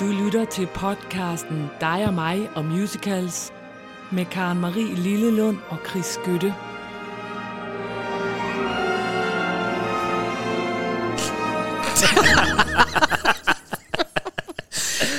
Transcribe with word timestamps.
Du 0.00 0.04
lytter 0.04 0.44
til 0.44 0.66
podcasten 0.74 1.70
Dig 1.80 2.04
og 2.06 2.14
mig 2.14 2.48
og 2.54 2.64
musicals 2.64 3.52
med 4.12 4.24
Karen 4.24 4.60
Marie 4.60 4.94
Lillelund 4.94 5.58
og 5.68 5.78
Chris 5.90 6.06
Skytte. 6.06 6.54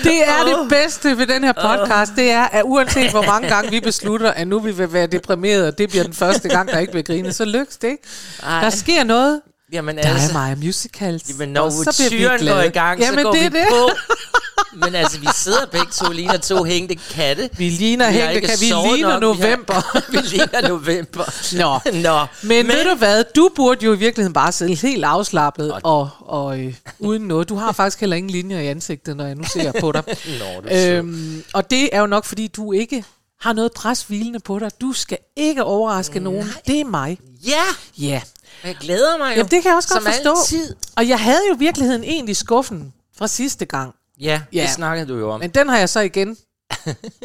Det 0.04 0.24
er 0.28 0.44
det 0.44 0.70
bedste 0.70 1.18
ved 1.18 1.28
den 1.28 1.44
her 1.44 1.54
podcast, 1.54 2.12
det 2.16 2.32
er, 2.32 2.44
at 2.44 2.62
uanset 2.66 3.12
hvor 3.12 3.22
mange 3.26 3.48
gange 3.50 3.70
vi 3.72 3.80
beslutter, 3.80 4.32
at 4.32 4.48
nu 4.48 4.60
vi 4.60 4.72
vil 4.72 4.94
være 4.94 5.08
deprimeret, 5.08 5.68
og 5.68 5.78
det 5.78 5.90
bliver 5.90 6.04
den 6.04 6.14
første 6.14 6.50
gang, 6.50 6.70
der 6.72 6.80
ikke 6.80 6.94
vil 6.94 7.04
grine, 7.04 7.34
så 7.34 7.46
lykkes 7.46 7.78
det 7.78 7.88
ikke. 7.88 8.04
Ej. 8.44 8.62
Der 8.62 8.70
sker 8.70 9.04
noget. 9.04 9.42
Jamen 9.72 9.98
Der 9.98 10.04
er 10.04 10.14
altså, 10.14 10.34
mig 10.34 10.58
musicals. 10.64 11.24
jamen, 11.30 11.50
når 11.54 11.62
og 11.62 11.72
så 11.72 11.94
bliver 11.98 12.10
vi 12.10 12.18
tyren 12.26 12.40
glade. 12.40 12.56
går 12.58 12.64
i 12.64 12.68
gang, 12.70 13.00
Jamen, 13.00 13.20
så 13.20 13.24
går 13.24 13.32
det 13.32 13.42
vi 13.42 13.46
er 13.46 13.50
det. 13.50 13.68
på. 13.70 13.90
Men 14.76 14.96
altså, 14.96 15.20
vi 15.20 15.28
sidder 15.36 15.66
begge 15.72 15.88
to, 15.92 16.12
ligner 16.12 16.38
to 16.38 16.64
hængte 16.64 16.96
katte. 16.96 17.50
Vi 17.58 17.70
ligner 17.70 18.06
har 18.06 18.12
hængte 18.12 18.42
katte. 18.42 18.60
Vi 18.60 18.66
ligner 18.66 19.20
nok. 19.20 19.38
Vi 19.38 19.42
har- 19.42 19.48
november. 19.50 20.02
Vi 20.12 20.18
ligner 20.18 20.68
november. 20.68 21.24
Nå. 21.58 21.92
Nå. 22.02 22.20
Men, 22.44 22.68
Men 22.68 22.68
ved 22.68 22.84
du 22.92 22.96
hvad, 22.96 23.24
du 23.36 23.50
burde 23.56 23.86
jo 23.86 23.94
i 23.94 23.98
virkeligheden 23.98 24.34
bare 24.34 24.52
sidde 24.52 24.76
helt 24.76 25.04
afslappet 25.06 25.74
og, 25.84 26.10
og 26.20 26.60
øh, 26.60 26.76
uden 27.00 27.22
noget. 27.28 27.50
Du 27.50 27.56
har 27.56 27.72
faktisk 27.72 28.00
heller 28.00 28.16
ingen 28.16 28.30
linjer 28.30 28.60
i 28.60 28.68
ansigtet, 28.68 29.18
når 29.18 29.26
jeg 29.26 29.36
nu 29.36 29.44
ser 29.44 29.72
på 29.80 29.92
dig. 29.92 30.04
Nå, 30.40 30.46
er 30.68 30.98
øhm, 30.98 31.44
og 31.54 31.70
det 31.72 31.90
er 31.96 32.00
jo 32.00 32.06
nok, 32.08 32.26
fordi 32.26 32.48
du 32.48 32.72
ikke 32.72 33.04
har 33.42 33.54
noget 33.54 33.72
pres 33.74 34.04
hvilende 34.04 34.40
på 34.40 34.60
dig. 34.60 34.72
Du 34.82 34.94
skal 34.94 35.18
ikke 35.38 35.64
overraske 35.64 36.20
nogen. 36.20 36.52
Det 36.68 36.80
er 36.82 36.86
mig. 36.86 37.18
Ja, 37.48 37.64
Ja. 37.98 38.22
jeg 38.64 38.76
glæder 38.82 39.18
mig 39.18 39.26
jo. 39.26 39.32
Jamen, 39.38 39.52
det 39.52 39.62
kan 39.64 39.70
jeg 39.70 39.76
også 39.76 39.90
godt 39.90 40.04
Som 40.04 40.12
forstå. 40.14 40.36
altid. 40.42 40.76
Og 40.96 41.08
jeg 41.08 41.20
havde 41.20 41.42
jo 41.50 41.56
virkeligheden 41.60 42.04
egentlig 42.04 42.36
skuffen 42.38 42.94
fra 43.18 43.28
sidste 43.28 43.66
gang. 43.66 43.94
Ja, 44.20 44.42
Ja. 44.54 44.62
det 44.62 44.70
snakkede 44.70 45.08
du 45.08 45.18
jo 45.18 45.32
om. 45.32 45.40
Men 45.40 45.50
den 45.50 45.70
har 45.70 45.78
jeg 45.78 45.90
så 45.90 46.00
igen 46.00 46.38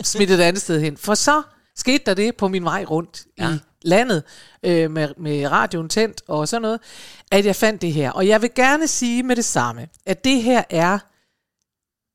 smidt 0.03 0.31
et 0.31 0.41
andet 0.41 0.63
sted 0.63 0.81
hen. 0.81 0.97
For 0.97 1.15
så 1.15 1.43
skete 1.77 2.03
der 2.07 2.15
det 2.15 2.37
på 2.37 2.49
min 2.49 2.65
vej 2.65 2.85
rundt 2.85 3.25
ja. 3.39 3.51
i 3.55 3.59
landet 3.83 4.23
øh, 4.63 4.91
med, 4.91 5.09
med 5.19 5.47
radioen 5.47 5.89
tændt 5.89 6.23
og 6.29 6.49
sådan 6.49 6.63
noget, 6.63 6.81
at 7.33 7.47
jeg 7.47 7.57
fandt 7.57 7.83
det 7.83 7.93
her. 7.93 8.11
Og 8.11 8.29
jeg 8.29 8.43
vil 8.43 8.51
gerne 8.55 8.87
sige 8.87 9.23
med 9.23 9.37
det 9.37 9.45
samme, 9.45 9.89
at 10.07 10.25
det 10.25 10.43
her 10.43 10.63
er 10.71 10.99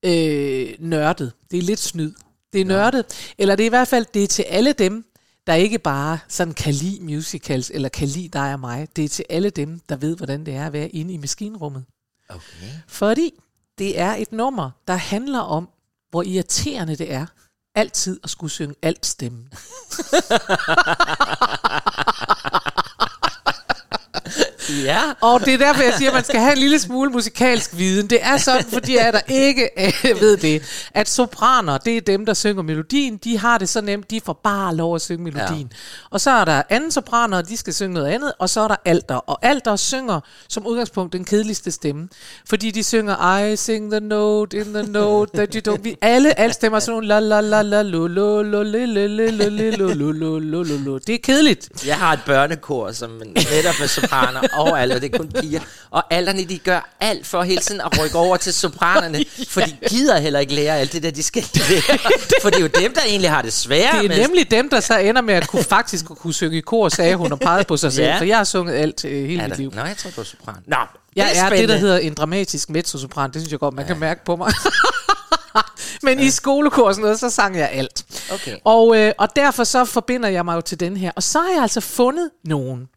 øh, 0.05 0.73
nørdet. 0.79 1.33
Det 1.51 1.59
er 1.59 1.63
lidt 1.63 1.79
snyd. 1.79 2.13
Det 2.53 2.61
er 2.61 2.65
nørdet. 2.65 3.33
Eller 3.37 3.55
det 3.55 3.63
er 3.63 3.67
i 3.67 3.69
hvert 3.69 3.87
fald 3.87 4.05
det 4.13 4.23
er 4.23 4.27
til 4.27 4.43
alle 4.43 4.73
dem, 4.73 5.05
der 5.47 5.53
ikke 5.53 5.79
bare 5.79 6.19
sådan 6.27 6.53
kan 6.53 6.73
lide 6.73 7.03
musicals, 7.03 7.71
eller 7.73 7.89
kan 7.89 8.07
lide 8.07 8.27
dig 8.29 8.53
og 8.53 8.59
mig. 8.59 8.87
Det 8.95 9.03
er 9.05 9.09
til 9.09 9.25
alle 9.29 9.49
dem, 9.49 9.79
der 9.89 9.95
ved, 9.95 10.17
hvordan 10.17 10.45
det 10.45 10.55
er 10.55 10.65
at 10.65 10.73
være 10.73 10.89
inde 10.89 11.13
i 11.13 11.17
maskinrummet. 11.17 11.85
Okay. 12.29 12.41
Fordi 12.87 13.31
det 13.77 13.99
er 13.99 14.15
et 14.15 14.31
nummer, 14.31 14.71
der 14.87 14.95
handler 14.95 15.39
om, 15.39 15.69
hvor 16.09 16.23
irriterende 16.23 16.95
det 16.95 17.13
er, 17.13 17.25
altid 17.75 18.19
at 18.23 18.29
skulle 18.29 18.51
synge 18.51 18.75
alt 18.81 19.05
stemme. 19.05 19.49
Ja. 24.83 25.01
Og 25.21 25.45
det 25.45 25.53
er 25.53 25.57
derfor, 25.57 25.81
jeg 25.81 25.93
siger, 25.97 26.09
at 26.09 26.15
man 26.15 26.23
skal 26.23 26.39
have 26.39 26.51
en 26.51 26.57
lille 26.57 26.79
smule 26.79 27.11
musikalsk 27.11 27.77
viden. 27.77 28.09
Det 28.09 28.19
er 28.21 28.37
sådan, 28.37 28.65
fordi 28.73 28.95
jeg 28.97 29.13
der 29.13 29.19
ikke 29.27 29.69
øh, 29.85 30.21
ved 30.21 30.37
det, 30.37 30.87
at 30.93 31.09
sopraner, 31.09 31.77
det 31.77 31.97
er 31.97 32.01
dem, 32.01 32.25
der 32.25 32.33
synger 32.33 32.63
melodien. 32.63 33.17
De 33.17 33.37
har 33.37 33.57
det 33.57 33.69
så 33.69 33.81
nemt, 33.81 34.11
de 34.11 34.21
får 34.25 34.39
bare 34.43 34.75
lov 34.75 34.95
at 34.95 35.01
synge 35.01 35.23
melodien. 35.23 35.67
Ja. 35.71 35.77
Og 36.09 36.21
så 36.21 36.31
er 36.31 36.45
der 36.45 36.61
anden 36.69 36.91
sopraner, 36.91 37.41
de 37.41 37.57
skal 37.57 37.73
synge 37.73 37.93
noget 37.93 38.07
andet, 38.07 38.33
og 38.39 38.49
så 38.49 38.61
er 38.61 38.67
der 38.67 38.75
alter. 38.85 39.15
Og 39.15 39.39
alter 39.41 39.75
synger 39.75 40.19
som 40.49 40.67
udgangspunkt 40.67 41.13
den 41.13 41.25
kedeligste 41.25 41.71
stemme. 41.71 42.07
Fordi 42.49 42.71
de 42.71 42.83
synger, 42.83 43.37
I 43.37 43.55
sing 43.55 43.91
the 43.91 43.99
note 43.99 44.57
in 44.57 44.73
the 44.73 44.83
note 44.83 45.31
that 45.37 45.53
you 45.53 45.73
don't... 45.73 45.81
Vi, 45.81 45.97
alle, 46.01 46.39
alle 46.39 46.53
stemmer 46.53 46.79
sådan 46.79 46.91
nogle 46.91 47.07
la 47.07 47.19
la 47.19 47.41
la 47.41 47.61
la 47.61 47.81
lo 47.81 48.07
lo 48.07 48.41
lo 48.41 48.63
le 48.63 48.85
le 48.85 49.07
le 49.07 49.31
le 49.31 49.49
le 49.49 49.71
lo 49.71 49.87
lo 49.93 50.11
lo 50.11 50.39
lo 50.39 50.63
lo 50.63 50.77
lo. 50.77 50.97
Det 50.97 51.15
er 51.15 51.19
kedeligt. 51.23 51.85
Jeg 51.87 51.97
har 51.97 52.13
et 52.13 52.19
børnekor, 52.25 52.91
som 52.91 53.09
netop 53.35 53.75
er 53.81 53.87
sopraner 53.87 54.41
overalt, 54.69 54.93
og 54.93 55.01
det 55.01 55.13
er 55.13 55.17
kun 55.17 55.31
piger. 55.31 55.59
Og 55.91 56.03
alderne, 56.13 56.43
de 56.43 56.57
gør 56.57 56.95
alt 56.99 57.27
for 57.27 57.43
hele 57.43 57.61
tiden 57.61 57.81
at 57.81 57.99
rykke 57.99 58.17
over 58.17 58.37
til 58.37 58.53
sopranerne, 58.53 59.25
for 59.53 59.61
de 59.61 59.77
gider 59.89 60.19
heller 60.19 60.39
ikke 60.39 60.53
lære 60.53 60.79
alt 60.79 60.93
det 60.93 61.03
der, 61.03 61.11
de 61.11 61.23
skal 61.23 61.45
lære. 61.69 61.99
For 62.41 62.49
det 62.49 62.57
er 62.57 62.61
jo 62.61 62.67
dem, 62.67 62.93
der 62.93 63.01
egentlig 63.07 63.29
har 63.29 63.41
det 63.41 63.53
svære. 63.53 64.01
Det 64.03 64.11
er 64.11 64.27
nemlig 64.27 64.51
dem, 64.51 64.69
der 64.69 64.79
så 64.79 64.97
ender 64.97 65.21
med 65.21 65.33
at 65.33 65.47
kunne 65.47 65.63
faktisk 65.63 66.05
kunne 66.05 66.33
synge 66.33 66.57
i 66.57 66.61
kor, 66.61 66.89
sagde 66.89 67.15
hun 67.15 67.31
og 67.31 67.39
pegede 67.39 67.63
på 67.63 67.77
sig 67.77 67.93
selv. 67.93 68.05
Ja. 68.05 68.17
For 68.19 68.23
jeg 68.25 68.37
har 68.37 68.43
sunget 68.43 68.73
alt 68.73 69.05
øh, 69.05 69.27
hele 69.27 69.41
Er 69.41 69.47
mit 69.47 69.57
liv. 69.57 69.71
Nå, 69.75 69.81
jeg 69.81 69.97
tror, 69.97 70.09
du 70.15 70.21
er 70.21 70.25
sopran. 70.25 70.55
Nå, 70.67 70.77
Jeg 71.15 71.31
er, 71.35 71.49
det, 71.49 71.69
der 71.69 71.77
hedder 71.77 71.97
en 71.97 72.13
dramatisk 72.13 72.69
mezzosopran. 72.69 73.31
Det 73.31 73.41
synes 73.41 73.51
jeg 73.51 73.59
godt, 73.59 73.75
man 73.75 73.85
kan 73.85 73.99
mærke 73.99 74.25
på 74.25 74.35
mig. 74.35 74.53
Men 76.03 76.19
i 76.19 76.29
skolekor 76.29 76.87
og 76.87 76.93
sådan 76.93 77.01
noget, 77.03 77.19
så 77.19 77.29
sang 77.29 77.57
jeg 77.57 77.69
alt. 77.71 78.05
Okay. 78.33 78.55
Og, 78.63 78.97
øh, 78.97 79.13
og 79.17 79.35
derfor 79.35 79.63
så 79.63 79.85
forbinder 79.85 80.29
jeg 80.29 80.45
mig 80.45 80.55
jo 80.55 80.61
til 80.61 80.79
den 80.79 80.97
her. 80.97 81.11
Og 81.15 81.23
så 81.23 81.39
har 81.39 81.49
jeg 81.49 81.61
altså 81.61 81.81
fundet 81.81 82.29
nogen. 82.45 82.87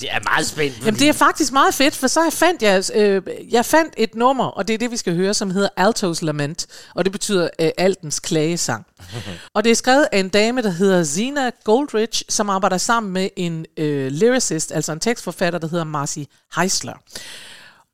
Det 0.00 0.12
er 0.12 0.20
meget 0.24 0.46
spændt. 0.46 0.86
Jamen 0.86 1.00
det 1.00 1.08
er 1.08 1.12
faktisk 1.12 1.52
meget 1.52 1.74
fedt, 1.74 1.96
for 1.96 2.06
så 2.06 2.30
fandt 2.30 2.62
jeg, 2.62 2.84
øh, 2.94 3.22
jeg 3.50 3.64
fandt 3.64 3.94
et 3.96 4.14
nummer, 4.14 4.44
og 4.44 4.68
det 4.68 4.74
er 4.74 4.78
det, 4.78 4.90
vi 4.90 4.96
skal 4.96 5.14
høre, 5.14 5.34
som 5.34 5.50
hedder 5.50 5.68
Altos 5.76 6.22
Lament, 6.22 6.66
og 6.94 7.04
det 7.04 7.12
betyder 7.12 7.48
øh, 7.60 7.70
altens 7.78 8.20
klagesang. 8.20 8.86
og 9.54 9.64
det 9.64 9.70
er 9.70 9.74
skrevet 9.74 10.08
af 10.12 10.18
en 10.18 10.28
dame, 10.28 10.62
der 10.62 10.70
hedder 10.70 11.04
Zina 11.04 11.50
Goldrich, 11.64 12.22
som 12.28 12.50
arbejder 12.50 12.78
sammen 12.78 13.12
med 13.12 13.28
en 13.36 13.66
øh, 13.76 14.12
lyricist, 14.12 14.72
altså 14.72 14.92
en 14.92 15.00
tekstforfatter, 15.00 15.58
der 15.58 15.68
hedder 15.68 15.84
Marcy 15.84 16.18
Heisler. 16.56 16.94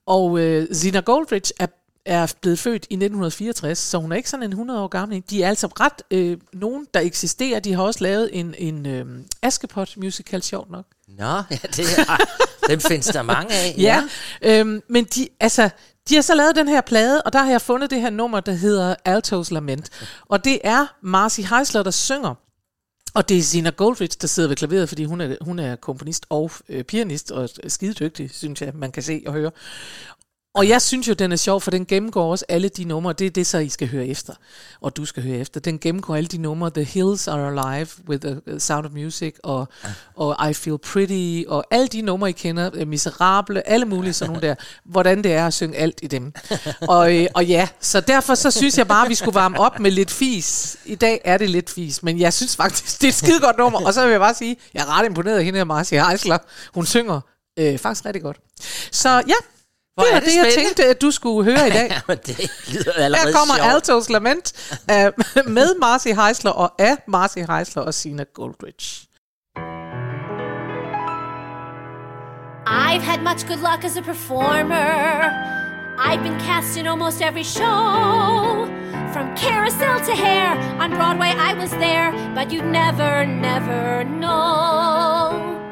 Og 0.06 0.38
øh, 0.38 0.74
Zina 0.74 1.00
Goldrich 1.00 1.52
er, 1.58 1.66
er 2.06 2.32
blevet 2.40 2.58
født 2.58 2.86
i 2.90 2.94
1964, 2.94 3.78
så 3.78 3.98
hun 3.98 4.12
er 4.12 4.16
ikke 4.16 4.30
sådan 4.30 4.44
en 4.44 4.50
100 4.50 4.80
år 4.80 4.88
gammel. 4.88 5.22
De 5.30 5.42
er 5.42 5.48
altså 5.48 5.66
ret 5.66 6.02
øh, 6.10 6.38
nogen, 6.52 6.86
der 6.94 7.00
eksisterer. 7.00 7.60
De 7.60 7.74
har 7.74 7.82
også 7.82 8.04
lavet 8.04 8.30
en, 8.32 8.54
en 8.58 8.86
øh, 8.86 9.06
Askepot 9.42 9.96
musical, 9.96 10.42
sjovt 10.42 10.70
nok. 10.70 10.86
Nå, 11.08 11.24
ja, 11.24 11.58
det 11.76 11.98
er, 11.98 12.16
dem 12.68 12.80
findes 12.80 13.06
der 13.06 13.22
mange 13.22 13.54
af. 13.54 13.74
Ja, 13.78 14.02
øhm, 14.42 14.82
men 14.88 15.04
de, 15.04 15.28
altså, 15.40 15.70
de 16.08 16.14
har 16.14 16.22
så 16.22 16.34
lavet 16.34 16.56
den 16.56 16.68
her 16.68 16.80
plade, 16.80 17.22
og 17.22 17.32
der 17.32 17.38
har 17.38 17.50
jeg 17.50 17.60
fundet 17.60 17.90
det 17.90 18.00
her 18.00 18.10
nummer, 18.10 18.40
der 18.40 18.52
hedder 18.52 18.94
Altos 19.04 19.50
Lament. 19.50 19.90
Og 20.28 20.44
det 20.44 20.60
er 20.64 20.86
Marcy 21.02 21.40
Heisler, 21.40 21.82
der 21.82 21.90
synger. 21.90 22.34
Og 23.14 23.28
det 23.28 23.38
er 23.38 23.42
Zina 23.42 23.70
Goldrich, 23.70 24.20
der 24.20 24.26
sidder 24.26 24.48
ved 24.48 24.56
klaveret, 24.56 24.88
fordi 24.88 25.04
hun 25.04 25.20
er, 25.20 25.36
hun 25.40 25.58
er 25.58 25.76
komponist 25.76 26.26
og 26.30 26.50
øh, 26.68 26.84
pianist, 26.84 27.30
og 27.30 27.48
skide 27.68 27.92
dygtig, 27.94 28.30
synes 28.30 28.62
jeg, 28.62 28.72
man 28.74 28.92
kan 28.92 29.02
se 29.02 29.22
og 29.26 29.32
høre. 29.32 29.50
Og 30.56 30.68
jeg 30.68 30.82
synes 30.82 31.08
jo, 31.08 31.12
den 31.12 31.32
er 31.32 31.36
sjov, 31.36 31.60
for 31.60 31.70
den 31.70 31.86
gennemgår 31.86 32.30
også 32.30 32.44
alle 32.48 32.68
de 32.68 32.84
numre. 32.84 33.12
Det 33.12 33.26
er 33.26 33.30
det, 33.30 33.46
så 33.46 33.58
I 33.58 33.68
skal 33.68 33.88
høre 33.88 34.06
efter, 34.06 34.32
og 34.80 34.96
du 34.96 35.04
skal 35.04 35.22
høre 35.22 35.36
efter. 35.38 35.60
Den 35.60 35.78
gennemgår 35.78 36.16
alle 36.16 36.26
de 36.26 36.38
numre. 36.38 36.70
The 36.70 36.84
Hills 36.84 37.28
Are 37.28 37.46
Alive 37.48 37.88
with 38.08 38.26
the 38.26 38.60
Sound 38.60 38.86
of 38.86 38.92
Music, 38.92 39.34
og, 39.42 39.68
og 40.16 40.50
I 40.50 40.54
Feel 40.54 40.78
Pretty, 40.78 41.42
og 41.48 41.64
alle 41.70 41.86
de 41.88 42.02
numre, 42.02 42.28
I 42.28 42.32
kender. 42.32 42.70
øh, 42.74 42.88
Miserable, 42.88 43.68
alle 43.68 43.86
mulige 43.86 44.12
sådan 44.12 44.32
nogle 44.32 44.48
der. 44.48 44.54
Hvordan 44.84 45.24
det 45.24 45.32
er 45.32 45.46
at 45.46 45.54
synge 45.54 45.76
alt 45.76 45.98
i 46.02 46.06
dem. 46.06 46.32
Og, 46.80 47.16
øh, 47.16 47.26
og 47.34 47.44
ja, 47.46 47.68
så 47.80 48.00
derfor 48.00 48.34
så 48.34 48.50
synes 48.50 48.78
jeg 48.78 48.88
bare, 48.88 49.04
at 49.04 49.10
vi 49.10 49.14
skulle 49.14 49.34
varme 49.34 49.58
op 49.60 49.80
med 49.80 49.90
lidt 49.90 50.10
fis. 50.10 50.76
I 50.84 50.94
dag 50.94 51.20
er 51.24 51.38
det 51.38 51.50
lidt 51.50 51.70
fis, 51.70 52.02
men 52.02 52.20
jeg 52.20 52.32
synes 52.32 52.56
faktisk, 52.56 53.00
det 53.00 53.04
er 53.04 53.08
et 53.08 53.14
skide 53.14 53.40
godt 53.40 53.58
nummer. 53.58 53.86
Og 53.86 53.94
så 53.94 54.02
vil 54.02 54.10
jeg 54.10 54.20
bare 54.20 54.34
sige, 54.34 54.56
jeg 54.74 54.80
er 54.80 54.98
ret 54.98 55.06
imponeret 55.06 55.38
af 55.38 55.44
hende 55.44 55.56
her, 55.58 55.64
Marcia 55.64 56.08
Heisler. 56.08 56.38
Hun 56.74 56.86
synger 56.86 57.20
øh, 57.58 57.78
faktisk 57.78 58.04
rigtig 58.06 58.22
godt. 58.22 58.36
Så 58.92 59.08
ja, 59.28 59.34
Hvor 59.94 60.04
det 60.04 60.10
er 60.10 60.14
var 60.14 60.20
det 60.20 60.28
det, 60.28 60.36
jeg 60.36 60.52
tænkte, 60.54 60.84
at 60.84 61.02
du 61.02 61.10
skulle 61.10 61.44
høre 61.44 61.68
i 61.68 61.70
dag. 61.70 61.90
Ja, 62.08 62.14
det 62.14 62.50
lyder 62.68 62.92
allerede 62.92 63.26
Her 63.26 63.32
kommer 63.32 63.54
sjovt. 63.56 63.70
Altos 63.72 64.08
Lament 64.08 64.52
uh, 64.92 64.96
med 65.56 65.78
Marcy 65.80 66.08
Heisler 66.08 66.50
og 66.50 66.72
af 66.78 66.96
Marcy 67.08 67.38
Heisler 67.50 67.82
og 67.82 67.94
Sina 67.94 68.24
Goldrich. 68.34 69.06
I've 72.66 73.02
had 73.02 73.20
much 73.30 73.46
good 73.46 73.62
luck 73.70 73.84
as 73.84 73.96
a 73.96 74.02
performer. 74.02 75.54
I've 75.98 76.22
been 76.22 76.40
cast 76.40 76.76
in 76.76 76.86
almost 76.86 77.20
every 77.20 77.44
show. 77.44 78.66
From 79.12 79.36
carousel 79.36 79.96
to 80.08 80.14
hair, 80.24 80.48
on 80.82 80.90
Broadway 80.90 81.32
I 81.50 81.54
was 81.54 81.70
there, 81.70 82.10
but 82.34 82.52
you'd 82.52 82.70
never, 82.82 83.26
never 83.26 84.04
know. 84.04 85.63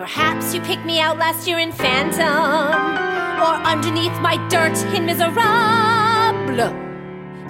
Perhaps 0.00 0.54
you 0.54 0.62
picked 0.62 0.86
me 0.86 0.98
out 0.98 1.18
last 1.18 1.46
year 1.46 1.58
in 1.58 1.72
Phantom, 1.72 2.24
or 2.24 3.54
underneath 3.68 4.18
my 4.22 4.38
dirt 4.48 4.74
in 4.94 5.04
Miserable. 5.04 5.36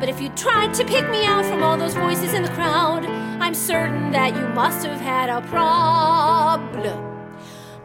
But 0.01 0.09
if 0.09 0.21
you 0.21 0.31
tried 0.31 0.75
to 0.75 0.85
pick 0.85 1.09
me 1.11 1.25
out 1.25 1.45
from 1.45 1.63
all 1.63 1.77
those 1.77 1.95
voices 1.95 2.35
in 2.35 2.43
the 2.43 2.49
crowd, 2.49 3.07
I'm 3.07 3.55
certain 3.55 4.11
that 4.11 4.35
you 4.35 4.49
must 4.49 4.85
have 4.85 5.01
had 5.01 5.31
a 5.31 5.43
problem. 5.47 6.99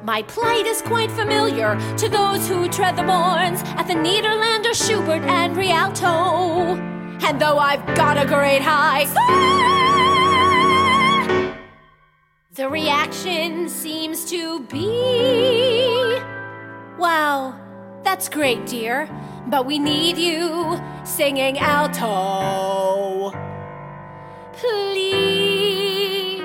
My 0.03 0.23
plight 0.23 0.65
is 0.65 0.81
quite 0.81 1.12
familiar 1.12 1.77
to 1.97 2.09
those 2.09 2.47
who 2.47 2.67
tread 2.67 2.95
the 2.95 3.03
bournes 3.03 3.62
at 3.77 3.83
the 3.83 3.94
Niederlander, 3.94 4.73
Schubert, 4.73 5.21
and 5.29 5.56
Rialto. 5.56 6.75
And 7.23 7.39
though 7.39 7.59
I've 7.59 7.85
got 7.95 8.17
a 8.17 8.25
great 8.25 8.63
high, 8.63 9.06
the 12.55 12.69
reaction 12.69 13.67
seems 13.67 14.23
to 14.23 14.61
be 14.61 16.17
Wow, 16.97 17.59
that's 18.01 18.29
great, 18.29 18.65
dear. 18.65 19.09
But 19.47 19.65
we 19.65 19.77
need 19.77 20.17
you 20.17 20.79
singing 21.03 21.59
alto. 21.59 23.33
Please 24.53 26.41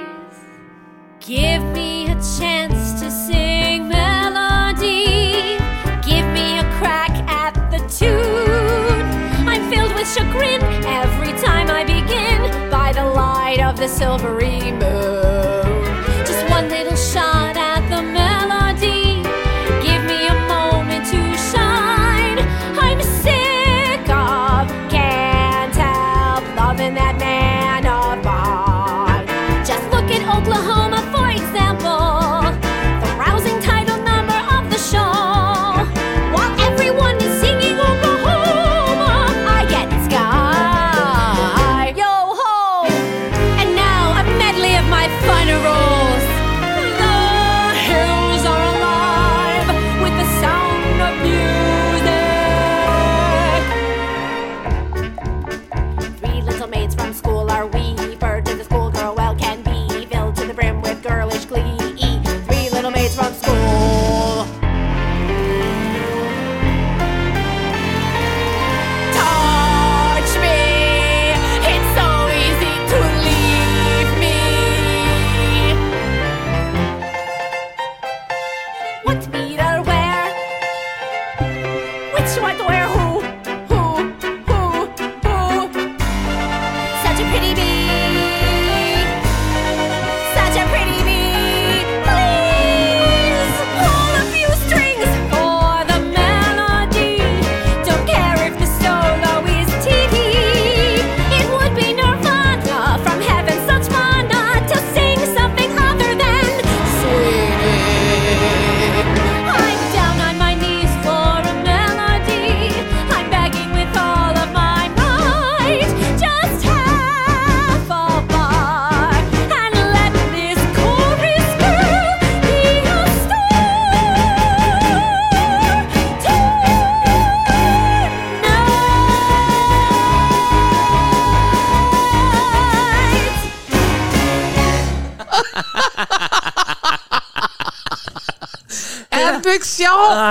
give 1.20 1.62
me 1.62 2.06
a 2.06 2.16
chance 2.38 3.00
to 3.00 3.08
sing 3.08 3.86
melody. 3.86 5.58
Give 6.02 6.26
me 6.34 6.58
a 6.58 6.64
crack 6.78 7.12
at 7.28 7.54
the 7.70 7.78
tune. 7.86 9.48
I'm 9.48 9.70
filled 9.72 9.94
with 9.94 10.12
chagrin 10.12 10.60
every 10.84 11.32
time 11.38 11.70
I 11.70 11.84
begin 11.84 12.68
by 12.68 12.92
the 12.92 13.04
light 13.04 13.60
of 13.60 13.76
the 13.76 13.86
silvery 13.86 14.72
moon. 14.72 15.69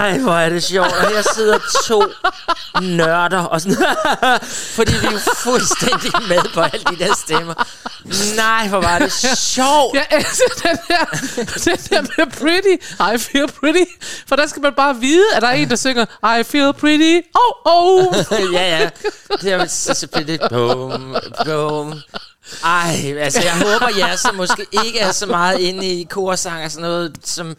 Ej, 0.10 0.18
hvor 0.18 0.34
er 0.34 0.50
det 0.50 0.64
sjovt. 0.64 0.88
Og 0.88 1.10
her 1.10 1.22
sidder 1.36 1.60
to 1.86 2.04
nørder 2.82 3.44
og 3.44 3.62
sådan 3.62 3.78
Fordi 4.78 4.92
vi 4.92 5.06
er 5.06 5.12
jo 5.12 5.20
fuldstændig 5.36 6.12
med 6.28 6.54
på 6.54 6.62
alle 6.62 6.84
de 6.90 6.96
der 7.00 7.16
stemmer. 7.16 7.54
Nej, 8.36 8.68
hvor 8.68 8.82
var 8.82 9.00
det 9.00 9.12
sjovt. 9.38 9.96
Jeg 9.96 10.08
elsker 10.12 10.54
den 10.64 10.78
der, 10.88 11.06
den 11.66 11.78
der 11.90 12.02
med 12.02 12.32
pretty. 12.32 12.86
I 13.16 13.18
feel 13.18 13.48
pretty. 13.60 13.92
For 14.28 14.36
der 14.36 14.48
skal 14.48 14.62
man 14.62 14.74
bare 14.78 14.96
vide, 15.00 15.26
at 15.36 15.42
der 15.42 15.48
er 15.48 15.54
en, 15.54 15.70
der 15.70 15.76
synger 15.76 16.06
I 16.40 16.44
feel 16.44 16.74
pretty. 16.74 17.20
Oh, 17.36 17.74
oh. 17.76 18.16
ja, 18.54 18.80
ja. 18.80 18.90
Det 19.42 19.52
er 19.52 19.66
så 19.66 19.94
selvfølgelig 19.94 20.40
bum, 20.50 21.16
bum. 21.46 21.94
Ej, 22.64 23.16
altså 23.20 23.42
jeg 23.42 23.58
håber, 23.58 23.98
jer 23.98 24.16
som 24.16 24.36
måske 24.36 24.66
ikke 24.86 25.00
er 25.00 25.12
så 25.12 25.26
meget 25.26 25.60
inde 25.60 25.86
i 25.86 26.04
korsang 26.04 26.66
og 26.66 26.72
sådan 26.72 26.90
noget, 26.90 27.16
som... 27.24 27.56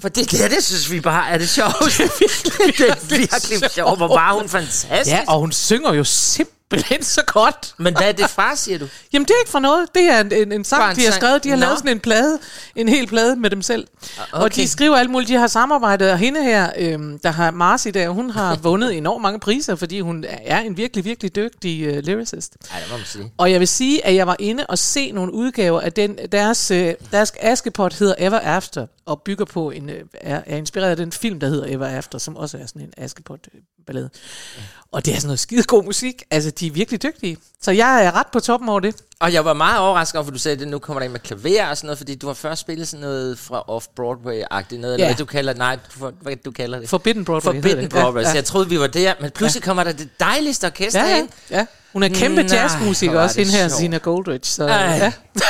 For 0.00 0.08
det 0.08 0.30
der, 0.32 0.48
det 0.48 0.64
synes 0.64 0.90
vi 0.90 1.00
bare 1.00 1.30
er 1.30 1.38
det 1.38 1.48
sjoveste. 1.48 2.02
det 2.78 2.80
er 2.80 3.16
virkelig 3.16 3.70
sjovt. 3.70 3.96
Hvor 3.96 4.08
var 4.08 4.32
hun 4.32 4.48
fantastisk. 4.48 5.16
Ja, 5.16 5.20
og 5.28 5.40
hun 5.40 5.52
synger 5.52 5.92
jo 5.94 6.04
simpelthen 6.04 7.02
så 7.02 7.22
godt. 7.26 7.74
Men 7.78 7.96
hvad 7.96 8.08
er 8.08 8.12
det 8.12 8.30
fra, 8.30 8.56
siger 8.56 8.78
du? 8.78 8.88
Jamen, 9.12 9.26
det 9.26 9.34
er 9.34 9.38
ikke 9.40 9.50
for 9.50 9.58
noget. 9.58 9.86
Det 9.94 10.02
er 10.02 10.20
en, 10.20 10.32
en, 10.32 10.52
en 10.52 10.64
sang, 10.64 10.90
en 10.90 10.96
de 10.96 11.04
har 11.04 11.12
skrevet. 11.12 11.44
De 11.44 11.48
har 11.48 11.56
Nå. 11.56 11.60
lavet 11.60 11.78
sådan 11.78 11.90
en 11.90 12.00
plade, 12.00 12.38
en 12.76 12.88
hel 12.88 13.06
plade 13.06 13.36
med 13.36 13.50
dem 13.50 13.62
selv. 13.62 13.86
Okay. 14.32 14.44
Og 14.44 14.54
de 14.54 14.68
skriver 14.68 14.96
alt 14.96 15.10
muligt. 15.10 15.28
De 15.28 15.34
har 15.34 15.46
samarbejdet, 15.46 16.10
og 16.10 16.18
hende 16.18 16.42
her, 16.44 16.70
øhm, 16.78 17.18
der 17.18 17.30
har 17.30 17.50
Mars 17.50 17.86
i 17.86 17.90
dag, 17.90 18.08
hun 18.08 18.30
har 18.30 18.56
vundet 18.62 18.96
enormt 18.96 19.22
mange 19.22 19.40
priser, 19.40 19.74
fordi 19.74 20.00
hun 20.00 20.24
er 20.28 20.60
en 20.60 20.76
virkelig, 20.76 21.04
virkelig 21.04 21.36
dygtig 21.36 21.82
øh, 21.82 21.98
lyricist. 21.98 22.56
Ej, 22.72 22.80
det 22.80 22.90
må 22.90 22.96
man 22.96 23.06
sige. 23.06 23.32
Og 23.38 23.52
jeg 23.52 23.60
vil 23.60 23.68
sige, 23.68 24.06
at 24.06 24.14
jeg 24.14 24.26
var 24.26 24.36
inde 24.38 24.66
og 24.66 24.78
se 24.78 25.12
nogle 25.12 25.32
udgaver 25.34 25.80
af 25.80 25.92
den, 25.92 26.18
deres, 26.32 26.70
øh, 26.70 26.94
deres 27.12 27.32
Askepot 27.40 27.94
hedder 27.94 28.14
Ever 28.18 28.38
After, 28.38 28.86
og 29.06 29.22
bygger 29.22 29.44
på 29.44 29.70
en, 29.70 29.89
Øh, 29.90 30.04
er, 30.14 30.42
er 30.46 30.56
inspireret 30.56 30.90
af 30.90 30.96
den 30.96 31.12
film, 31.12 31.40
der 31.40 31.48
hedder 31.48 31.74
Ever 31.74 31.86
After, 31.86 32.18
som 32.18 32.36
også 32.36 32.58
er 32.58 32.66
sådan 32.66 32.82
en 32.82 32.92
Askepot-ballade. 32.96 34.10
Øh, 34.14 34.62
og 34.92 35.04
det 35.04 35.10
er 35.12 35.16
sådan 35.16 35.26
noget 35.26 35.40
skide 35.40 35.62
god 35.62 35.84
musik. 35.84 36.22
Altså, 36.30 36.50
de 36.50 36.66
er 36.66 36.70
virkelig 36.70 37.02
dygtige. 37.02 37.36
Så 37.62 37.70
jeg 37.70 38.04
er 38.04 38.12
ret 38.16 38.26
på 38.32 38.40
toppen 38.40 38.68
over 38.68 38.80
det. 38.80 38.94
Og 39.20 39.32
jeg 39.32 39.44
var 39.44 39.52
meget 39.52 39.78
overrasket 39.80 40.16
over, 40.16 40.24
for 40.24 40.30
du 40.32 40.38
sagde, 40.38 40.62
at 40.62 40.68
nu 40.68 40.78
kommer 40.78 41.00
der 41.00 41.04
ind 41.04 41.12
med 41.12 41.20
klaver 41.20 41.66
og 41.66 41.76
sådan 41.76 41.86
noget, 41.86 41.98
fordi 41.98 42.14
du 42.14 42.26
har 42.26 42.34
først 42.34 42.60
spillet 42.60 42.88
sådan 42.88 43.00
noget 43.00 43.38
fra 43.38 43.60
off-Broadway-agtigt 43.68 44.78
noget, 44.78 44.94
eller 44.94 45.06
Ja. 45.06 45.06
hvad 45.06 45.14
du 45.16 45.24
kalder, 45.24 45.54
nej, 45.54 45.78
du- 46.00 46.10
hvad 46.20 46.36
du 46.36 46.50
kalder 46.50 46.78
det? 46.78 46.88
Forbidden 46.88 47.24
Broadway. 47.24 47.54
Forbidden. 47.54 47.88
Broadway. 47.88 48.22
Ja, 48.22 48.26
ja. 48.26 48.32
Så 48.32 48.36
jeg 48.36 48.44
troede, 48.44 48.68
vi 48.68 48.80
var 48.80 48.86
der, 48.86 49.14
men 49.20 49.30
pludselig 49.30 49.62
kommer 49.62 49.84
der 49.84 49.92
det 49.92 50.08
dejligste 50.20 50.66
orkester 50.66 51.00
Ja, 51.00 51.08
ja, 51.10 51.18
ind. 51.18 51.28
ja. 51.50 51.66
Hun 51.92 52.02
er 52.02 52.08
kæmpe 52.08 52.42
Nej, 52.42 52.56
jazzmusiker 52.56 53.20
også, 53.20 53.38
hende 53.40 53.52
her. 53.52 53.68
Sina 53.68 53.96
Goldridge. 53.96 54.46
Så, 54.46 54.66
Ej. 54.66 54.76
ja. 54.76 55.12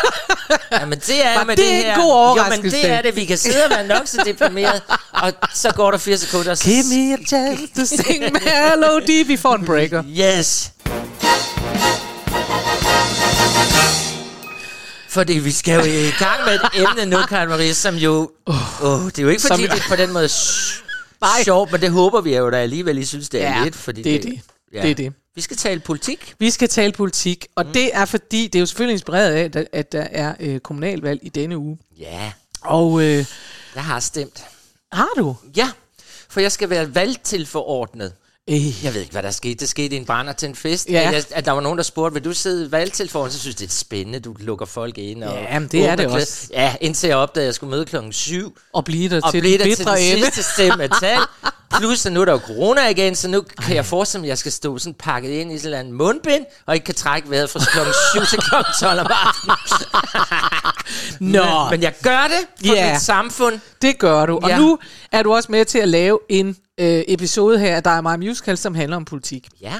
Ja, 0.73 0.85
men 0.87 0.99
det 0.99 1.27
er 1.27 1.39
Var 1.39 1.45
med 1.45 1.57
det 1.57 1.65
det 1.65 1.75
en 1.77 1.83
her. 1.83 1.95
god 1.97 2.03
Jo, 2.05 2.09
men 2.09 2.13
overraskelse? 2.41 2.77
det 2.77 2.91
er 2.91 3.03
det. 3.03 3.17
Vi 3.17 3.25
kan 3.25 3.39
sidde 3.39 3.65
og 3.65 3.71
være 3.71 3.87
nok 3.87 4.07
så 4.07 4.23
deprimeret, 4.27 4.83
og 5.23 5.33
så 5.55 5.73
går 5.73 5.91
der 5.91 5.99
fire 5.99 6.19
sekunder, 6.19 6.55
så... 6.55 6.65
Give 6.65 6.85
me 6.91 7.15
a 7.15 7.17
chance 7.27 7.67
to 7.77 7.85
sing 7.85 8.23
melody. 8.33 9.27
Vi 9.27 9.37
får 9.37 9.55
en 9.55 9.65
breaker. 9.67 10.03
Yes. 10.09 10.73
Fordi 15.09 15.33
vi 15.39 15.51
skal 15.53 15.75
jo 15.75 15.81
i 15.93 16.11
gang 16.19 16.45
med 16.47 16.55
et 16.55 16.61
emne 16.75 17.07
nu, 17.17 17.23
Karen 17.29 17.49
Marie, 17.49 17.75
som 17.75 17.95
jo... 17.95 18.31
Oh, 18.47 19.01
det 19.07 19.19
er 19.19 19.23
jo 19.23 19.29
ikke 19.29 19.43
fordi, 19.43 19.63
Som- 19.67 19.71
det 19.77 19.85
er 19.85 19.89
på 19.89 19.97
den 19.97 20.13
måde 20.13 20.29
s- 20.29 20.83
sjovt, 21.45 21.73
men 21.73 21.81
det 21.81 21.91
håber 21.91 22.21
vi 22.21 22.37
jo 22.37 22.51
da 22.51 22.57
alligevel, 22.57 22.99
I 22.99 23.05
synes, 23.05 23.29
det 23.29 23.43
er 23.45 23.59
Ja, 23.59 23.65
lidt. 23.65 23.77
Fordi 23.77 24.03
det 24.03 24.15
er 24.15 24.21
det. 24.21 24.41
Det 24.73 24.91
er 24.91 24.95
det. 24.95 25.13
Vi 25.35 25.41
skal 25.41 25.57
tale 25.57 25.81
politik. 25.81 26.35
Vi 26.39 26.51
skal 26.51 26.69
tale 26.69 26.93
politik, 26.93 27.47
og 27.57 27.67
mm. 27.67 27.73
det 27.73 27.91
er 27.97 28.05
fordi, 28.05 28.45
det 28.47 28.55
er 28.55 28.61
jo 28.61 28.67
selvfølgelig 28.67 28.93
inspireret 28.95 29.33
af, 29.33 29.51
at- 29.61 29.69
at 29.73 29.93
der 29.93 30.07
er 30.13 30.35
øh, 30.41 30.61
kommunalvalg 30.61 31.21
i 31.23 31.29
denne 31.29 31.59
uge. 31.59 31.79
Ja, 31.99 32.33
Og 32.65 33.03
øh, 33.03 33.25
jeg 33.75 33.85
har 33.85 34.01
stemt. 34.01 34.45
Har 34.93 35.09
du? 35.17 35.37
Ja, 35.57 35.71
for 36.29 36.41
jeg 36.41 36.53
skal 36.53 36.71
være 36.71 36.95
valgtilforordnet. 36.95 38.13
Øh, 38.51 38.85
Jeg 38.85 38.95
ved 38.95 39.01
ikke, 39.01 39.13
hvad 39.13 39.23
der 39.23 39.31
skete. 39.31 39.55
Det 39.55 39.69
skete 39.69 39.95
i 39.95 39.99
en 39.99 40.05
brænder 40.07 40.33
til 40.33 40.49
en 40.49 40.55
fest. 40.55 40.89
Ja. 40.91 41.11
Jeg, 41.11 41.25
at 41.31 41.45
der 41.45 41.53
var 41.53 41.61
nogen, 41.61 41.79
der 41.79 41.85
spurgte, 41.85 42.15
vil 42.15 42.25
du 42.25 42.33
sidde 42.33 42.73
valgtilforordnet? 42.73 43.33
Så 43.35 43.41
synes 43.41 43.57
det 43.57 43.67
er 43.67 43.71
spændende. 43.71 44.21
Du 44.21 44.35
lukker 44.39 44.67
folk 44.67 44.99
ind. 44.99 45.25
Og 45.25 45.35
Ja, 45.51 45.59
men 45.59 45.69
det 45.69 45.85
er 45.87 45.97
det 45.97 46.07
klæder. 46.07 46.21
også. 46.21 46.47
Ja, 46.53 46.75
indtil 46.81 47.09
jeg 47.09 47.17
opdagede, 47.17 47.45
at 47.45 47.47
jeg 47.47 47.55
skulle 47.55 47.71
møde 47.71 47.85
klokken 47.85 48.13
7. 48.13 48.59
og 48.73 48.85
blive 48.85 49.09
der 49.09 49.21
Og 49.23 49.31
til 49.33 49.41
blive 49.41 49.59
den 49.59 49.69
der 49.69 49.75
til 49.77 49.85
den 49.87 49.97
ende. 49.99 50.25
sidste 50.33 50.43
stemmetal. 50.53 51.19
Plus, 51.79 52.07
at 52.07 52.13
nu 52.13 52.21
er 52.21 52.25
der 52.25 52.33
jo 52.33 52.39
corona 52.39 52.89
igen, 52.89 53.17
så 53.17 53.29
nu 53.29 53.43
kan 53.63 53.75
jeg 53.77 53.87
forestille 53.87 54.21
mig, 54.21 54.27
at 54.27 54.29
jeg 54.29 54.39
skal 54.39 54.53
stå 54.53 54.79
sådan 54.79 54.95
pakket 54.95 55.31
ind 55.31 55.53
i 55.53 55.59
sådan 55.59 55.87
en 55.87 55.93
mundbind, 55.93 56.45
og 56.67 56.75
ikke 56.75 56.85
kan 56.85 56.95
trække 56.95 57.31
vejret 57.31 57.51
fra 57.51 57.61
klokken 57.73 57.95
7 58.15 58.27
til 58.27 58.39
klokken 58.39 58.73
12 58.81 59.01
om 59.01 59.07
aftenen. 59.11 59.57
Nå, 61.21 61.43
Men, 61.45 61.71
men 61.71 61.83
jeg 61.83 61.95
gør 62.03 62.23
det 62.29 62.67
for 62.69 62.75
Ja. 62.75 62.93
mit 62.93 63.03
samfund. 63.03 63.61
det 63.83 63.99
gør 63.99 64.27
du. 64.27 64.39
Og 64.43 64.49
Ja. 64.49 64.59
nu 64.59 64.79
er 65.13 65.23
du 65.23 65.35
også 65.35 65.53
med 65.53 65.65
til 65.65 65.79
at 65.79 65.89
lave 65.89 66.19
en 66.29 66.57
øh, 66.81 67.03
episode 67.09 67.59
her 67.59 67.77
af 67.77 67.83
Der 67.83 67.91
er 67.91 68.01
mig 68.01 68.19
musical, 68.19 68.57
som 68.57 68.75
handler 68.75 68.97
om 68.97 69.05
politik. 69.05 69.49
Ja. 69.61 69.75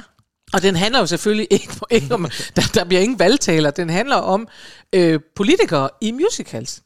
Og 0.53 0.61
den 0.61 0.75
handler 0.75 0.99
jo 0.99 1.05
selvfølgelig 1.05 1.47
ikke, 1.51 1.73
ikke 1.91 2.13
om, 2.13 2.27
der, 2.55 2.61
der 2.73 2.83
bliver 2.83 3.01
ingen 3.01 3.19
valgtaler, 3.19 3.71
den 3.71 3.89
handler 3.89 4.15
om 4.15 4.47
øh, 4.93 5.19
politikere 5.35 5.89
i 6.01 6.11
musicals. 6.11 6.81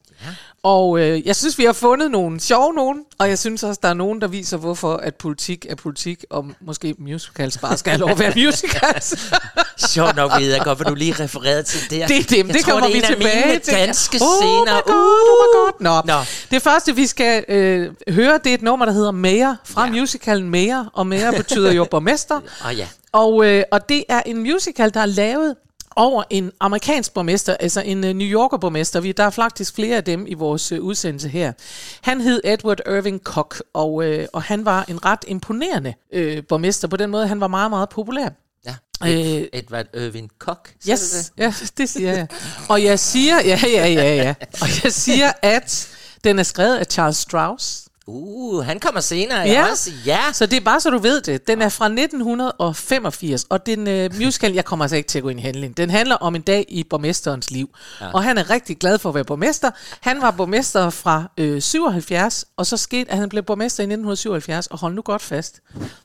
Og 0.65 0.99
øh, 0.99 1.27
jeg 1.27 1.35
synes, 1.35 1.57
vi 1.57 1.63
har 1.63 1.73
fundet 1.73 2.11
nogle 2.11 2.39
sjove 2.39 2.73
nogen, 2.73 2.99
og 3.17 3.29
jeg 3.29 3.39
synes 3.39 3.63
også, 3.63 3.79
der 3.83 3.89
er 3.89 3.93
nogen, 3.93 4.21
der 4.21 4.27
viser, 4.27 4.57
hvorfor 4.57 4.93
at 4.93 5.15
politik 5.15 5.65
er 5.69 5.75
politik, 5.75 6.23
og 6.29 6.45
måske 6.61 6.95
musicals 6.97 7.57
bare 7.57 7.77
skal 7.77 7.91
have 7.91 7.99
lov 7.99 8.09
at 8.09 8.19
være 8.19 8.33
musicals. 8.45 9.31
Sjovt 9.77 10.15
nok 10.15 10.31
ved 10.39 10.51
jeg 10.51 10.61
godt, 10.63 10.77
hvad 10.77 10.85
du 10.85 10.93
lige 10.95 11.13
refererede 11.23 11.63
til 11.63 11.89
der. 11.99 12.07
Det 12.07 12.17
er 12.19 12.23
dem, 12.23 12.47
jeg 12.47 12.55
det 12.55 12.63
tror, 12.63 12.71
kommer 12.71 12.87
det 12.87 12.97
er 12.97 13.07
vi 13.09 13.13
tilbage 13.15 13.59
til. 13.59 13.73
danske 13.73 14.17
oh 14.21 14.27
scener. 14.41 14.75
My 14.75 14.81
God, 14.85 14.95
oh 14.95 15.37
my 15.41 15.47
God. 15.55 15.71
Nå. 15.79 16.13
Nå. 16.13 16.19
Det 16.51 16.61
første, 16.61 16.95
vi 16.95 17.07
skal 17.07 17.45
øh, 17.47 17.89
høre, 18.09 18.39
det 18.43 18.49
er 18.49 18.53
et 18.53 18.61
nummer, 18.61 18.85
der 18.85 18.93
hedder 18.93 19.11
Mayor, 19.11 19.55
fra 19.65 19.85
Ja. 19.87 19.93
ja. 19.93 19.99
musicalen 20.01 20.49
Mayor, 20.49 20.89
og 20.93 21.07
Mayor 21.07 21.31
betyder 21.31 21.71
jo 21.71 21.87
borgmester. 21.91 22.35
Åh 22.35 22.67
oh, 22.67 22.77
ja. 22.77 22.87
Og, 23.11 23.45
øh, 23.45 23.63
og 23.71 23.89
det 23.89 24.03
er 24.09 24.21
en 24.25 24.37
musical, 24.37 24.93
der 24.93 24.99
er 24.99 25.05
lavet 25.05 25.55
over 25.95 26.23
en 26.29 26.51
amerikansk 26.59 27.13
borgmester, 27.13 27.57
altså 27.59 27.81
en 27.81 28.03
uh, 28.03 28.09
New 28.09 28.27
Yorker 28.27 28.57
borgmester. 28.57 28.99
Vi, 28.99 29.11
der 29.11 29.23
er 29.23 29.29
faktisk 29.29 29.75
flere 29.75 29.97
af 29.97 30.03
dem 30.03 30.25
i 30.27 30.33
vores 30.33 30.71
uh, 30.71 30.79
udsendelse 30.79 31.29
her. 31.29 31.53
Han 32.01 32.21
hed 32.21 32.41
Edward 32.43 32.79
Irving 32.87 33.23
Koch, 33.23 33.61
og, 33.73 34.03
øh, 34.03 34.27
og 34.33 34.43
han 34.43 34.65
var 34.65 34.85
en 34.87 35.05
ret 35.05 35.19
imponerende 35.27 35.93
øh, 36.13 36.43
borgmester. 36.49 36.87
På 36.87 36.97
den 36.97 37.09
måde, 37.09 37.27
han 37.27 37.41
var 37.41 37.47
meget, 37.47 37.69
meget 37.69 37.89
populær. 37.89 38.29
ja. 38.65 38.75
Øh, 39.03 39.09
Ed, 39.09 39.47
Edward 39.53 39.85
Irving 39.93 40.31
Koch. 40.39 40.59
Yes, 40.89 40.99
det? 41.11 41.31
ja, 41.37 41.53
det 41.77 41.89
siger 41.89 42.11
jeg. 42.11 42.27
Og 42.69 42.83
jeg 42.83 42.99
siger, 42.99 43.35
ja, 43.45 43.59
ja, 43.63 43.87
ja, 43.87 44.15
ja. 44.15 44.33
Og 44.61 44.83
jeg 44.83 44.93
siger, 44.93 45.31
at 45.41 45.87
den 46.23 46.39
er 46.39 46.43
skrevet 46.43 46.77
af 46.77 46.85
Charles 46.85 47.17
Strauss. 47.17 47.84
Uh, 48.07 48.65
han 48.65 48.79
kommer 48.79 49.01
senere 49.01 49.39
Ja. 49.39 49.69
også. 49.71 49.91
Ja. 50.05 50.19
Så 50.33 50.45
det 50.45 50.57
er 50.57 50.61
bare 50.61 50.79
så 50.81 50.89
du 50.89 50.97
ved 50.97 51.21
det. 51.21 51.47
Den 51.47 51.61
er 51.61 51.69
fra 51.69 51.85
1985, 51.85 53.45
og 53.49 53.65
den 53.65 53.79
uh, 54.11 54.15
musical, 54.19 54.53
jeg 54.53 54.65
kommer 54.65 54.85
altså 54.85 54.95
ikke 54.95 55.07
til 55.07 55.19
at 55.19 55.23
gå 55.23 55.29
ind 55.29 55.39
i 55.39 55.43
handling, 55.43 55.77
den 55.77 55.89
handler 55.89 56.15
om 56.15 56.35
en 56.35 56.41
dag 56.41 56.65
i 56.69 56.83
borgmesterens 56.83 57.51
liv. 57.51 57.69
Ja. 58.01 58.11
Og 58.13 58.23
han 58.23 58.37
er 58.37 58.49
rigtig 58.49 58.77
glad 58.77 58.97
for 58.97 59.09
at 59.09 59.15
være 59.15 59.23
borgmester. 59.23 59.71
Han 59.99 60.21
var 60.21 60.31
borgmester 60.31 60.89
fra 60.89 61.23
øh, 61.37 61.61
77, 61.61 62.45
og 62.57 62.65
så 62.65 62.77
skete, 62.77 63.11
at 63.11 63.17
han 63.17 63.29
blev 63.29 63.43
borgmester 63.43 63.81
i 63.81 63.85
1977, 63.85 64.67
og 64.67 64.79
hold 64.79 64.93
nu 64.93 65.01
godt 65.01 65.21
fast. 65.21 65.61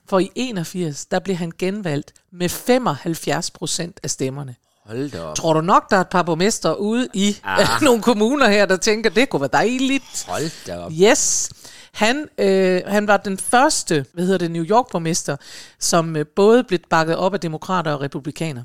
For 0.08 0.18
i 0.18 0.30
81, 0.34 1.04
der 1.06 1.18
blev 1.18 1.36
han 1.36 1.52
genvalgt 1.58 2.12
med 2.32 2.48
75 2.48 3.50
procent 3.50 4.00
af 4.02 4.10
stemmerne. 4.10 4.54
Hold 4.86 5.10
da 5.10 5.22
op. 5.22 5.36
Tror 5.36 5.52
du 5.52 5.60
nok, 5.60 5.90
der 5.90 5.96
er 5.96 6.00
et 6.00 6.08
par 6.08 6.22
borgmester 6.22 6.74
ude 6.74 7.08
i 7.14 7.36
Ah. 7.44 7.66
nogle 7.82 8.02
kommuner 8.02 8.48
her, 8.48 8.66
der 8.66 8.76
tænker, 8.76 9.10
det 9.10 9.28
kunne 9.28 9.40
være 9.40 9.50
dejligt? 9.52 10.24
Hold 10.28 10.66
da 10.66 10.78
op. 10.78 10.92
Yes. 11.02 11.50
Han, 11.92 12.28
øh, 12.38 12.82
han 12.86 13.06
var 13.06 13.16
den 13.16 13.38
første, 13.38 14.06
hvad 14.12 14.24
hedder 14.24 14.38
det, 14.38 14.50
New 14.50 14.64
York-borgmester, 14.64 15.36
som 15.78 16.16
øh, 16.16 16.26
både 16.26 16.64
blev 16.64 16.78
bakket 16.90 17.16
op 17.16 17.34
af 17.34 17.40
demokrater 17.40 17.92
og 17.92 18.00
republikanere. 18.00 18.64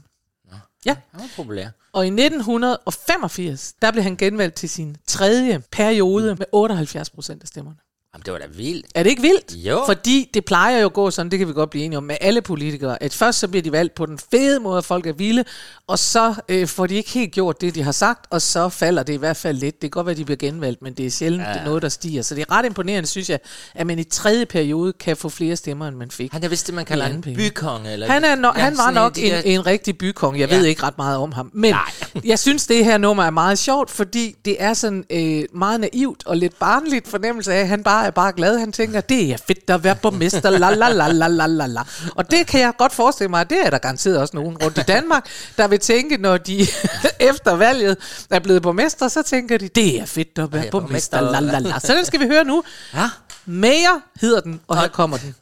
Ja, 0.85 0.95
Han 1.11 1.21
var 1.21 1.29
populær. 1.35 1.67
og 1.93 2.05
i 2.05 2.09
1985, 2.09 3.73
der 3.81 3.91
blev 3.91 4.03
han 4.03 4.15
genvalgt 4.17 4.55
til 4.55 4.69
sin 4.69 4.97
tredje 5.07 5.63
periode 5.71 6.35
med 6.35 6.45
78 6.51 7.09
procent 7.09 7.41
af 7.41 7.47
stemmerne. 7.47 7.77
Jamen, 8.15 8.23
det 8.25 8.33
var 8.33 8.39
da 8.39 8.45
vildt. 8.57 8.85
Er 8.95 9.03
det 9.03 9.09
ikke 9.09 9.21
vildt? 9.21 9.55
Jo. 9.55 9.83
Fordi 9.85 10.29
det 10.33 10.45
plejer 10.45 10.79
jo 10.79 10.85
at 10.85 10.93
gå 10.93 11.11
sådan, 11.11 11.31
det 11.31 11.39
kan 11.39 11.47
vi 11.47 11.53
godt 11.53 11.69
blive 11.69 11.85
enige 11.85 11.97
om, 11.97 12.03
med 12.03 12.17
alle 12.21 12.41
politikere, 12.41 13.03
at 13.03 13.13
først 13.13 13.39
så 13.39 13.47
bliver 13.47 13.63
de 13.63 13.71
valgt 13.71 13.95
på 13.95 14.05
den 14.05 14.19
fede 14.31 14.59
måde, 14.59 14.77
at 14.77 14.85
folk 14.85 15.07
er 15.07 15.13
vilde, 15.13 15.43
og 15.87 15.99
så 15.99 16.33
øh, 16.49 16.67
får 16.67 16.87
de 16.87 16.95
ikke 16.95 17.09
helt 17.09 17.31
gjort 17.31 17.61
det, 17.61 17.75
de 17.75 17.83
har 17.83 17.91
sagt, 17.91 18.25
og 18.29 18.41
så 18.41 18.69
falder 18.69 19.03
det 19.03 19.13
i 19.13 19.17
hvert 19.17 19.37
fald 19.37 19.57
lidt. 19.57 19.75
Det 19.75 19.81
kan 19.81 19.89
godt 19.89 20.05
være, 20.05 20.11
at 20.11 20.17
de 20.17 20.25
bliver 20.25 20.37
genvalgt, 20.37 20.81
men 20.81 20.93
det 20.93 21.05
er 21.05 21.09
sjældent 21.09 21.43
ja. 21.55 21.63
noget, 21.65 21.81
der 21.81 21.89
stiger. 21.89 22.21
Så 22.21 22.35
det 22.35 22.41
er 22.41 22.51
ret 22.51 22.65
imponerende, 22.65 23.09
synes 23.09 23.29
jeg, 23.29 23.39
at 23.75 23.87
man 23.87 23.99
i 23.99 24.03
tredje 24.03 24.45
periode 24.45 24.93
kan 24.93 25.17
få 25.17 25.29
flere 25.29 25.55
stemmer, 25.55 25.87
end 25.87 25.95
man 25.95 26.11
fik. 26.11 26.31
Han 26.31 26.43
er 26.43 26.47
vist 26.47 26.67
det, 26.67 26.75
man 26.75 26.85
kalder 26.85 27.05
en 27.05 27.21
bykonge. 27.21 27.93
Eller 27.93 28.07
Han, 28.11 28.23
er 28.23 28.35
no, 28.35 28.47
Ja, 28.55 28.61
han 28.61 28.77
var 28.77 28.91
nok 28.91 29.17
en, 29.17 29.23
de 29.23 29.29
der- 29.29 29.41
en 29.45 29.65
rigtig 29.65 29.97
bykong. 29.97 30.39
Jeg 30.39 30.49
Ja. 30.49 30.55
ja. 30.55 30.59
ved 30.61 30.67
ikke 30.67 30.83
ret 30.83 30.97
meget 30.97 31.17
om 31.17 31.31
ham. 31.31 31.51
Men 31.53 31.71
Nej. 31.71 32.21
jeg 32.31 32.39
synes, 32.39 32.67
det 32.67 32.85
her 32.85 32.97
nummer 32.97 33.23
er 33.23 33.29
meget 33.29 33.59
sjovt, 33.59 33.91
fordi 33.91 34.35
det 34.45 34.55
er 34.59 34.73
sådan 34.73 35.05
øh, 35.09 35.43
meget 35.53 35.79
naivt 35.79 36.25
og 36.25 36.37
lidt 36.37 36.59
barnligt 36.59 37.07
fornemmelse 37.07 37.53
af, 37.53 37.59
at 37.59 37.67
han 37.67 37.83
bare 37.83 38.04
er 38.05 38.11
bare 38.11 38.33
glad. 38.33 38.57
Han 38.59 38.71
tænker, 38.71 39.01
det 39.01 39.31
er 39.31 39.37
fedt 39.47 39.69
at 39.69 39.83
være 39.83 39.95
borgmester, 39.95 40.49
la 40.49 40.69
la 40.69 40.89
la 40.89 41.07
la 41.07 41.27
la 41.27 41.47
la 41.47 41.67
la. 41.67 41.81
Og 42.15 42.31
det 42.31 42.47
kan 42.47 42.59
jeg 42.59 42.73
godt 42.77 42.93
forestille 42.93 43.29
mig, 43.29 43.49
det 43.49 43.65
er 43.65 43.69
der 43.69 43.77
garanteret 43.77 44.17
også 44.17 44.35
nogen 44.35 44.57
rundt 44.57 44.77
i 44.77 44.81
Danmark, 44.81 45.27
der 45.57 45.67
vil 45.67 45.79
tænke, 45.79 46.17
når 46.17 46.37
de 46.37 46.67
efter 47.31 47.55
valget 47.55 47.97
er 48.29 48.39
blevet 48.39 48.61
borgmester, 48.61 49.07
så 49.07 49.23
tænker 49.23 49.57
de, 49.57 49.67
det 49.67 50.01
er 50.01 50.05
fedt 50.05 50.39
at 50.39 50.53
være 50.53 50.69
borgmester, 50.71 51.21
la 51.21 51.39
la 51.39 51.59
la. 51.59 51.79
Så 51.79 51.93
den 51.95 52.05
skal 52.05 52.19
vi 52.19 52.25
høre 52.25 52.43
nu. 52.43 52.63
Ja. 52.93 53.09
Mayor 53.45 54.01
hedder 54.21 54.41
den, 54.41 54.61
og 54.67 54.79
her 54.79 54.87
kommer 54.87 55.17
den. 55.17 55.35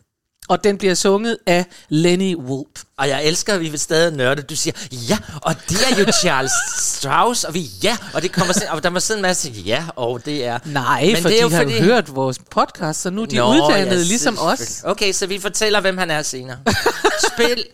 Og 0.50 0.64
den 0.64 0.78
bliver 0.78 0.94
sunget 0.96 1.38
af 1.46 1.66
Lenny 1.90 2.36
Wolpe. 2.36 2.80
Og 2.98 3.08
jeg 3.10 3.26
elsker, 3.26 3.54
at 3.54 3.60
vi 3.60 3.70
vil 3.70 3.80
stadig 3.80 4.14
nørde. 4.14 4.42
Du 4.42 4.56
siger, 4.56 4.74
ja, 4.92 5.18
og 5.42 5.56
det 5.70 5.78
er 5.92 6.00
jo 6.00 6.06
Charles 6.22 6.52
Strauss, 6.78 7.44
og 7.44 7.54
vi, 7.54 7.70
ja, 7.84 7.98
og 8.14 8.22
det 8.22 8.32
kommer 8.32 8.54
sådan, 8.54 8.70
og 8.70 8.84
der 8.84 8.90
må 8.90 9.00
sidde 9.00 9.18
en 9.18 9.22
masse, 9.22 9.50
ja, 9.52 9.84
og 9.96 10.26
det 10.26 10.46
er... 10.46 10.60
Nej, 10.66 11.06
Men 11.06 11.22
for 11.22 11.30
det 11.30 11.38
er 11.38 11.42
jo 11.42 11.50
de 11.50 11.54
har 11.54 11.64
fordi- 11.64 11.78
jo 11.78 11.84
hørt 11.84 12.16
vores 12.16 12.40
podcast, 12.52 13.02
så 13.02 13.10
nu 13.10 13.22
er 13.22 13.26
de 13.26 13.36
Nå, 13.36 13.50
uddannede 13.54 13.96
ja, 13.98 14.04
ligesom 14.04 14.38
os. 14.40 14.82
Okay, 14.84 15.12
så 15.14 15.28
vi 15.28 15.40
fortæller, 15.40 15.82
hvem 15.82 15.98
han 15.98 16.12
er 16.12 16.22
senere. 16.22 16.58
Spil. 17.34 17.66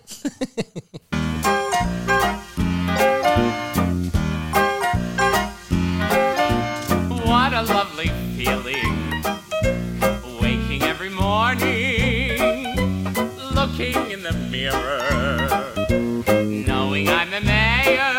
What 7.26 7.54
a 7.54 7.62
lovely 7.62 8.10
feeling. 8.38 8.89
Mirror, 14.50 15.48
knowing 16.68 17.08
I'm 17.08 17.30
the 17.30 17.42
mayor. 17.42 18.16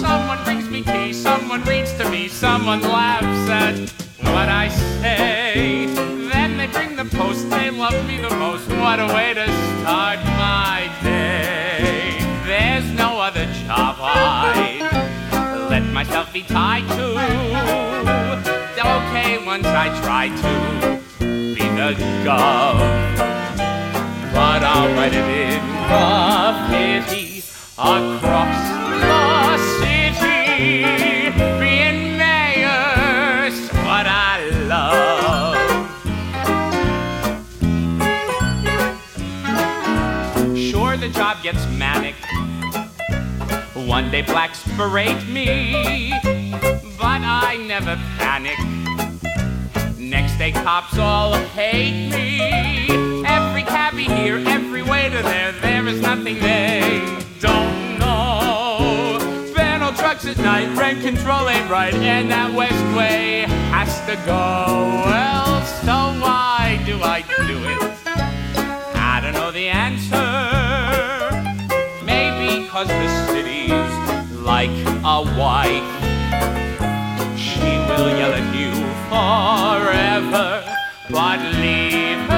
Someone 0.00 0.42
brings 0.44 0.68
me 0.68 0.82
tea, 0.82 1.12
someone 1.12 1.62
reads 1.64 1.92
to 1.98 2.08
me, 2.10 2.28
someone 2.28 2.82
laughs 2.82 3.50
at 3.50 3.78
what 4.22 4.48
I 4.48 4.68
say. 5.00 5.86
Then 6.32 6.56
they 6.58 6.66
bring 6.66 6.96
the 6.96 7.04
post, 7.16 7.48
they 7.50 7.70
love 7.70 8.06
me 8.06 8.18
the 8.18 8.30
most. 8.36 8.68
What 8.68 9.00
a 9.00 9.06
way 9.06 9.34
to 9.34 9.46
start 9.80 10.18
my 10.24 10.90
day. 11.02 12.18
There's 12.44 12.90
no 12.92 13.18
other 13.18 13.46
job 13.66 13.96
I'd 14.00 15.68
let 15.70 15.84
myself 15.92 16.32
be 16.32 16.42
tied 16.42 16.86
to. 16.88 17.06
Okay, 18.78 19.44
once 19.44 19.66
I 19.66 19.88
try 20.02 20.28
to 20.28 21.00
be 21.18 21.64
the 21.80 21.94
gov, 22.24 22.76
but 24.36 24.62
I'll 24.62 24.92
write 24.94 25.14
it 25.14 25.24
in 25.24 25.62
graffiti 25.88 27.42
across 27.78 28.58
the 29.00 29.56
city. 29.80 30.84
Being 31.58 32.18
mayor's 32.18 33.58
what 33.86 34.06
I 34.06 34.50
love. 34.68 35.56
Sure, 40.54 40.98
the 40.98 41.08
job 41.08 41.42
gets 41.42 41.66
manic. 41.78 42.16
One 43.88 44.10
day 44.10 44.20
blacks 44.20 44.62
berate 44.76 45.26
me, 45.28 46.12
but 46.98 47.22
I 47.24 47.56
never 47.66 47.96
panic. 48.18 48.58
Next 49.98 50.36
day 50.36 50.52
cops 50.52 50.98
all 50.98 51.32
hate 51.32 52.10
me. 52.10 52.75
Here, 54.06 54.38
every 54.46 54.82
waiter 54.82 55.20
there, 55.22 55.52
there 55.52 55.86
is 55.86 56.00
nothing 56.00 56.38
they 56.38 57.02
don't 57.40 57.98
know. 57.98 59.18
Ban 59.54 59.80
trucks 59.94 60.26
at 60.26 60.38
night, 60.38 60.68
rent 60.78 61.00
control 61.02 61.48
ain't 61.48 61.68
right, 61.68 61.92
and 61.94 62.30
that 62.30 62.52
West 62.54 62.96
Way 62.96 63.46
has 63.70 63.98
to 64.06 64.14
go. 64.24 65.02
Well, 65.06 65.64
so 65.82 65.96
why 66.22 66.80
do 66.86 67.02
I 67.02 67.22
do 67.46 67.58
it? 67.72 67.82
I 68.94 69.20
don't 69.20 69.34
know 69.34 69.50
the 69.50 69.68
answer. 69.68 70.26
Maybe 72.04 72.68
cause 72.68 72.88
the 72.88 73.08
city's 73.26 73.92
like 74.44 74.70
a 75.04 75.22
wife. 75.36 75.92
She 77.36 77.70
will 77.88 78.08
yell 78.16 78.32
at 78.32 78.54
you 78.54 78.72
forever, 79.10 80.62
but 81.10 81.40
leave 81.60 82.18
her 82.30 82.35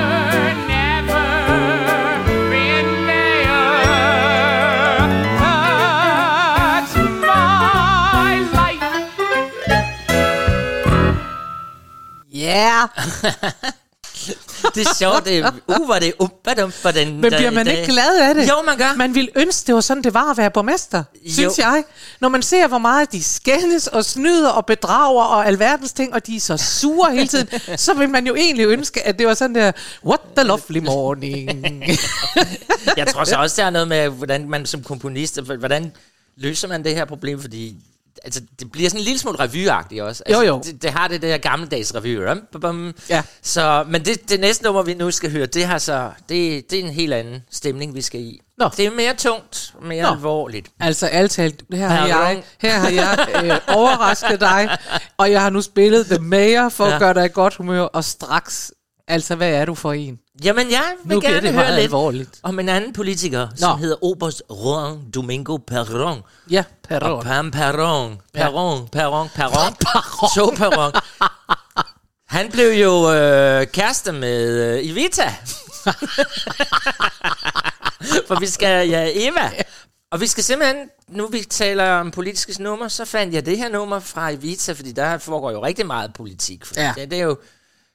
Yeah! 12.58 12.88
det 14.74 14.86
er 14.86 14.94
sjovt. 14.98 15.24
Det 15.24 15.38
er, 15.38 15.52
uh, 15.68 15.84
hvor 15.84 15.94
det 15.94 16.12
umpadum 16.18 16.72
for 16.72 16.90
den 16.90 17.20
Men 17.20 17.20
bliver 17.20 17.50
man 17.50 17.66
ikke 17.66 17.86
glad 17.86 18.20
af 18.20 18.34
det? 18.34 18.48
Jo, 18.48 18.62
man 18.66 18.78
gør. 18.78 18.94
Man 18.96 19.14
ville 19.14 19.30
ønske, 19.34 19.66
det 19.66 19.74
var 19.74 19.80
sådan, 19.80 20.04
det 20.04 20.14
var 20.14 20.30
at 20.30 20.36
være 20.36 20.50
borgmester, 20.50 21.04
Jo. 21.24 21.32
synes 21.32 21.58
jeg. 21.58 21.84
Når 22.20 22.28
man 22.28 22.42
ser, 22.42 22.66
hvor 22.68 22.78
meget 22.78 23.12
de 23.12 23.22
skændes 23.22 23.86
og 23.86 24.04
snyder 24.04 24.50
og 24.50 24.66
bedrager 24.66 25.22
og 25.22 25.46
alverdens 25.46 25.92
ting, 25.92 26.14
og 26.14 26.26
de 26.26 26.36
er 26.36 26.40
så 26.40 26.56
sure 26.56 27.12
hele 27.12 27.28
tiden, 27.28 27.48
så 27.76 27.94
vil 27.94 28.08
man 28.08 28.26
jo 28.26 28.34
egentlig 28.34 28.66
ønske, 28.66 29.06
at 29.06 29.18
det 29.18 29.26
var 29.26 29.34
sådan 29.34 29.54
der, 29.54 29.72
what 30.04 30.20
the 30.36 30.46
lovely 30.46 30.78
morning. 30.78 31.64
Jeg 32.96 33.06
tror 33.06 33.24
så 33.24 33.36
også, 33.36 33.56
der 33.56 33.66
er 33.66 33.70
noget 33.70 33.88
med, 33.88 34.08
hvordan 34.08 34.48
man 34.48 34.66
som 34.66 34.82
komponist, 34.82 35.40
hvordan 35.40 35.92
løser 36.36 36.68
man 36.68 36.84
det 36.84 36.94
her 36.94 37.04
problem, 37.04 37.40
fordi 37.40 37.76
altså, 38.24 38.40
det 38.60 38.72
bliver 38.72 38.90
sådan 38.90 39.00
en 39.00 39.04
lille 39.04 39.18
smule 39.18 39.38
revyagtigt 39.40 40.02
også. 40.02 40.22
Altså, 40.26 40.42
Jo, 40.42 40.46
jo. 40.48 40.60
Det, 40.64 40.82
det, 40.82 40.90
har 40.90 41.08
det 41.08 41.22
der 41.22 41.38
gammeldags 41.38 41.94
revy. 41.94 42.18
Ja. 43.10 43.22
Så, 43.42 43.84
men 43.88 44.04
det, 44.04 44.30
det 44.30 44.40
næste 44.40 44.64
nummer, 44.64 44.82
vi 44.82 44.94
nu 44.94 45.10
skal 45.10 45.30
høre, 45.30 45.46
det, 45.46 45.64
har 45.66 45.78
så, 45.78 46.10
det, 46.28 46.70
det 46.70 46.78
er 46.80 46.84
en 46.84 46.90
helt 46.90 47.14
anden 47.14 47.42
stemning, 47.50 47.94
vi 47.94 48.02
skal 48.02 48.20
i. 48.20 48.40
Nå. 48.58 48.70
Det 48.76 48.86
er 48.86 48.90
mere 48.90 49.14
tungt, 49.14 49.74
mere 49.82 50.02
Nå. 50.02 50.08
alvorligt. 50.08 50.68
altså 50.80 51.06
alt 51.06 51.30
talt, 51.30 51.62
her 51.72 51.88
har 51.88 52.06
jeg, 52.06 52.42
her 52.60 52.78
har 52.78 52.88
jeg 52.88 53.28
øh, 53.44 53.76
overrasket 53.76 54.40
dig, 54.40 54.78
og 55.16 55.30
jeg 55.30 55.42
har 55.42 55.50
nu 55.50 55.62
spillet 55.62 56.06
The 56.06 56.18
Mayor 56.18 56.68
for. 56.68 56.86
Ja. 56.86 56.94
at 56.94 57.00
gøre 57.00 57.14
dig 57.14 57.24
i 57.24 57.28
godt 57.32 57.54
humør, 57.54 57.80
og 57.80 58.04
straks, 58.04 58.72
altså 59.08 59.34
hvad 59.36 59.50
er 59.50 59.64
du 59.64 59.74
for 59.74 59.92
en? 59.92 60.18
Jamen, 60.44 60.70
jeg 60.70 60.92
vil 61.04 61.14
Nu 61.16 61.20
gerne 61.20 61.40
det 61.40 61.52
høre 61.52 61.70
lidt 61.70 61.78
alvorligt. 61.80 62.40
om 62.42 62.58
en 62.58 62.68
anden 62.68 62.92
politiker, 62.92 63.48
som 63.56 63.78
hedder 63.78 64.04
Oberst 64.04 64.42
Juan 64.50 65.10
Domingo 65.14 65.58
Perón. 65.70 66.20
Ja, 66.50 66.58
Og 66.60 66.64
Perron. 66.88 67.22
Pam 67.22 67.50
Perron. 67.50 68.20
Perron, 68.34 68.88
Perron, 68.88 69.28
Perron. 69.34 69.74
Så 70.34 70.54
Perron. 70.56 70.92
Han 72.28 72.50
blev 72.50 72.70
jo 72.72 73.12
øh, 73.14 73.66
kærester 73.66 74.12
med 74.12 74.76
øh, 74.78 74.86
Evita. 74.90 75.24
For 78.28 78.40
vi 78.40 78.46
skal, 78.46 78.88
ja, 78.88 79.10
Eva. 79.14 79.50
Og 80.10 80.20
vi 80.20 80.26
skal 80.26 80.44
simpelthen, 80.44 80.76
nu 81.08 81.26
vi 81.26 81.40
taler 81.50 81.90
om 81.92 82.10
politiske 82.10 82.62
nummer, 82.62 82.88
så 82.88 83.04
fandt 83.04 83.34
jeg 83.34 83.46
det 83.46 83.58
her 83.58 83.68
nummer 83.68 84.00
fra 84.00 84.30
Evita, 84.30 84.72
fordi 84.72 84.92
der 84.92 85.18
foregår 85.18 85.50
jo 85.50 85.64
rigtig 85.64 85.86
meget 85.86 86.14
politik. 86.14 86.66
For 86.66 86.74
Ja. 86.76 86.92
det, 86.96 87.10
det, 87.10 87.18
er 87.18 87.22
jo, 87.24 87.36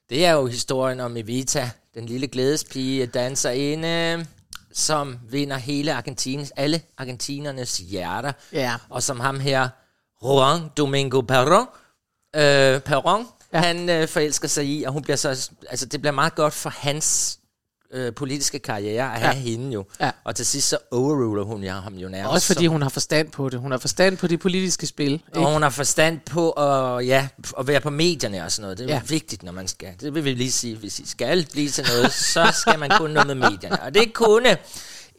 det 0.10 0.26
er 0.26 0.32
jo 0.32 0.46
historien 0.46 1.00
om 1.00 1.18
Evita, 1.18 1.70
den 1.94 2.06
lille 2.06 2.28
glædespige, 2.28 3.06
danserinde, 3.06 4.26
som 4.74 5.20
vinder 5.30 5.58
hele 5.58 5.94
Argentines, 5.94 6.52
alle 6.56 6.82
argentinernes 6.98 7.78
hjerter. 7.78 8.32
Ja. 8.52 8.76
Og 8.90 9.04
som 9.04 9.20
ham 9.20 9.40
her, 9.40 9.70
Juan 10.24 10.62
Domingo 10.78 11.22
Perón, 11.32 11.68
øh, 12.40 12.82
Perón, 12.90 13.26
ja. 13.54 13.60
han 13.60 13.90
øh, 13.90 14.08
forelsker 14.08 14.48
sig 14.48 14.66
i, 14.66 14.84
og 14.84 14.94
hun 14.94 15.02
bliver 15.02 15.18
så, 15.18 15.50
altså 15.70 15.86
det 15.86 16.02
bliver 16.02 16.14
meget 16.14 16.36
godt 16.36 16.54
for 16.54 16.70
hans 16.70 17.40
øh, 17.94 18.14
politiske 18.14 18.60
karriere 18.60 19.14
at 19.16 19.22
have 19.22 19.36
hende 19.36 19.72
jo. 19.74 19.86
Ja. 20.02 20.12
Og 20.24 20.36
til 20.36 20.46
sidst 20.46 20.68
så 20.70 20.78
overruler 20.92 21.44
hun 21.44 21.64
ja, 21.64 21.74
ham 21.74 21.94
jo 21.96 22.10
nærmest. 22.10 22.32
Også 22.34 22.48
fordi 22.54 22.66
hun 22.68 22.82
har 22.82 22.90
forstand 22.90 23.32
på 23.32 23.50
det. 23.50 23.60
Hun 23.60 23.72
har 23.72 23.78
forstand 23.78 24.18
på 24.18 24.28
de 24.28 24.38
politiske 24.38 24.88
spil. 24.88 25.12
Ikke? 25.14 25.24
og 25.36 25.54
hun 25.54 25.62
har 25.62 25.70
forstand 25.70 26.20
på 26.20 26.52
at, 26.52 27.08
ja, 27.08 27.28
at 27.60 27.68
være 27.68 27.82
på 27.82 27.90
medierne 27.90 28.44
og 28.46 28.52
sådan 28.52 28.62
noget. 28.62 28.78
Det 28.78 28.84
er 28.84 28.88
Ja. 28.88 28.96
ja. 28.96 29.02
vigtigt, 29.08 29.44
når 29.44 29.52
man 29.52 29.68
skal. 29.68 29.90
Det 30.02 30.16
vil 30.16 30.24
vi 30.26 30.34
lige 30.34 30.52
sige. 30.52 30.76
Hvis 30.76 31.00
I 31.00 31.08
skal 31.08 31.48
blive 31.52 31.70
til 31.70 31.86
noget, 31.88 32.14
så 32.14 32.54
skal 32.60 32.80
man 32.80 32.92
kunne 32.98 33.14
noget 33.14 33.28
med 33.28 33.36
medierne. 33.36 33.82
Og 33.82 33.94
det 33.94 34.14
kunne 34.14 34.58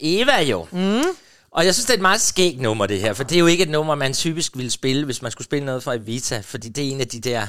Eva 0.00 0.42
jo. 0.42 0.66
Mm. 0.72 1.02
Og 1.50 1.64
jeg 1.66 1.74
synes, 1.74 1.84
det 1.86 1.90
er 1.92 1.96
et 1.98 2.02
meget 2.02 2.20
skægt 2.20 2.60
nummer, 2.60 2.86
det 2.86 3.00
her. 3.00 3.12
For 3.12 3.24
det 3.24 3.34
er 3.34 3.38
jo 3.40 3.46
ikke 3.46 3.62
et 3.62 3.70
nummer, 3.70 3.94
man 3.94 4.12
typisk 4.14 4.56
ville 4.56 4.70
spille, 4.70 5.04
hvis 5.04 5.22
man 5.22 5.30
skulle 5.30 5.44
spille 5.44 5.66
noget 5.66 5.82
fra 5.82 5.94
Evita. 5.94 6.40
Fordi 6.44 6.68
det 6.68 6.84
er 6.84 6.90
en 6.92 7.00
af 7.00 7.08
de 7.08 7.20
der 7.20 7.46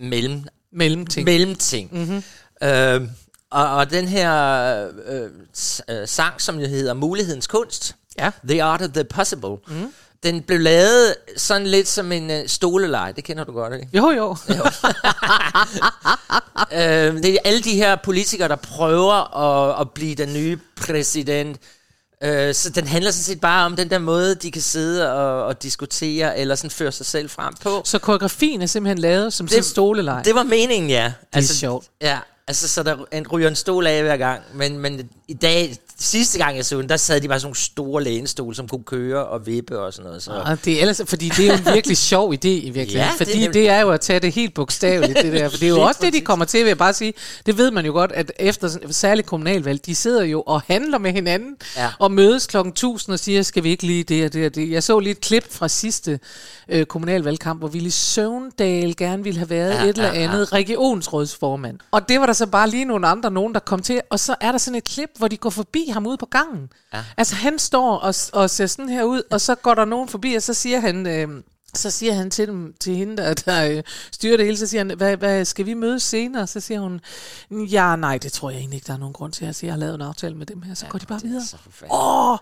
mellem, 0.00 0.44
Mellemting. 0.72 1.24
mellemting. 1.24 1.94
Mm-hmm. 1.98 2.22
Øh, 2.68 3.00
og, 3.50 3.76
og 3.76 3.90
den 3.90 4.08
her 4.08 4.32
øh, 5.06 5.30
øh, 5.90 6.08
sang, 6.08 6.40
som 6.40 6.58
jo 6.58 6.66
hedder 6.66 6.94
Mulighedens 6.94 7.46
Kunst, 7.46 7.96
Ja. 8.18 8.30
The 8.48 8.62
Art 8.62 8.82
of 8.82 8.88
the 8.88 9.04
Possible, 9.04 9.56
mm. 9.68 9.92
den 10.22 10.42
blev 10.42 10.60
lavet 10.60 11.14
sådan 11.36 11.66
lidt 11.66 11.88
som 11.88 12.12
en 12.12 12.30
øh, 12.30 12.48
stoleleje. 12.48 13.12
Det 13.12 13.24
kender 13.24 13.44
du 13.44 13.52
godt, 13.52 13.74
ikke? 13.74 13.88
Jo, 13.92 14.10
jo. 14.10 14.36
øh, 16.72 17.22
det 17.22 17.26
er 17.26 17.38
alle 17.44 17.60
de 17.60 17.74
her 17.74 17.96
politikere, 17.96 18.48
der 18.48 18.56
prøver 18.56 19.36
at, 19.36 19.80
at 19.80 19.90
blive 19.90 20.14
den 20.14 20.32
nye 20.34 20.58
præsident. 20.76 21.56
Øh, 22.22 22.54
så 22.54 22.70
den 22.70 22.86
handler 22.86 23.10
sådan 23.10 23.22
set 23.22 23.40
bare 23.40 23.66
om 23.66 23.76
den 23.76 23.90
der 23.90 23.98
måde, 23.98 24.34
de 24.34 24.50
kan 24.50 24.62
sidde 24.62 25.12
og, 25.12 25.44
og 25.44 25.62
diskutere, 25.62 26.38
eller 26.38 26.54
sådan 26.54 26.70
føre 26.70 26.92
sig 26.92 27.06
selv 27.06 27.30
frem 27.30 27.54
på. 27.62 27.82
Så 27.84 27.98
koreografien 27.98 28.62
er 28.62 28.66
simpelthen 28.66 28.98
lavet 28.98 29.32
som 29.32 29.48
sådan 29.48 29.60
en 29.60 29.64
stolelej. 29.64 30.22
Det 30.22 30.34
var 30.34 30.42
meningen, 30.42 30.90
ja. 30.90 31.12
Det 31.34 31.50
er 31.50 31.54
sjovt. 31.54 31.86
Ja, 32.00 32.18
altså 32.50 32.68
så 32.68 32.82
der 32.82 32.96
en, 33.12 33.28
ryger 33.28 33.48
en 33.48 33.56
stol 33.56 33.86
af 33.86 34.02
hver 34.02 34.16
gang. 34.16 34.42
Men, 34.54 34.78
men 34.78 35.08
i 35.28 35.34
dag, 35.34 35.76
sidste 36.00 36.38
gang 36.38 36.56
jeg 36.56 36.64
så 36.64 36.80
den, 36.80 36.88
der 36.88 36.96
sad 36.96 37.20
de 37.20 37.28
bare 37.28 37.40
sådan 37.40 37.46
nogle 37.46 37.56
store 37.56 38.02
lænestole, 38.04 38.56
som 38.56 38.68
kunne 38.68 38.84
køre 38.84 39.26
og 39.26 39.46
vippe 39.46 39.78
og 39.78 39.92
sådan 39.92 40.06
noget. 40.06 40.22
Så. 40.22 40.30
Og 40.46 40.64
det 40.64 40.72
er 40.76 40.80
ellers, 40.80 41.00
fordi 41.06 41.28
det 41.28 41.44
er 41.44 41.46
jo 41.52 41.58
en 41.58 41.74
virkelig 41.74 41.96
sjov 42.12 42.32
idé 42.34 42.48
i 42.48 42.70
virkeligheden. 42.70 42.92
Ja, 42.96 43.04
Ja, 43.04 43.10
det 43.18 43.26
fordi 43.28 43.44
er 43.44 43.52
det, 43.52 43.68
er 43.68 43.80
jo 43.80 43.90
at 43.90 44.00
tage 44.00 44.20
det 44.20 44.32
helt 44.32 44.54
bogstaveligt, 44.54 45.22
det 45.22 45.32
der. 45.32 45.48
For 45.48 45.56
det 45.56 45.66
er 45.66 45.68
jo 45.68 45.80
også 45.80 46.00
det, 46.02 46.12
de 46.12 46.20
kommer 46.20 46.44
til, 46.44 46.60
vil 46.60 46.66
jeg 46.68 46.78
bare 46.78 46.92
sige. 46.94 47.12
Det 47.46 47.58
ved 47.58 47.70
man 47.70 47.86
jo 47.86 47.92
godt, 47.92 48.12
at 48.12 48.32
efter 48.38 48.68
særligt 48.90 49.26
kommunalvalg, 49.28 49.86
de 49.86 49.94
sidder 49.94 50.24
jo 50.24 50.42
og 50.42 50.60
handler 50.66 50.98
med 50.98 51.12
hinanden, 51.12 51.56
Ja. 51.76 51.88
og 51.98 52.12
mødes 52.12 52.46
klokken 52.46 52.70
1000 52.70 53.12
og 53.12 53.18
siger, 53.18 53.42
skal 53.42 53.62
vi 53.64 53.70
ikke 53.70 53.86
lige 53.86 54.04
det 54.04 54.24
og 54.24 54.32
det 54.32 54.46
og 54.46 54.54
det. 54.54 54.70
Jeg 54.70 54.82
så 54.82 54.98
lige 54.98 55.10
et 55.10 55.20
klip 55.20 55.52
fra 55.52 55.68
sidste 55.68 56.20
øh, 56.68 56.86
kommunalvalgkamp, 56.86 57.60
hvor 57.60 57.68
Ville 57.68 57.90
Søvndal 57.90 58.96
gerne 58.96 59.22
ville 59.24 59.38
have 59.38 59.50
været 59.50 59.70
Ja, 59.74 59.82
ja, 59.82 59.88
et 59.88 59.96
eller 59.96 60.08
ja, 60.12 60.20
ja. 60.20 60.28
andet 60.28 60.52
regionsrådsformand. 60.52 61.78
Og 61.90 62.08
det 62.08 62.20
var 62.20 62.26
der 62.26 62.32
så 62.32 62.46
bare 62.46 62.70
lige 62.70 62.84
nogle 62.84 63.06
andre, 63.06 63.30
nogen 63.30 63.54
der 63.54 63.60
kom 63.60 63.82
til, 63.82 64.00
og 64.10 64.20
så 64.20 64.34
er 64.40 64.50
der 64.52 64.58
sådan 64.58 64.78
et 64.78 64.84
klip, 64.84 65.10
hvor 65.18 65.28
de 65.28 65.36
går 65.36 65.50
forbi 65.50 65.89
ham 65.92 66.06
ude 66.06 66.16
på 66.16 66.26
gangen. 66.26 66.72
Ja. 66.92 67.04
Altså 67.16 67.34
han 67.34 67.58
står 67.58 67.96
og, 67.96 68.14
og 68.32 68.50
ser 68.50 68.66
sådan 68.66 68.88
her 68.88 69.04
ud, 69.04 69.22
og 69.30 69.40
så 69.40 69.54
går 69.54 69.74
der 69.74 69.84
nogen 69.84 70.08
forbi, 70.08 70.34
og 70.34 70.42
så 70.42 70.54
siger 70.54 70.80
han... 70.80 71.06
Øh, 71.06 71.42
så 71.74 71.90
siger 71.90 72.12
han 72.12 72.30
til, 72.30 72.48
dem, 72.48 72.74
til 72.80 72.96
hende, 72.96 73.16
der, 73.16 73.34
der 73.34 73.70
øh, 73.70 73.82
styrer 74.12 74.36
det 74.36 74.46
hele, 74.46 74.58
så 74.58 74.66
siger 74.66 74.84
han, 74.84 74.96
hvad, 74.96 75.16
hvad, 75.16 75.44
skal 75.44 75.66
vi 75.66 75.74
mødes 75.74 76.02
senere? 76.02 76.46
Så 76.46 76.60
siger 76.60 76.80
hun, 76.80 77.00
ja, 77.50 77.96
nej, 77.96 78.18
det 78.18 78.32
tror 78.32 78.50
jeg 78.50 78.58
egentlig 78.58 78.76
ikke, 78.76 78.86
der 78.86 78.92
er 78.92 78.98
nogen 78.98 79.12
grund 79.12 79.32
til. 79.32 79.44
Altså, 79.44 79.66
jeg 79.66 79.72
har 79.72 79.78
lavet 79.78 79.94
en 79.94 80.00
aftale 80.00 80.34
med 80.34 80.46
dem 80.46 80.62
her, 80.62 80.74
så 80.74 80.86
ja, 80.86 80.90
går 80.90 80.98
de 80.98 81.06
bare 81.06 81.20
videre. 81.22 81.42
Åh, 81.90 82.38